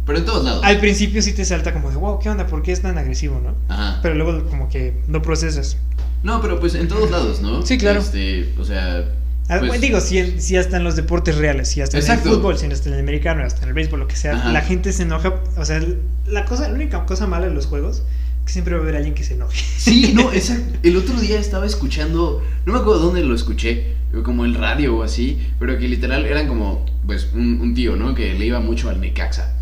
Pero 0.06 0.20
en 0.20 0.26
todos 0.26 0.44
lados. 0.44 0.64
al 0.66 0.80
principio 0.80 1.22
sí 1.22 1.34
te 1.34 1.46
salta 1.46 1.72
como 1.72 1.92
de, 1.92 1.96
wow, 1.96 2.20
¿qué 2.20 2.30
onda? 2.30 2.48
¿Por 2.48 2.64
qué 2.64 2.72
es 2.72 2.82
tan 2.82 2.98
agresivo, 2.98 3.40
no? 3.44 3.56
Ajá. 3.74 4.00
Pero 4.02 4.16
luego 4.16 4.44
como 4.50 4.68
que 4.68 4.96
no 5.08 5.22
procesas. 5.22 5.78
No, 6.24 6.42
pero 6.42 6.60
pues 6.60 6.76
en 6.76 6.88
todos 6.88 7.10
lados, 7.12 7.42
¿no? 7.42 7.66
Sí, 7.66 7.78
claro. 7.78 8.00
Este, 8.00 8.54
o 8.58 8.66
sea. 8.66 9.06
Ah, 9.48 9.58
pues, 9.66 9.82
digo, 9.82 10.00
si, 10.00 10.40
si 10.40 10.58
hasta 10.58 10.78
en 10.78 10.84
los 10.84 10.96
deportes 10.96 11.36
reales, 11.38 11.70
si 11.70 11.82
hasta 11.82 11.98
en 11.98 12.06
el 12.12 12.20
fútbol, 12.20 12.58
si 12.58 12.68
hasta 12.68 12.90
en 12.90 12.96
el 12.96 13.02
americano, 13.02 13.44
hasta 13.44 13.64
en 13.64 13.70
el 13.70 13.74
béisbol, 13.74 14.00
lo 14.02 14.08
que 14.08 14.16
sea, 14.16 14.36
Ajá. 14.36 14.52
la 14.52 14.62
gente 14.62 14.94
se 14.94 15.04
enoja. 15.04 15.42
O 15.58 15.66
sea, 15.66 15.82
la 16.28 16.46
cosa, 16.46 16.68
la 16.68 16.76
única 16.76 17.04
cosa 17.06 17.26
mala 17.26 17.48
de 17.48 17.54
los 17.54 17.66
juegos 17.66 17.98
es 17.98 18.04
que 18.46 18.52
siempre 18.54 18.76
va 18.76 18.82
a 18.82 18.84
haber 18.84 18.96
alguien 18.98 19.16
que 19.16 19.24
se 19.24 19.34
enoje. 19.34 19.58
Sí, 19.78 20.12
no, 20.14 20.32
exacto. 20.34 20.78
El 20.84 20.98
otro 20.98 21.20
día 21.20 21.40
estaba 21.40 21.66
escuchando, 21.66 22.44
no 22.66 22.74
me 22.74 22.80
acuerdo 22.80 23.00
dónde 23.02 23.24
lo 23.24 23.34
escuché, 23.34 23.96
como 24.24 24.46
el 24.46 24.54
radio 24.54 24.98
o 24.98 25.04
así, 25.04 25.40
pero 25.60 25.80
que 25.80 25.88
literal 25.88 26.26
eran 26.26 26.48
como, 26.48 26.86
pues, 27.08 27.30
un, 27.34 27.60
un 27.62 27.74
tío, 27.74 27.96
¿no? 27.96 28.14
Que 28.14 28.34
le 28.36 28.46
iba 28.46 28.60
mucho 28.60 28.90
al 28.90 29.02
Necaxa. 29.02 29.56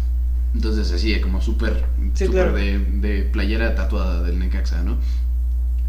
Entonces, 0.54 0.92
así, 0.92 1.18
como 1.22 1.42
súper, 1.42 1.86
Sí, 2.14 2.26
súper 2.26 2.52
claro. 2.52 2.58
de, 2.58 2.80
de 2.80 3.22
playera 3.24 3.74
tatuada 3.76 4.24
del 4.24 4.40
Necaxa, 4.40 4.84
¿no? 4.84 4.98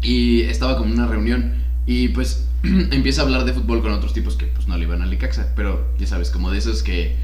Y 0.01 0.41
estaba 0.41 0.77
como 0.77 0.93
en 0.93 0.99
una 0.99 1.07
reunión 1.07 1.53
y 1.85 2.09
pues 2.09 2.45
empieza 2.63 3.21
a 3.21 3.25
hablar 3.25 3.45
de 3.45 3.53
fútbol 3.53 3.81
con 3.81 3.91
otros 3.91 4.13
tipos 4.13 4.35
que 4.35 4.45
pues 4.45 4.67
no 4.67 4.77
le 4.77 4.83
iban 4.83 5.01
al 5.01 5.09
Necaxa, 5.09 5.53
pero 5.55 5.87
ya 5.97 6.07
sabes, 6.07 6.29
como 6.29 6.51
de 6.51 6.59
esos 6.59 6.83
que, 6.83 7.15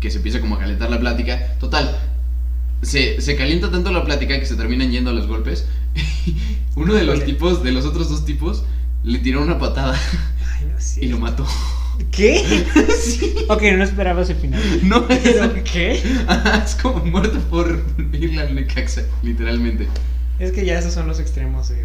que 0.00 0.10
se 0.10 0.18
empieza 0.18 0.40
como 0.40 0.56
a 0.56 0.58
calentar 0.58 0.90
la 0.90 1.00
plática. 1.00 1.56
Total, 1.58 1.98
se, 2.82 3.20
se 3.20 3.36
calienta 3.36 3.70
tanto 3.70 3.92
la 3.92 4.04
plática 4.04 4.38
que 4.38 4.46
se 4.46 4.56
terminan 4.56 4.90
yendo 4.90 5.10
a 5.10 5.14
los 5.14 5.26
golpes. 5.26 5.66
Uno 6.76 6.94
de 6.94 7.04
los 7.04 7.24
tipos, 7.24 7.62
de 7.62 7.72
los 7.72 7.84
otros 7.84 8.08
dos 8.08 8.24
tipos, 8.24 8.64
le 9.02 9.18
tiró 9.18 9.42
una 9.42 9.58
patada 9.58 9.98
Ay, 10.58 10.66
no 10.66 11.02
y 11.02 11.08
lo 11.08 11.18
mató. 11.18 11.46
¿Qué? 12.10 12.64
Ok, 13.48 13.62
no 13.76 13.84
esperaba 13.84 14.22
ese 14.22 14.34
final. 14.34 14.62
No, 14.82 15.06
¿Pero 15.08 15.44
es, 15.44 15.70
qué? 15.70 15.92
es 15.92 16.74
como 16.76 17.04
muerto 17.04 17.38
por 17.50 17.82
irle 18.12 18.40
al 18.40 18.54
Necaxa, 18.54 19.02
literalmente. 19.22 19.88
Es 20.40 20.52
que 20.52 20.64
ya 20.64 20.78
esos 20.78 20.92
son 20.94 21.06
los 21.06 21.20
extremos. 21.20 21.70
eh. 21.70 21.76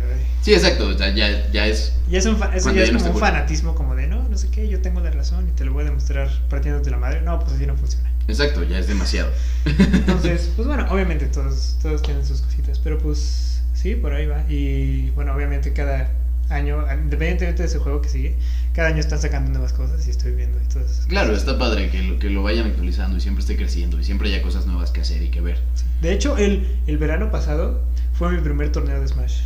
Sí, 0.41 0.53
exacto, 0.53 0.97
sea, 0.97 1.13
ya, 1.13 1.51
ya 1.51 1.67
es... 1.67 1.93
Ya 2.09 2.19
es 2.19 2.25
un 2.25 2.35
eso 2.53 2.69
ya 2.71 2.77
ya 2.77 2.83
es 2.83 2.91
como 2.91 3.11
un 3.11 3.17
fanatismo, 3.19 3.75
como 3.75 3.95
de 3.95 4.07
no, 4.07 4.27
no 4.29 4.37
sé 4.37 4.49
qué, 4.49 4.67
yo 4.69 4.81
tengo 4.81 5.01
la 5.01 5.11
razón 5.11 5.47
y 5.49 5.51
te 5.51 5.65
lo 5.65 5.73
voy 5.73 5.81
a 5.83 5.85
demostrar 5.85 6.29
partiéndote 6.49 6.89
la 6.89 6.97
madre. 6.97 7.21
No, 7.21 7.39
pues 7.39 7.53
así 7.53 7.65
no 7.65 7.75
funciona. 7.75 8.09
Exacto, 8.27 8.63
ya 8.63 8.79
es 8.79 8.87
demasiado. 8.87 9.29
Entonces, 9.65 10.51
pues 10.55 10.67
bueno, 10.67 10.85
obviamente 10.89 11.25
todos, 11.27 11.77
todos 11.81 12.01
tienen 12.01 12.25
sus 12.25 12.41
cositas, 12.41 12.79
pero 12.79 12.97
pues 12.97 13.61
sí, 13.73 13.95
por 13.95 14.13
ahí 14.13 14.25
va. 14.25 14.43
Y 14.49 15.09
bueno, 15.11 15.33
obviamente 15.35 15.73
cada 15.73 16.09
año, 16.49 16.85
independientemente 16.93 17.63
de 17.63 17.67
ese 17.67 17.79
juego 17.79 18.01
que 18.01 18.09
sigue, 18.09 18.35
cada 18.73 18.89
año 18.89 18.99
están 18.99 19.19
sacando 19.19 19.49
nuevas 19.51 19.73
cosas 19.73 20.05
y 20.07 20.11
estoy 20.11 20.31
viendo 20.33 20.59
y 20.63 20.67
todas 20.71 20.91
esas 20.91 21.05
Claro, 21.07 21.29
cosas. 21.29 21.43
está 21.47 21.59
padre 21.59 21.89
que 21.89 22.01
lo, 22.03 22.19
que 22.19 22.29
lo 22.29 22.43
vayan 22.43 22.67
actualizando 22.67 23.17
y 23.17 23.21
siempre 23.21 23.41
esté 23.41 23.57
creciendo 23.57 23.99
y 23.99 24.03
siempre 24.03 24.29
haya 24.29 24.41
cosas 24.43 24.65
nuevas 24.67 24.91
que 24.91 25.01
hacer 25.01 25.21
y 25.23 25.29
que 25.29 25.41
ver. 25.41 25.59
De 26.01 26.13
hecho, 26.13 26.37
el, 26.37 26.67
el 26.87 26.97
verano 26.99 27.31
pasado 27.31 27.81
fue 28.17 28.31
mi 28.31 28.39
primer 28.41 28.71
torneo 28.71 28.99
de 28.99 29.07
Smash. 29.07 29.41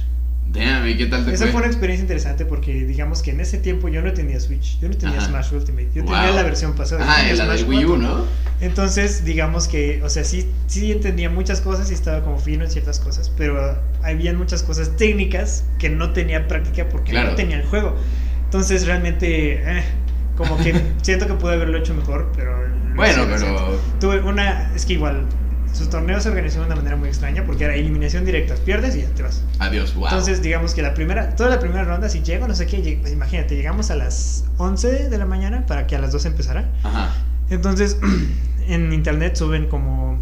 Damn, 0.52 0.88
¿y 0.88 0.98
qué 0.98 1.06
tal 1.06 1.26
te 1.26 1.32
Esa 1.34 1.44
fue? 1.46 1.52
fue 1.52 1.62
una 1.62 1.68
experiencia 1.68 2.02
interesante 2.02 2.44
porque 2.44 2.74
digamos 2.86 3.22
que 3.22 3.30
en 3.30 3.40
ese 3.40 3.60
tiempo 3.60 3.88
yo 3.88 4.02
no 4.02 4.12
tenía 4.14 4.40
Switch, 4.40 4.80
yo 4.80 4.90
no 4.90 4.98
tenía 4.98 5.20
Ajá. 5.20 5.28
Smash 5.28 5.54
Ultimate, 5.54 5.90
yo 5.94 6.04
tenía 6.04 6.26
Wow. 6.28 6.36
la 6.36 6.42
versión 6.44 6.74
pasada. 6.74 7.06
Ah, 7.08 7.18
tenía 7.20 7.36
la 7.36 7.44
Smash 7.46 7.60
del 7.60 7.70
Wii 7.70 7.86
U, 7.86 7.90
4. 7.90 8.08
¿no? 8.08 8.26
Entonces, 8.60 9.24
digamos 9.26 9.68
que, 9.68 10.02
o 10.04 10.10
sea, 10.10 10.24
sí, 10.24 10.50
sí 10.66 10.92
entendía 10.92 11.30
muchas 11.30 11.62
cosas 11.62 11.92
y 11.92 11.94
estaba 11.94 12.24
como 12.24 12.40
fino 12.40 12.64
en 12.66 12.72
ciertas 12.72 13.00
cosas, 13.00 13.32
pero 13.38 13.78
había 14.02 14.34
muchas 14.34 14.64
cosas 14.64 14.96
técnicas 14.98 15.66
que 15.78 15.90
no 15.92 16.14
tenía 16.14 16.48
práctica 16.48 16.90
porque 16.90 17.12
Claro. 17.12 17.30
no 17.32 17.36
tenía 17.36 17.58
el 17.58 17.66
juego. 17.68 17.96
Entonces, 18.46 18.88
realmente, 18.88 19.62
eh, 19.64 19.84
como 20.36 20.58
que 20.58 20.74
siento 21.04 21.28
que 21.28 21.36
pude 21.36 21.54
haberlo 21.54 21.78
hecho 21.78 21.94
mejor, 21.94 22.32
pero... 22.36 22.58
Bueno, 22.96 23.28
pero... 23.30 23.80
Tuve 24.00 24.20
una, 24.22 24.74
es 24.76 24.84
que 24.88 24.94
igual, 24.94 25.26
sus 25.74 25.90
torneos 25.90 26.24
se 26.24 26.30
organizaron 26.30 26.68
de 26.68 26.74
una 26.74 26.82
manera 26.82 26.96
muy 26.98 27.10
extraña 27.10 27.46
porque 27.46 27.64
era 27.66 27.76
eliminación 27.76 28.26
directa, 28.26 28.56
pierdes 28.66 28.96
y 28.96 29.02
ya 29.02 29.10
te 29.10 29.24
vas. 29.24 29.44
Adiós, 29.60 29.94
wow. 29.96 30.06
Entonces, 30.06 30.42
digamos 30.42 30.74
que 30.74 30.82
la 30.82 30.94
primera, 30.94 31.36
toda 31.36 31.50
la 31.50 31.60
primera 31.60 31.84
ronda, 31.84 32.10
si 32.10 32.22
llego, 32.22 32.48
no 32.48 32.56
sé 32.56 32.66
qué, 32.68 32.98
pues 33.02 33.14
imagínate, 33.14 33.56
llegamos 33.56 33.92
a 33.92 33.96
las 33.96 34.46
11 34.58 35.10
de 35.10 35.18
la 35.18 35.26
mañana 35.26 35.66
para 35.66 35.88
que 35.88 35.96
a 35.96 36.00
las 36.00 36.12
12 36.12 36.28
empezara. 36.30 36.70
Ajá. 36.84 37.14
Entonces, 37.50 37.98
en 38.68 38.94
internet 38.94 39.36
suben 39.36 39.68
como. 39.68 40.20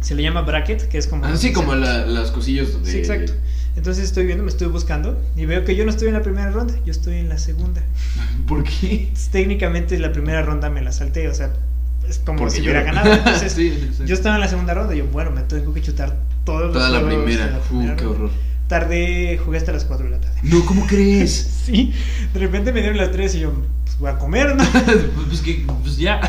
Se 0.00 0.14
le 0.14 0.22
llama 0.22 0.42
bracket, 0.42 0.88
que 0.88 0.98
es 0.98 1.06
como. 1.06 1.24
Así 1.24 1.48
Ah, 1.48 1.52
como 1.54 1.74
la- 1.74 2.06
las 2.06 2.30
cosillos 2.30 2.84
de... 2.84 2.90
Sí, 2.92 2.98
exacto. 2.98 3.32
Entonces 3.76 4.04
estoy 4.04 4.24
viendo, 4.24 4.42
me 4.44 4.50
estoy 4.50 4.68
buscando 4.68 5.20
y 5.36 5.44
veo 5.46 5.64
que 5.64 5.74
yo 5.76 5.84
no 5.84 5.90
estoy 5.90 6.08
en 6.08 6.14
la 6.14 6.22
primera 6.22 6.50
ronda, 6.50 6.74
yo 6.86 6.90
estoy 6.92 7.16
en 7.16 7.28
la 7.28 7.36
segunda. 7.38 7.82
¿Por 8.46 8.62
qué? 8.64 9.10
Técnicamente 9.32 9.98
la 9.98 10.12
primera 10.12 10.42
ronda 10.42 10.70
me 10.70 10.80
la 10.80 10.92
salté, 10.92 11.28
o 11.28 11.34
sea, 11.34 11.50
es 12.08 12.18
como 12.18 12.38
Porque 12.40 12.54
si 12.56 12.62
yo 12.62 12.70
hubiera 12.70 12.82
ganado. 12.82 13.12
Entonces, 13.14 13.52
Sí, 13.52 13.68
exacto. 13.68 14.04
yo 14.04 14.14
estaba 14.14 14.34
en 14.36 14.40
la 14.42 14.48
segunda 14.48 14.74
ronda 14.74 14.94
y 14.94 14.98
yo, 14.98 15.06
bueno, 15.06 15.30
me 15.30 15.42
tengo 15.42 15.72
que 15.74 15.82
chutar 15.82 16.16
todos 16.44 16.72
Toda 16.72 16.90
los 16.90 17.02
la 17.02 17.08
primera. 17.08 17.46
la 17.50 17.58
Uh, 17.58 17.60
primera 17.68 17.96
qué 17.96 18.04
ronda. 18.04 18.18
horror. 18.18 18.30
Tardé, 18.68 19.38
jugué 19.44 19.58
hasta 19.58 19.70
las 19.72 19.84
4 19.84 20.06
de 20.06 20.10
la 20.12 20.20
tarde. 20.20 20.38
No, 20.42 20.64
¿cómo 20.64 20.86
crees? 20.88 21.32
Sí, 21.64 21.92
de 22.34 22.40
repente 22.40 22.72
me 22.72 22.80
dieron 22.80 22.96
las 22.98 23.12
3 23.12 23.34
y 23.36 23.40
yo, 23.40 23.52
pues 23.84 23.98
voy 23.98 24.10
a 24.10 24.18
comer, 24.18 24.56
¿no? 24.56 24.64
pues 25.28 25.40
que, 25.40 25.64
pues 25.82 25.96
ya. 25.98 26.20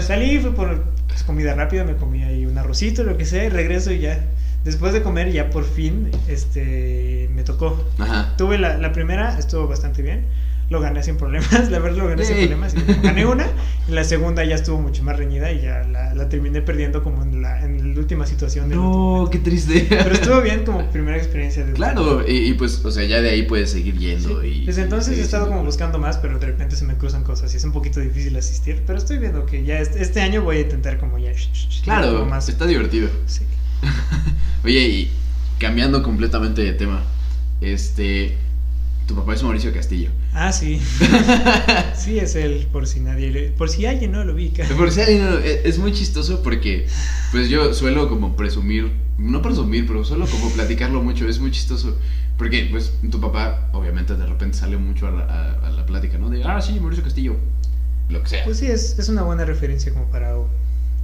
Salí, 0.00 0.38
fui 0.40 0.50
por 0.50 0.82
pues, 1.08 1.22
comida 1.22 1.54
rápida, 1.54 1.84
me 1.84 1.94
comí 1.96 2.22
ahí 2.22 2.46
un 2.46 2.58
arrocito, 2.58 3.04
lo 3.04 3.16
que 3.16 3.24
sea, 3.24 3.44
y 3.44 3.48
regreso 3.48 3.92
y 3.92 4.00
ya. 4.00 4.24
Después 4.64 4.92
de 4.94 5.02
comer, 5.02 5.30
ya 5.30 5.50
por 5.50 5.64
fin, 5.64 6.10
este, 6.26 7.28
me 7.34 7.42
tocó. 7.44 7.84
Ajá. 7.98 8.34
Tuve 8.38 8.58
la, 8.58 8.78
la 8.78 8.92
primera, 8.92 9.38
estuvo 9.38 9.68
bastante 9.68 10.00
bien. 10.02 10.24
Lo 10.70 10.80
gané 10.80 11.02
sin 11.02 11.16
problemas, 11.16 11.52
la 11.70 11.78
verdad 11.78 11.98
lo 11.98 12.08
gané 12.08 12.24
sin 12.24 12.36
problemas. 12.36 12.74
y 12.74 13.02
gané 13.02 13.26
una, 13.26 13.46
y 13.88 13.92
la 13.92 14.04
segunda 14.04 14.44
ya 14.44 14.54
estuvo 14.54 14.80
mucho 14.80 15.02
más 15.02 15.16
reñida 15.16 15.52
y 15.52 15.60
ya 15.62 15.84
la, 15.84 16.14
la 16.14 16.28
terminé 16.28 16.62
perdiendo 16.62 17.02
como 17.02 17.22
en 17.22 17.42
la, 17.42 17.62
en 17.64 17.94
la 17.94 18.00
última 18.00 18.26
situación. 18.26 18.68
del 18.68 18.78
No, 18.78 19.28
qué 19.30 19.38
triste. 19.38 19.86
Pero 19.88 20.12
estuvo 20.12 20.40
bien 20.40 20.64
como 20.64 20.90
primera 20.92 21.16
experiencia. 21.16 21.64
De 21.64 21.72
Claro, 21.74 22.26
y, 22.26 22.48
y 22.48 22.54
pues, 22.54 22.84
o 22.84 22.90
sea, 22.90 23.04
ya 23.04 23.20
de 23.20 23.30
ahí 23.30 23.42
puedes 23.42 23.70
seguir 23.70 23.98
yendo 23.98 24.42
Sí. 24.42 24.48
y... 24.48 24.66
Desde 24.66 24.82
entonces 24.82 25.18
he 25.18 25.22
estado 25.22 25.48
como 25.48 25.64
buscando 25.64 25.98
más, 25.98 26.18
pero 26.18 26.38
de 26.38 26.46
repente 26.46 26.76
se 26.76 26.84
me 26.84 26.94
cruzan 26.94 27.24
cosas 27.24 27.52
y 27.52 27.56
es 27.56 27.64
un 27.64 27.72
poquito 27.72 28.00
difícil 28.00 28.36
asistir. 28.36 28.82
Pero 28.86 28.98
estoy 28.98 29.18
viendo 29.18 29.44
que 29.46 29.64
ya 29.64 29.78
este, 29.78 30.02
este 30.02 30.20
año 30.20 30.42
voy 30.42 30.56
a 30.58 30.60
intentar 30.60 30.98
como 30.98 31.18
ya. 31.18 31.32
Claro, 31.82 32.12
como 32.12 32.26
más. 32.26 32.48
está 32.48 32.66
divertido. 32.66 33.08
Sí. 33.26 33.44
Oye, 34.64 34.80
y 34.80 35.10
cambiando 35.58 36.02
completamente 36.02 36.62
de 36.62 36.72
tema, 36.72 37.02
este... 37.60 38.38
Tu 39.06 39.14
papá 39.14 39.34
es 39.34 39.42
Mauricio 39.42 39.72
Castillo. 39.72 40.10
Ah, 40.32 40.50
sí. 40.52 40.80
sí, 41.96 42.18
es 42.18 42.34
él, 42.36 42.66
por 42.72 42.86
si 42.86 43.00
nadie 43.00 43.30
le- 43.30 43.48
Por 43.50 43.68
si 43.68 43.84
alguien 43.86 44.12
no 44.12 44.24
lo 44.24 44.32
ubica. 44.34 44.64
Por 44.76 44.90
si 44.90 45.00
alguien 45.02 45.24
no- 45.24 45.38
e- 45.38 45.62
es 45.68 45.78
muy 45.78 45.92
chistoso 45.92 46.42
porque 46.42 46.86
pues 47.30 47.48
yo 47.48 47.74
suelo 47.74 48.08
como 48.08 48.34
presumir, 48.36 48.90
no 49.18 49.42
presumir, 49.42 49.86
pero 49.86 50.04
suelo 50.04 50.26
como 50.26 50.50
platicarlo 50.50 51.02
mucho, 51.02 51.28
es 51.28 51.38
muy 51.38 51.50
chistoso. 51.50 51.98
Porque 52.38 52.66
pues 52.70 52.92
tu 53.10 53.20
papá 53.20 53.68
obviamente 53.72 54.16
de 54.16 54.26
repente 54.26 54.56
sale 54.56 54.76
mucho 54.78 55.06
a 55.06 55.10
la, 55.10 55.24
a- 55.24 55.66
a 55.68 55.70
la 55.70 55.84
plática, 55.86 56.16
¿no? 56.18 56.30
De, 56.30 56.42
ah, 56.44 56.60
sí, 56.62 56.80
Mauricio 56.80 57.04
Castillo, 57.04 57.36
lo 58.08 58.22
que 58.22 58.28
sea. 58.28 58.44
Pues 58.44 58.58
sí, 58.58 58.66
es, 58.66 58.98
es 58.98 59.08
una 59.10 59.22
buena 59.22 59.44
referencia 59.44 59.92
como 59.92 60.06
para. 60.06 60.34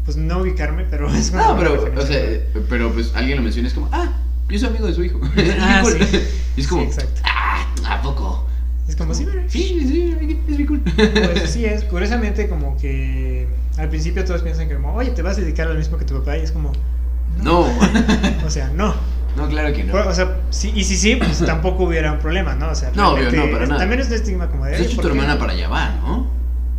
Pues 0.06 0.16
no 0.16 0.38
ubicarme, 0.38 0.86
pero 0.90 1.12
es 1.14 1.30
una 1.30 1.42
No, 1.48 1.54
buena 1.54 1.68
pero, 1.70 1.82
o 1.82 1.84
referencia. 1.84 2.18
sea, 2.18 2.30
eh, 2.30 2.46
pero 2.70 2.92
pues 2.94 3.12
alguien 3.14 3.36
lo 3.36 3.42
menciona 3.44 3.68
es 3.68 3.74
como, 3.74 3.90
ah, 3.92 4.16
yo 4.50 4.58
soy 4.58 4.68
amigo 4.68 4.86
de 4.86 4.94
su 4.94 5.04
hijo. 5.04 5.20
Ah, 5.60 5.82
Es 5.86 6.08
sí. 6.10 6.20
Es 6.56 6.66
como, 6.68 6.82
Sí, 6.82 6.86
exacto. 6.88 7.20
ah, 7.24 7.66
¿a 7.88 8.02
poco? 8.02 8.46
Es 8.88 8.96
como, 8.96 9.14
sí, 9.14 9.26
Sí, 9.48 9.86
sí, 9.88 10.16
es 10.48 10.56
muy 10.56 10.66
cool. 10.66 10.80
Pues 10.80 11.50
sí 11.50 11.64
es. 11.64 11.84
Curiosamente, 11.90 12.48
como 12.48 12.76
que. 12.76 13.46
Al 13.78 13.88
principio 13.88 14.24
todos 14.24 14.42
piensan 14.42 14.68
que, 14.68 14.74
como, 14.74 14.94
oye, 14.94 15.10
te 15.12 15.22
vas 15.22 15.38
a 15.38 15.40
dedicar 15.40 15.68
a 15.68 15.70
lo 15.72 15.78
mismo 15.78 15.96
que 15.96 16.04
tu 16.04 16.18
papá, 16.18 16.36
y 16.36 16.42
es 16.42 16.50
como. 16.52 16.72
No, 17.42 17.60
O 18.46 18.50
sea, 18.50 18.68
no. 18.74 18.94
no, 19.36 19.48
claro 19.48 19.72
que 19.72 19.84
no. 19.84 19.94
O 19.94 20.12
sea, 20.12 20.38
sí, 20.50 20.72
y 20.74 20.82
si 20.84 20.96
sí, 20.96 21.16
pues 21.16 21.38
tampoco 21.46 21.84
hubiera 21.84 22.12
un 22.12 22.18
problema, 22.18 22.54
¿no? 22.56 22.70
O 22.70 22.74
sea, 22.74 22.90
No, 22.94 23.12
obvio, 23.12 23.30
no, 23.30 23.50
para 23.52 23.66
nada. 23.66 23.78
también 23.78 24.00
es 24.00 24.08
un 24.08 24.14
estigma 24.14 24.48
como 24.48 24.64
de. 24.64 24.72
De 24.72 24.76
"Oye, 24.78 24.86
hecho, 24.86 24.96
¿por 24.96 25.04
tu 25.04 25.12
qué?". 25.12 25.16
hermana 25.18 25.38
para 25.38 25.52
allá 25.52 25.68
va, 25.68 25.90
¿no? 26.02 26.26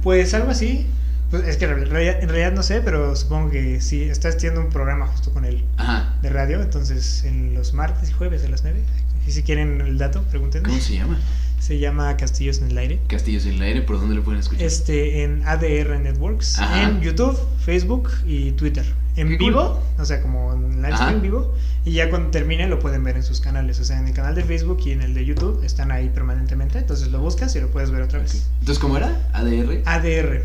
Pues 0.04 0.34
algo 0.34 0.52
así. 0.52 0.86
Pues 1.32 1.48
es 1.48 1.58
que 1.58 1.66
en 1.66 1.90
realidad, 1.90 2.22
en 2.22 2.30
realidad 2.30 2.52
no 2.54 2.62
sé, 2.62 2.82
pero 2.82 3.16
supongo 3.16 3.50
que 3.52 3.80
sí. 3.82 4.04
Estás 4.04 4.36
haciendo 4.36 4.60
un 4.62 4.70
programa 4.70 5.08
justo 5.08 5.32
con 5.32 5.46
él 5.46 5.64
Ajá. 5.78 6.14
de 6.22 6.30
radio, 6.30 6.62
entonces 6.62 7.24
en 7.24 7.54
los 7.54 7.74
martes 7.74 8.10
y 8.10 8.14
jueves 8.14 8.44
a 8.44 8.50
las 8.50 8.64
9. 8.64 8.80
Y 9.26 9.32
si 9.32 9.42
quieren 9.44 9.82
el 9.82 9.98
dato, 9.98 10.22
pregúntenme. 10.24 10.68
¿Cómo 10.70 10.82
se 10.82 10.94
llama? 10.96 11.18
Se 11.60 11.78
llama 11.80 12.18
Castillos 12.18 12.58
en 12.60 12.72
el 12.72 12.78
Aire. 12.78 13.00
Castillos 13.08 13.46
en 13.46 13.54
el 13.54 13.62
Aire, 13.62 13.82
¿por 13.84 14.00
dónde 14.00 14.16
lo 14.16 14.24
pueden 14.24 14.40
escuchar? 14.40 14.66
Este, 14.66 15.24
en 15.24 15.44
ADR 15.46 16.00
Networks, 16.00 16.58
Ajá. 16.60 16.90
en 16.90 17.02
YouTube, 17.02 17.38
Facebook 17.64 18.10
y 18.26 18.52
Twitter. 18.54 18.84
En 19.16 19.28
cool. 19.38 19.38
vivo, 19.38 19.84
o 20.00 20.06
sea, 20.06 20.22
como 20.22 20.54
en 20.54 20.82
live 20.82 20.96
stream 20.96 21.22
vivo. 21.22 21.54
Y 21.86 21.92
ya 21.94 22.10
cuando 22.10 22.30
termine 22.32 22.68
lo 22.68 22.80
pueden 22.80 23.04
ver 23.04 23.16
en 23.18 23.24
sus 23.24 23.42
canales. 23.42 23.80
O 23.80 23.84
sea, 23.84 24.00
en 24.00 24.08
el 24.08 24.14
canal 24.14 24.34
de 24.36 24.44
Facebook 24.44 24.80
y 24.86 24.92
en 24.92 25.02
el 25.02 25.14
de 25.14 25.24
YouTube 25.26 25.64
están 25.64 25.92
ahí 25.92 26.10
permanentemente. 26.10 26.80
Entonces 26.80 27.10
lo 27.10 27.20
buscas 27.20 27.56
y 27.56 27.60
lo 27.62 27.68
puedes 27.70 27.92
ver 27.92 28.02
otra 28.02 28.20
vez. 28.20 28.48
Entonces, 28.60 28.80
¿cómo 28.80 28.98
era? 28.98 29.16
ADR. 29.34 29.82
ADR, 29.86 30.44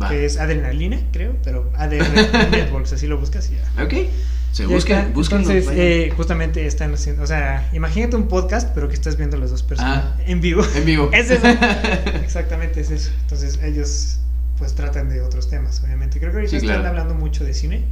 Va. 0.00 0.08
que 0.08 0.24
es 0.24 0.38
adrenalina, 0.38 0.98
creo, 1.12 1.34
pero 1.44 1.70
ADR 1.76 2.00
Networks, 2.50 2.92
así 2.92 3.06
lo 3.06 3.18
buscas 3.18 3.50
y 3.50 3.56
ya. 3.56 3.84
Ok. 3.84 3.94
Se 4.52 4.64
Ya 4.64 4.68
buscan, 4.68 5.06
Entonces, 5.14 5.68
eh, 5.70 6.12
justamente 6.16 6.66
están 6.66 6.92
haciendo, 6.92 7.22
o 7.22 7.26
sea, 7.26 7.68
imagínate 7.72 8.16
un 8.16 8.26
podcast, 8.26 8.70
pero 8.74 8.88
que 8.88 8.94
estás 8.94 9.16
viendo 9.16 9.36
las 9.36 9.50
dos 9.50 9.62
personas 9.62 10.04
Ah. 10.06 10.16
en 10.26 10.40
vivo. 10.40 10.62
en 10.74 10.84
vivo. 10.84 11.08
Es 11.12 11.30
eso. 11.30 11.46
Exactamente, 12.24 12.80
es 12.80 12.90
eso. 12.90 13.10
Entonces, 13.22 13.60
ellos 13.62 14.18
pues 14.58 14.74
tratan 14.74 15.08
de 15.08 15.20
otros 15.22 15.48
temas, 15.48 15.80
obviamente. 15.84 16.18
Creo 16.18 16.32
que 16.32 16.38
ahorita 16.38 16.50
Sí, 16.50 16.56
están 16.56 16.80
claro. 16.80 16.88
hablando 16.88 17.14
mucho 17.14 17.44
de 17.44 17.54
cine, 17.54 17.84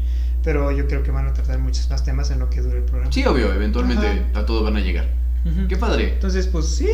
pero 0.43 0.71
yo 0.73 0.87
creo 0.87 1.03
que 1.03 1.11
van 1.11 1.27
a 1.29 1.33
tratar 1.33 1.59
muchos 1.61 1.89
más 1.91 2.05
temas 2.05 2.31
en 2.31 2.41
lo 2.41 2.51
que 2.51 2.61
dure 2.61 2.79
el 2.79 2.85
programa. 2.85 3.13
Sí, 3.13 3.25
obvio, 3.25 3.53
eventualmente 3.55 4.07
Ajá. 4.07 4.41
a 4.41 4.45
todos 4.47 4.65
van 4.65 4.77
a 4.77 4.81
llegar. 4.81 5.09
Qué 5.69 5.77
padre. 5.79 6.13
Entonces, 6.15 6.47
pues 6.47 6.67
sí, 6.67 6.89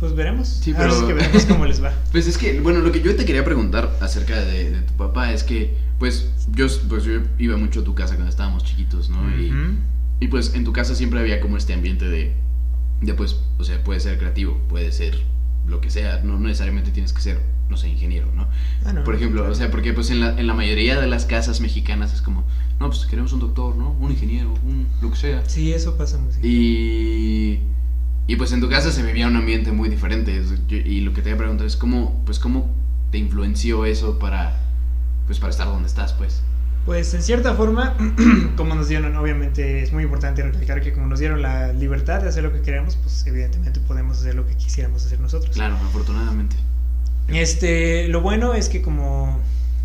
pues 0.00 0.14
veremos. 0.14 0.48
Sí, 0.48 0.72
Ahora 0.72 0.84
pero- 0.88 1.00
sí 1.00 1.06
que 1.06 1.14
veremos 1.14 1.44
cómo 1.46 1.66
les 1.66 1.82
va. 1.82 1.92
Pues 2.12 2.26
es 2.26 2.38
que, 2.38 2.60
bueno, 2.60 2.80
lo 2.80 2.90
que 2.92 3.00
yo 3.02 3.14
te 3.16 3.24
quería 3.24 3.44
preguntar 3.44 3.96
acerca 4.00 4.40
de, 4.40 4.70
de 4.70 4.80
tu 4.82 4.94
papá 4.94 5.32
es 5.32 5.44
que, 5.44 5.76
pues 5.98 6.30
yo, 6.52 6.66
pues, 6.88 7.04
yo 7.04 7.20
iba 7.38 7.56
mucho 7.56 7.80
a 7.80 7.84
tu 7.84 7.94
casa 7.94 8.14
cuando 8.14 8.30
estábamos 8.30 8.64
chiquitos, 8.64 9.10
¿no? 9.10 9.18
Y, 9.38 9.50
Ujú. 9.50 9.72
y, 10.20 10.28
pues 10.28 10.54
en 10.54 10.64
tu 10.64 10.72
casa 10.72 10.94
siempre 10.94 11.20
había 11.20 11.40
como 11.40 11.56
este 11.56 11.74
ambiente 11.74 12.08
de, 12.08 12.32
de, 13.02 13.14
pues, 13.14 13.36
o 13.58 13.64
sea, 13.64 13.82
puede 13.84 14.00
ser 14.00 14.18
creativo, 14.18 14.58
puede 14.68 14.90
ser 14.92 15.18
lo 15.66 15.80
que 15.80 15.90
sea, 15.90 16.20
no, 16.24 16.34
no 16.38 16.46
necesariamente 16.46 16.90
tienes 16.92 17.12
que 17.12 17.20
ser, 17.20 17.40
no 17.68 17.76
sé, 17.76 17.88
ingeniero, 17.90 18.28
¿no? 18.34 18.48
Ah, 18.86 18.92
no, 18.94 19.04
Por 19.04 19.14
ejemplo, 19.16 19.46
o 19.46 19.54
sea, 19.54 19.70
porque 19.70 19.92
pues 19.92 20.10
en 20.10 20.20
la, 20.20 20.30
en 20.40 20.46
la 20.46 20.54
mayoría 20.54 20.98
de 20.98 21.06
las 21.06 21.26
casas 21.26 21.60
mexicanas 21.60 22.14
es 22.14 22.22
como, 22.22 22.44
no, 22.80 22.86
pues 22.88 23.04
queremos 23.04 23.32
un 23.34 23.40
doctor, 23.40 23.76
¿no? 23.76 23.90
Un 24.00 24.10
ingeniero, 24.12 24.54
un 24.64 24.86
lo 25.02 25.10
que 25.10 25.16
sea. 25.16 25.42
Sí, 25.46 25.72
eso 25.74 25.96
pasa 25.98 26.16
seguido. 26.30 26.40
Y, 26.48 27.60
y 28.28 28.36
pues 28.36 28.52
en 28.52 28.60
tu 28.60 28.68
casa 28.68 28.92
se 28.92 29.02
vivía 29.02 29.26
un 29.26 29.36
ambiente 29.36 29.72
muy 29.72 29.88
diferente. 29.88 30.40
Y 30.68 31.00
lo 31.00 31.14
que 31.14 31.22
te 31.22 31.30
voy 31.30 31.34
a 31.34 31.38
preguntar 31.38 31.66
es 31.66 31.76
cómo, 31.76 32.22
pues 32.26 32.38
cómo 32.38 32.70
te 33.10 33.16
influenció 33.16 33.86
eso 33.86 34.18
para, 34.18 34.54
pues 35.26 35.38
para 35.38 35.50
estar 35.50 35.66
donde 35.66 35.88
estás, 35.88 36.12
pues. 36.12 36.42
Pues 36.84 37.14
en 37.14 37.22
cierta 37.22 37.54
forma, 37.54 37.96
como 38.56 38.74
nos 38.74 38.88
dieron, 38.88 39.16
obviamente 39.16 39.82
es 39.82 39.94
muy 39.94 40.04
importante 40.04 40.42
recalcar 40.42 40.82
que 40.82 40.92
como 40.92 41.06
nos 41.06 41.18
dieron 41.18 41.40
la 41.40 41.72
libertad 41.72 42.20
de 42.20 42.28
hacer 42.28 42.44
lo 42.44 42.52
que 42.52 42.60
queramos, 42.60 42.96
pues 42.96 43.26
evidentemente 43.26 43.80
podemos 43.80 44.18
hacer 44.18 44.34
lo 44.34 44.46
que 44.46 44.54
quisiéramos 44.56 45.06
hacer 45.06 45.20
nosotros. 45.20 45.56
Claro, 45.56 45.76
afortunadamente. 45.76 46.54
Este, 47.28 48.08
lo 48.08 48.20
bueno 48.20 48.52
es 48.52 48.68
que 48.68 48.82
como 48.82 49.40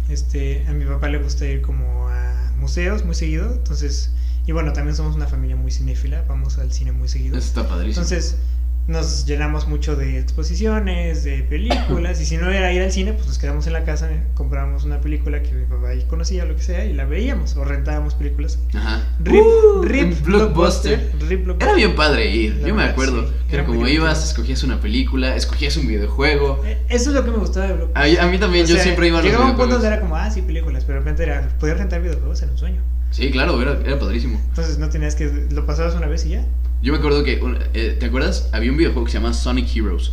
este, 0.10 0.66
a 0.68 0.74
mi 0.74 0.84
papá 0.84 1.08
le 1.08 1.18
gusta 1.18 1.46
ir 1.46 1.62
como 1.62 2.10
a 2.10 2.52
museos 2.60 3.06
muy 3.06 3.16
seguido, 3.16 3.54
entonces, 3.54 4.12
y 4.46 4.52
bueno, 4.52 4.74
también 4.74 4.96
somos 4.96 5.16
una 5.16 5.28
familia 5.28 5.56
muy 5.56 5.72
cinéfila, 5.72 6.24
vamos 6.28 6.58
al 6.58 6.72
cine 6.72 6.92
muy 6.92 7.08
seguido. 7.08 7.38
Eso 7.38 7.48
está 7.48 7.68
padrísimo. 7.68 8.04
Entonces, 8.04 8.38
nos 8.86 9.26
llenamos 9.26 9.70
mucho 9.70 9.96
de 9.96 10.20
exposiciones, 10.20 11.24
de 11.24 11.42
películas, 11.44 12.20
y 12.20 12.26
si 12.26 12.36
no 12.36 12.52
era 12.52 12.74
ir 12.74 12.82
al 12.82 12.92
cine, 12.92 13.14
pues 13.14 13.28
nos 13.28 13.38
quedamos 13.40 13.66
en 13.66 13.72
la 13.72 13.86
casa, 13.86 14.10
comprábamos 14.34 14.84
una 14.84 15.00
película 15.00 15.42
que 15.42 15.54
mi 15.54 15.64
papá 15.64 15.88
ahí 15.90 16.04
conocía, 16.10 16.44
lo 16.44 16.54
que 16.58 16.64
sea, 16.64 16.84
y 16.84 16.92
la 16.94 17.06
veíamos, 17.06 17.56
o 17.56 17.64
rentábamos 17.64 18.14
películas. 18.16 18.60
Ajá. 18.74 19.02
Rip, 19.24 19.42
Uh, 19.42 19.82
rip, 19.84 20.02
en 20.02 20.24
blockbuster. 20.24 21.12
Rip, 21.30 21.46
blockbuster. 21.46 21.68
Era 21.70 21.76
bien 21.78 21.96
padre 21.96 22.30
ir, 22.30 22.58
La 22.58 22.68
yo 22.68 22.76
me 22.76 22.84
acuerdo. 22.84 23.26
sí, 23.28 23.34
que 23.50 23.64
como 23.64 23.88
ibas, 23.88 24.22
escogías 24.28 24.64
una 24.64 24.82
película, 24.82 25.34
escogías 25.38 25.78
un 25.78 25.88
videojuego. 25.88 26.62
Eh, 26.66 26.78
Eso 26.90 27.12
es 27.12 27.16
lo 27.16 27.24
que 27.24 27.32
me 27.32 27.38
gustaba 27.38 27.68
de 27.68 27.74
Blockbuster. 27.76 28.04
A, 28.04 28.06
mí- 28.06 28.18
a 28.18 28.28
mí 28.32 28.38
también, 28.38 28.66
O 28.66 28.68
yo 28.68 28.76
sea, 28.76 28.84
siempre 28.84 29.08
iba 29.08 29.20
a 29.20 29.22
los 29.22 29.32
Llegaba 29.32 29.50
un 29.50 29.56
punto 29.56 29.76
donde 29.76 29.88
era 29.88 30.02
como, 30.02 30.18
ah, 30.18 30.30
sí, 30.30 30.42
películas, 30.42 30.84
pero 30.84 30.96
de 31.00 31.06
repente 31.06 31.24
era, 31.24 31.48
poder 31.58 31.78
rentar 31.78 32.02
videojuegos 32.02 32.42
era 32.42 32.52
un 32.52 32.58
sueño. 32.58 32.82
Sí, 33.14 33.30
claro, 33.32 33.62
era, 33.62 33.80
era 33.86 34.00
padrísimo. 34.00 34.42
Entonces 34.50 34.80
no 34.80 34.90
tenías 34.90 35.16
que, 35.16 35.48
lo 35.52 35.66
pasabas 35.66 35.94
una 35.96 36.08
vez 36.08 36.26
y 36.26 36.30
ya. 36.30 36.46
Yo 36.82 36.92
me 36.92 36.98
acuerdo 37.00 37.24
que, 37.24 37.40
un- 37.42 37.58
eh, 37.74 37.96
¿te 38.00 38.08
acuerdas? 38.08 38.50
Había 38.52 38.72
un 38.72 38.78
videojuego 38.78 39.06
que 39.06 39.12
se 39.12 39.20
llama 39.20 39.34
Sonic 39.34 39.74
Heroes. 39.76 40.12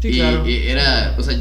Sí, 0.00 0.08
y, 0.08 0.14
claro. 0.18 0.46
y 0.46 0.56
era, 0.68 1.16
o 1.18 1.22
sea, 1.22 1.36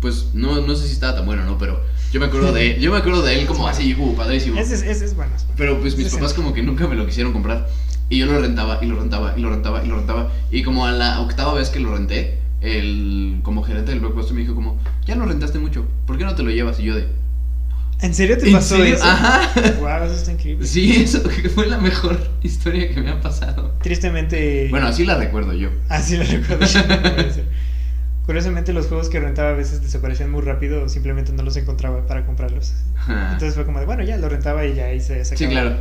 pues 0.00 0.28
no, 0.34 0.60
no 0.64 0.74
sé 0.76 0.86
si 0.86 0.92
estaba 0.92 1.16
tan 1.16 1.26
bueno, 1.26 1.44
¿no? 1.44 1.58
Pero 1.58 1.80
yo 2.12 2.20
me 2.20 2.26
acuerdo 2.26 2.52
de, 2.52 2.78
yo 2.80 2.92
me 2.92 2.98
acuerdo 2.98 3.22
de 3.22 3.40
él 3.40 3.46
como 3.46 3.66
así, 3.66 3.94
uh, 3.98 4.14
padrísimo. 4.14 4.58
Ese 4.60 4.74
es, 4.74 4.82
ese 4.82 5.04
es 5.06 5.16
bueno. 5.16 5.32
Pero 5.56 5.80
pues 5.80 5.96
mis 5.96 6.06
Ese 6.06 6.16
papás 6.16 6.34
como 6.34 6.54
que 6.54 6.62
nunca 6.62 6.86
me 6.86 6.94
lo 6.94 7.04
quisieron 7.04 7.32
comprar. 7.32 7.68
Y 8.08 8.18
yo 8.18 8.26
lo 8.26 8.40
rentaba, 8.40 8.78
y 8.80 8.86
lo 8.86 8.96
rentaba, 8.98 9.34
y 9.36 9.40
lo 9.42 9.50
rentaba, 9.50 9.84
y 9.84 9.88
lo 9.88 9.96
rentaba. 9.96 10.32
Y 10.50 10.62
como 10.62 10.86
a 10.86 10.92
la 10.92 11.20
octava 11.20 11.52
vez 11.54 11.68
que 11.68 11.80
lo 11.80 11.92
renté, 11.94 12.38
el 12.62 13.40
como 13.42 13.62
gerente 13.62 13.90
del 13.90 14.00
blockbuster 14.00 14.34
me 14.34 14.40
dijo 14.42 14.54
como, 14.54 14.78
ya 15.04 15.14
lo 15.16 15.26
rentaste 15.26 15.58
mucho, 15.58 15.84
¿por 16.06 16.16
qué 16.16 16.24
no 16.24 16.34
te 16.34 16.42
lo 16.42 16.50
llevas? 16.50 16.80
Y 16.80 16.84
yo 16.84 16.94
de, 16.94 17.06
¿En 18.00 18.14
serio 18.14 18.38
te 18.38 18.46
¿en 18.46 18.52
pasó 18.52 18.76
serio? 18.76 18.94
eso? 18.94 19.04
Ajá. 19.04 19.50
Wow, 19.80 20.04
eso 20.04 20.14
está 20.14 20.32
increíble. 20.32 20.66
Sí, 20.66 21.02
eso 21.02 21.20
fue 21.54 21.66
la 21.66 21.78
mejor 21.78 22.18
historia 22.42 22.88
que 22.94 23.00
me 23.00 23.10
ha 23.10 23.20
pasado. 23.20 23.74
Tristemente. 23.82 24.68
Bueno, 24.70 24.86
así 24.86 25.04
la 25.04 25.16
recuerdo 25.16 25.52
yo. 25.52 25.70
Así 25.88 26.16
lo 26.16 26.24
recuerdo. 26.24 26.66
yo. 26.66 27.42
Curiosamente, 28.26 28.72
los 28.74 28.86
juegos 28.86 29.08
que 29.08 29.18
rentaba 29.20 29.50
a 29.50 29.54
veces 29.54 29.82
desaparecían 29.82 30.30
muy 30.30 30.42
rápido 30.42 30.84
o 30.84 30.88
simplemente 30.88 31.32
no 31.32 31.42
los 31.42 31.56
encontraba 31.56 32.06
para 32.06 32.26
comprarlos. 32.26 32.74
Ajá. 32.96 33.32
Entonces 33.32 33.54
fue 33.54 33.64
como 33.64 33.80
de, 33.80 33.86
bueno, 33.86 34.04
ya 34.04 34.16
lo 34.18 34.28
rentaba 34.28 34.64
y 34.66 34.74
ya 34.74 34.86
ahí 34.86 35.00
se 35.00 35.24
Sí, 35.24 35.36
sacaba. 35.36 35.50
claro. 35.50 35.76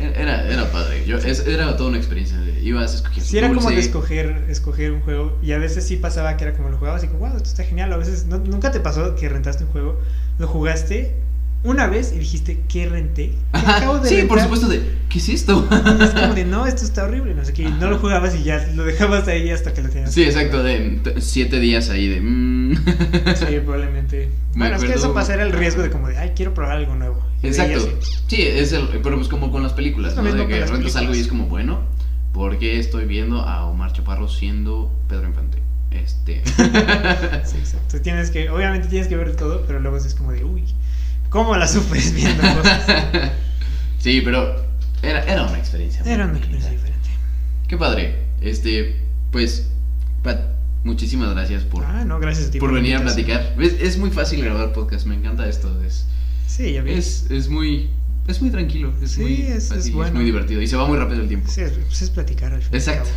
Era, 0.00 0.48
era 0.50 0.70
padre. 0.70 1.04
Yo, 1.06 1.18
es- 1.18 1.46
era 1.46 1.76
toda 1.76 1.90
una 1.90 1.98
experiencia. 1.98 2.38
de- 2.38 2.60
ibas 2.62 2.92
a 2.92 2.96
escoger 2.96 3.22
Sí, 3.22 3.38
era 3.38 3.48
como 3.52 3.70
de 3.70 3.78
escoger, 3.78 4.44
escoger 4.48 4.92
un 4.92 5.00
juego. 5.02 5.38
Y 5.42 5.52
a 5.52 5.58
veces 5.58 5.86
sí 5.86 5.96
pasaba 5.96 6.36
que 6.36 6.44
era 6.44 6.56
como 6.56 6.68
lo 6.70 6.78
jugabas 6.78 7.04
y 7.04 7.06
como, 7.08 7.20
wow, 7.20 7.36
esto 7.36 7.48
está 7.48 7.64
genial. 7.64 7.92
A 7.92 7.96
veces 7.96 8.26
no- 8.26 8.38
nunca 8.38 8.70
te 8.70 8.80
pasó 8.80 9.14
que 9.14 9.28
rentaste 9.28 9.64
un 9.64 9.70
juego, 9.70 9.98
lo 10.38 10.46
jugaste 10.46 11.14
una 11.62 11.86
vez 11.88 12.12
y 12.14 12.18
dijiste, 12.18 12.60
¿qué 12.68 12.88
renté? 12.88 13.30
¿Qué 13.30 13.36
Ajá, 13.52 13.76
acabo 13.76 13.98
de 13.98 14.08
Sí, 14.08 14.14
por 14.22 14.38
rentar?" 14.38 14.44
supuesto 14.44 14.68
de, 14.68 14.80
¿qué 15.08 15.18
es 15.18 15.28
esto? 15.28 15.68
Y 15.70 16.02
es 16.02 16.10
como 16.10 16.34
de, 16.34 16.44
no, 16.46 16.66
esto 16.66 16.84
está 16.84 17.04
horrible. 17.04 17.34
No 17.34 17.44
sé 17.44 17.52
qué. 17.52 17.62
Y 17.64 17.70
no 17.70 17.90
lo 17.90 17.98
jugabas 17.98 18.34
y 18.34 18.42
ya 18.42 18.66
lo 18.74 18.84
dejabas 18.84 19.28
ahí 19.28 19.50
hasta 19.50 19.74
que 19.74 19.82
lo 19.82 19.90
tenías. 19.90 20.12
Sí, 20.12 20.22
exacto, 20.22 20.62
de 20.62 21.00
siete 21.18 21.60
días 21.60 21.90
ahí 21.90 22.08
de... 22.08 22.20
mm. 22.20 22.74
Sí, 23.36 23.60
probablemente. 23.64 24.30
Me 24.54 24.58
Bueno, 24.58 24.76
es 24.76 24.84
que 24.84 24.94
eso 24.94 25.12
pasa, 25.14 25.34
era 25.34 25.42
el 25.42 25.52
riesgo 25.52 25.82
de 25.82 25.90
como 25.90 26.08
de, 26.08 26.16
ay, 26.18 26.32
quiero 26.34 26.54
probar 26.54 26.76
algo 26.76 26.94
nuevo. 26.94 27.24
Y 27.42 27.48
Exacto. 27.48 27.98
Sí, 28.26 28.42
es 28.42 28.72
el, 28.72 28.88
pero 29.02 29.16
pues 29.16 29.28
como 29.28 29.50
con 29.50 29.62
las 29.62 29.72
películas, 29.72 30.16
¿no? 30.16 30.22
De 30.22 30.46
que 30.46 30.64
rentas 30.66 30.96
algo 30.96 31.14
y 31.14 31.20
es 31.20 31.28
como, 31.28 31.46
bueno, 31.46 31.80
¿por 32.32 32.58
qué 32.58 32.78
estoy 32.78 33.04
viendo 33.04 33.40
a 33.42 33.66
Omar 33.66 33.92
Chaparro 33.92 34.28
siendo 34.28 34.90
Pedro 35.08 35.28
Infante? 35.28 35.58
Este... 35.90 36.42
Sí, 37.44 37.56
exacto. 37.58 38.00
Tienes 38.00 38.30
que, 38.30 38.48
obviamente 38.50 38.88
tienes 38.88 39.08
que 39.08 39.16
ver 39.16 39.34
todo, 39.36 39.64
pero 39.66 39.80
luego 39.80 39.96
es 39.96 40.14
como 40.14 40.32
de, 40.32 40.44
uy, 40.44 40.64
¿cómo 41.30 41.56
la 41.56 41.66
sufres 41.66 42.12
viendo 42.12 42.42
cosas? 42.42 42.82
sí, 43.98 44.20
pero 44.22 44.56
era, 45.02 45.24
era 45.24 45.44
una 45.46 45.58
experiencia. 45.58 46.02
Era 46.04 46.26
una 46.26 46.36
experiencia 46.38 46.70
diferente. 46.70 47.08
Qué 47.68 47.76
padre. 47.76 48.16
Este, 48.40 48.96
pues, 49.32 49.68
Pat, 50.22 50.40
muchísimas 50.84 51.30
gracias 51.32 51.62
por, 51.64 51.84
Ah, 51.84 52.04
no, 52.04 52.18
gracias 52.20 52.48
a 52.48 52.50
ti. 52.50 52.58
por 52.60 52.70
la 52.70 52.76
venir 52.80 52.96
a 52.96 53.00
platicar. 53.02 53.54
¿Ves? 53.56 53.76
Es 53.80 53.96
muy 53.98 54.10
fácil 54.10 54.42
grabar 54.44 54.72
podcast, 54.72 55.06
me 55.06 55.14
encanta 55.14 55.48
esto. 55.48 55.80
Es, 55.82 56.06
Sí, 56.46 56.72
ya 56.74 56.82
vi. 56.82 56.92
es, 56.92 57.30
es 57.30 57.48
muy 57.48 57.88
es 58.28 58.40
muy 58.40 58.50
tranquilo, 58.50 58.92
es 59.02 59.12
Sí, 59.12 59.22
muy 59.22 59.42
es- 59.42 59.70
es 59.72 59.92
bueno. 59.92 60.14
muy 60.14 60.24
divertido 60.24 60.60
y 60.62 60.66
se 60.68 60.76
va 60.76 60.86
muy 60.86 60.96
rápido 60.98 61.20
el 61.22 61.28
tiempo. 61.28 61.50
Sí, 61.50 61.62
es, 61.62 61.72
pues 61.72 62.02
es 62.02 62.10
platicar 62.10 62.52
al 62.52 62.60
fin. 62.60 62.68
y 62.72 62.76
al 62.76 62.80
Exacto. 62.80 63.10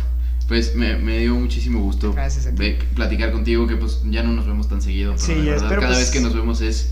Pues 0.48 0.74
me, 0.74 0.96
me 0.96 1.18
dio 1.20 1.34
muchísimo 1.36 1.80
gusto 1.80 2.12
Gracias 2.12 2.46
a 2.46 2.50
ti. 2.50 2.56
ve- 2.58 2.78
platicar 2.94 3.30
contigo, 3.32 3.66
que 3.66 3.76
pues 3.76 4.00
ya 4.10 4.22
no 4.22 4.32
nos 4.32 4.46
vemos 4.46 4.68
tan 4.68 4.82
seguido, 4.82 5.14
pero 5.14 5.24
Sí, 5.26 5.34
de 5.34 5.40
verdad, 5.42 5.56
espero, 5.56 5.80
cada 5.82 5.94
pues, 5.94 6.04
vez 6.06 6.10
que 6.10 6.20
nos 6.20 6.34
vemos 6.34 6.60
es... 6.60 6.90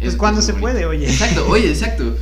Pues 0.00 0.12
es- 0.14 0.18
cuando 0.18 0.40
es 0.40 0.46
se 0.46 0.54
puede, 0.54 0.86
oye. 0.86 1.06
Exacto, 1.08 1.46
oye, 1.48 1.68
exacto. 1.70 2.16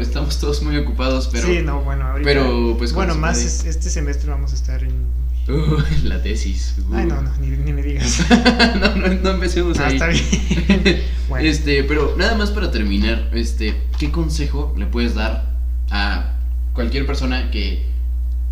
Estamos 0.00 0.38
todos 0.40 0.62
muy 0.62 0.76
ocupados, 0.76 1.28
pero... 1.30 1.46
sí, 1.46 1.60
no, 1.62 1.82
bueno, 1.82 2.06
ahorita. 2.06 2.24
pero, 2.28 2.74
pues, 2.78 2.92
bueno, 2.92 3.14
más 3.14 3.38
es- 3.38 3.64
este 3.64 3.88
semestre 3.90 4.30
vamos 4.30 4.52
a 4.52 4.54
estar 4.56 4.82
en. 4.82 5.22
Uh, 5.48 5.76
la 6.04 6.22
tesis. 6.22 6.76
uh. 6.88 6.94
Ay, 6.94 7.06
no, 7.06 7.20
no, 7.20 7.36
ni, 7.38 7.48
ni 7.48 7.72
me 7.72 7.82
digas. 7.82 8.24
no, 8.80 8.94
no, 8.96 9.08
no 9.08 9.30
empecemos 9.30 9.78
Ah, 9.80 9.86
ahí. 9.88 9.94
está 9.94 10.06
bien. 10.08 11.02
Bueno. 11.28 11.48
Este, 11.48 11.82
pero 11.84 12.14
nada 12.18 12.34
más 12.36 12.50
para 12.50 12.70
terminar, 12.70 13.30
este, 13.32 13.74
¿qué 13.98 14.10
consejo 14.10 14.74
le 14.76 14.84
puedes 14.84 15.14
dar 15.14 15.46
a 15.90 16.34
cualquier 16.74 17.06
persona 17.06 17.50
que 17.50 17.86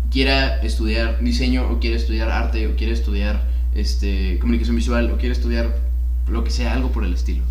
quiera 0.09 0.57
estudiar 0.63 1.19
diseño 1.21 1.69
o 1.69 1.79
quiere 1.79 1.95
estudiar 1.97 2.29
arte 2.31 2.65
o 2.67 2.75
quiere 2.75 2.93
estudiar 2.93 3.47
este 3.75 4.39
comunicación 4.39 4.75
visual 4.75 5.11
o 5.11 5.17
quiere 5.17 5.33
estudiar 5.33 5.77
lo 6.27 6.43
que 6.43 6.49
sea, 6.49 6.73
algo 6.73 6.91
por 6.91 7.03
el 7.05 7.13
estilo? 7.13 7.43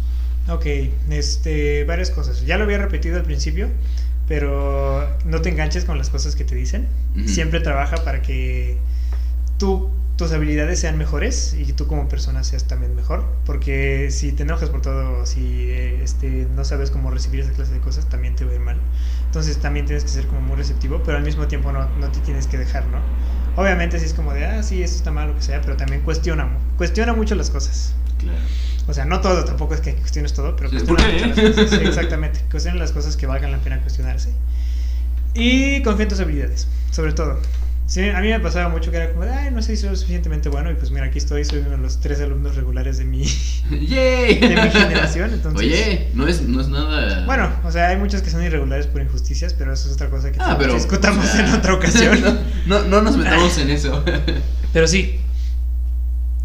Ok, 0.48 0.66
este, 1.10 1.84
varias 1.84 2.10
cosas. 2.10 2.42
Ya 2.42 2.58
lo 2.58 2.64
había 2.64 2.78
repetido 2.78 3.16
al 3.16 3.22
principio, 3.22 3.68
pero 4.26 5.08
no 5.24 5.40
te 5.42 5.50
enganches 5.50 5.84
con 5.84 5.98
las 5.98 6.10
cosas 6.10 6.34
que 6.36 6.44
te 6.44 6.54
dicen. 6.54 6.88
Siempre 7.26 7.60
trabaja 7.60 8.02
para 8.04 8.22
que 8.22 8.78
tú, 9.58 9.90
tus 10.16 10.32
habilidades 10.32 10.80
sean 10.80 10.98
mejores 10.98 11.54
y 11.54 11.72
tú 11.72 11.86
como 11.86 12.08
persona 12.08 12.42
seas 12.44 12.66
también 12.66 12.96
mejor. 12.96 13.24
Porque 13.44 14.10
si 14.10 14.32
te 14.32 14.42
enojas 14.42 14.70
por 14.70 14.82
todo, 14.82 15.26
si 15.26 15.70
eh, 15.70 16.02
este, 16.02 16.46
no 16.56 16.64
sabes 16.64 16.90
cómo 16.90 17.10
recibir 17.10 17.40
esa 17.40 17.52
clase 17.52 17.72
de 17.72 17.80
cosas, 17.80 18.08
también 18.08 18.34
te 18.34 18.44
va 18.44 18.52
a 18.52 18.54
ir 18.54 18.60
mal. 18.60 18.80
Entonces 19.26 19.58
también 19.58 19.86
tienes 19.86 20.04
que 20.04 20.10
ser 20.10 20.26
como 20.26 20.40
muy 20.40 20.56
receptivo, 20.56 21.02
pero 21.04 21.18
al 21.18 21.24
mismo 21.24 21.46
tiempo 21.46 21.72
no, 21.72 21.88
no 21.96 22.10
te 22.10 22.20
tienes 22.20 22.46
que 22.46 22.58
dejar, 22.58 22.86
¿no? 22.88 22.98
Obviamente 23.56 23.98
sí 23.98 24.06
es 24.06 24.14
como 24.14 24.32
de, 24.32 24.46
ah, 24.46 24.62
sí, 24.62 24.82
esto 24.82 24.96
está 24.98 25.10
mal, 25.10 25.28
lo 25.28 25.34
que 25.36 25.42
sea, 25.42 25.60
pero 25.60 25.76
también 25.76 26.02
cuestiona, 26.02 26.48
cuestiona 26.76 27.12
mucho 27.12 27.34
las 27.34 27.50
cosas. 27.50 27.94
Claro. 28.18 28.38
O 28.86 28.94
sea, 28.94 29.04
no 29.04 29.20
todo, 29.20 29.44
tampoco 29.44 29.74
es 29.74 29.80
que 29.80 29.94
cuestiones 29.94 30.32
todo, 30.32 30.56
pero 30.56 30.70
Sí, 30.70 30.76
cuestiona 30.78 31.26
mucho 31.28 31.42
las 31.42 31.54
cosas. 31.56 31.70
Sí, 31.80 31.84
exactamente. 31.86 32.40
Cuestiona 32.50 32.78
las 32.78 32.92
cosas 32.92 33.16
que 33.16 33.26
valgan 33.26 33.52
la 33.52 33.58
pena 33.58 33.80
cuestionarse. 33.80 34.30
Y 35.34 35.82
confía 35.82 36.04
en 36.04 36.08
tus 36.08 36.20
habilidades, 36.20 36.66
sobre 36.90 37.12
todo. 37.12 37.38
Sí, 37.86 38.08
a 38.08 38.20
mí 38.20 38.28
me 38.28 38.38
pasaba 38.38 38.68
mucho 38.68 38.92
que 38.92 38.98
era 38.98 39.10
como, 39.10 39.24
de, 39.24 39.32
ay, 39.32 39.50
no 39.50 39.62
sé 39.62 39.74
si 39.74 39.82
soy 39.82 39.96
suficientemente 39.96 40.48
bueno. 40.48 40.70
Y 40.70 40.74
pues 40.74 40.92
mira, 40.92 41.06
aquí 41.06 41.18
estoy, 41.18 41.44
soy 41.44 41.58
uno 41.58 41.70
de 41.70 41.78
los 41.78 42.00
tres 42.00 42.20
alumnos 42.20 42.54
regulares 42.54 42.98
de 42.98 43.04
mi, 43.04 43.24
¡Yay! 43.24 44.38
de 44.40 44.48
mi 44.48 44.70
generación. 44.70 45.30
Entonces, 45.32 45.60
Oye, 45.60 46.08
no 46.14 46.28
es, 46.28 46.42
no 46.42 46.60
es 46.60 46.68
nada. 46.68 47.24
Bueno, 47.26 47.50
o 47.64 47.70
sea, 47.72 47.88
hay 47.88 47.96
muchos 47.96 48.22
que 48.22 48.30
son 48.30 48.44
irregulares 48.44 48.86
por 48.86 49.02
injusticias, 49.02 49.54
pero 49.54 49.72
eso 49.72 49.88
es 49.88 49.94
otra 49.94 50.08
cosa 50.08 50.30
que 50.30 50.38
Ah, 50.40 50.54
pero. 50.56 50.74
discutamos 50.74 51.24
o 51.24 51.28
sea, 51.28 51.46
en 51.48 51.52
otra 51.54 51.74
ocasión. 51.74 52.20
no, 52.20 52.38
no, 52.70 52.84
no 52.84 53.02
nos 53.02 53.16
metamos 53.16 53.58
en 53.58 53.70
eso. 53.70 54.04
Pero 54.72 54.86
sí, 54.86 55.18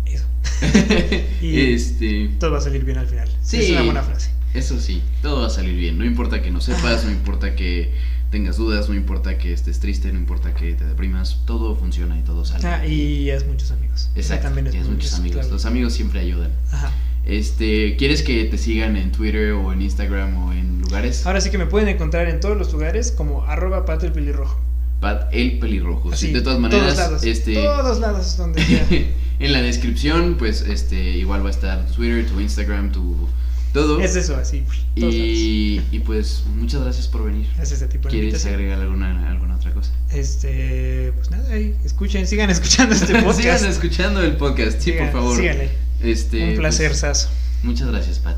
eso. 0.05 0.25
Y- 1.41 1.73
este. 1.73 2.31
Todo 2.39 2.51
va 2.51 2.57
a 2.57 2.61
salir 2.61 2.83
bien 2.83 2.97
al 2.97 3.07
final. 3.07 3.29
Sí. 3.41 3.57
Es 3.61 3.69
una 3.71 3.83
buena 3.83 4.03
frase. 4.03 4.31
Eso 4.53 4.79
sí, 4.79 5.01
todo 5.21 5.41
va 5.41 5.47
a 5.47 5.49
salir 5.49 5.75
bien. 5.75 5.97
No 5.97 6.05
importa 6.05 6.41
que 6.41 6.49
no 6.49 6.61
sepas, 6.61 7.03
no 7.05 7.11
importa 7.11 7.55
que 7.55 7.93
tengas 8.31 8.57
dudas, 8.57 8.87
no 8.89 8.95
importa 8.95 9.37
que 9.37 9.53
estés 9.53 9.79
triste, 9.79 10.11
no 10.11 10.17
importa 10.17 10.53
que 10.53 10.73
te 10.73 10.85
deprimas, 10.85 11.41
todo 11.45 11.75
funciona 11.75 12.17
y 12.17 12.21
todo 12.21 12.45
sale. 12.45 12.65
Ah, 12.67 12.87
y 12.87 13.29
es 13.29 13.45
muchos 13.45 13.71
amigos. 13.71 14.09
Exacto, 14.15 14.45
también 14.45 14.67
es 14.67 14.75
muchos 14.87 15.11
es 15.11 15.19
amigos. 15.19 15.37
clave. 15.39 15.51
Los 15.51 15.65
amigos 15.65 15.93
siempre 15.93 16.21
ayudan. 16.21 16.51
Ajá. 16.71 16.91
Este, 17.25 17.95
¿quieres 17.97 18.21
que 18.23 18.45
te 18.45 18.57
sigan 18.57 18.95
en 18.97 19.11
Twitter 19.11 19.51
o 19.53 19.73
en 19.73 19.81
Instagram 19.81 20.35
o 20.47 20.53
en 20.53 20.79
lugares? 20.81 21.25
Ahora 21.25 21.41
sí 21.41 21.49
que 21.49 21.57
me 21.57 21.65
pueden 21.65 21.89
encontrar 21.89 22.29
en 22.29 22.39
todos 22.39 22.55
los 22.57 22.71
lugares 22.71 23.11
como 23.11 23.43
arroba 23.45 23.83
pato 23.85 24.05
el 24.05 24.11
pelirrojo. 24.13 24.59
Pat 25.05 25.29
el 25.33 25.59
pelirrojo. 25.59 26.15
Sí, 26.15 26.31
de 26.31 26.41
todas 26.41 26.57
todos 26.57 26.61
maneras, 26.71 26.97
lados, 26.97 27.23
este 27.23 27.53
Todos 27.53 27.99
lados 27.99 28.37
donde 28.37 28.63
sea. 28.65 28.87
en 29.39 29.53
la 29.53 29.61
descripción, 29.61 30.35
pues 30.39 30.61
este 30.61 31.17
igual 31.17 31.43
va 31.43 31.49
a 31.49 31.51
estar 31.51 31.85
tu 31.85 31.93
Twitter, 31.93 32.25
tu 32.25 32.39
Instagram, 32.39 32.91
tu 32.91 33.27
todo. 33.73 33.99
es 33.99 34.15
eso, 34.15 34.35
así. 34.37 34.63
Y, 34.95 35.81
y 35.91 35.99
pues 35.99 36.43
muchas 36.55 36.81
gracias 36.81 37.07
por 37.07 37.25
venir. 37.25 37.45
Es 37.61 37.71
ese 37.71 37.87
tipo 37.87 38.03
de 38.07 38.11
¿Quieres 38.11 38.29
invitación. 38.29 38.53
agregar 38.55 38.79
alguna 38.79 39.29
alguna 39.29 39.55
otra 39.57 39.71
cosa? 39.73 39.91
Este, 40.11 41.11
pues 41.15 41.29
nada, 41.29 41.53
ahí, 41.53 41.75
escuchen, 41.83 42.25
sigan 42.25 42.49
escuchando 42.49 42.95
este 42.95 43.13
podcast. 43.21 43.41
Sigan 43.41 43.65
escuchando 43.65 44.21
el 44.23 44.37
podcast, 44.37 44.79
sí, 44.81 44.91
Sigan- 44.91 45.11
por 45.11 45.21
favor. 45.21 45.37
Síganle. 45.37 45.69
Este, 46.01 46.37
Un 46.39 46.45
pues, 46.47 46.59
placer, 46.59 46.95
Saso. 46.95 47.29
muchas 47.63 47.87
gracias, 47.89 48.19
Pat. 48.19 48.37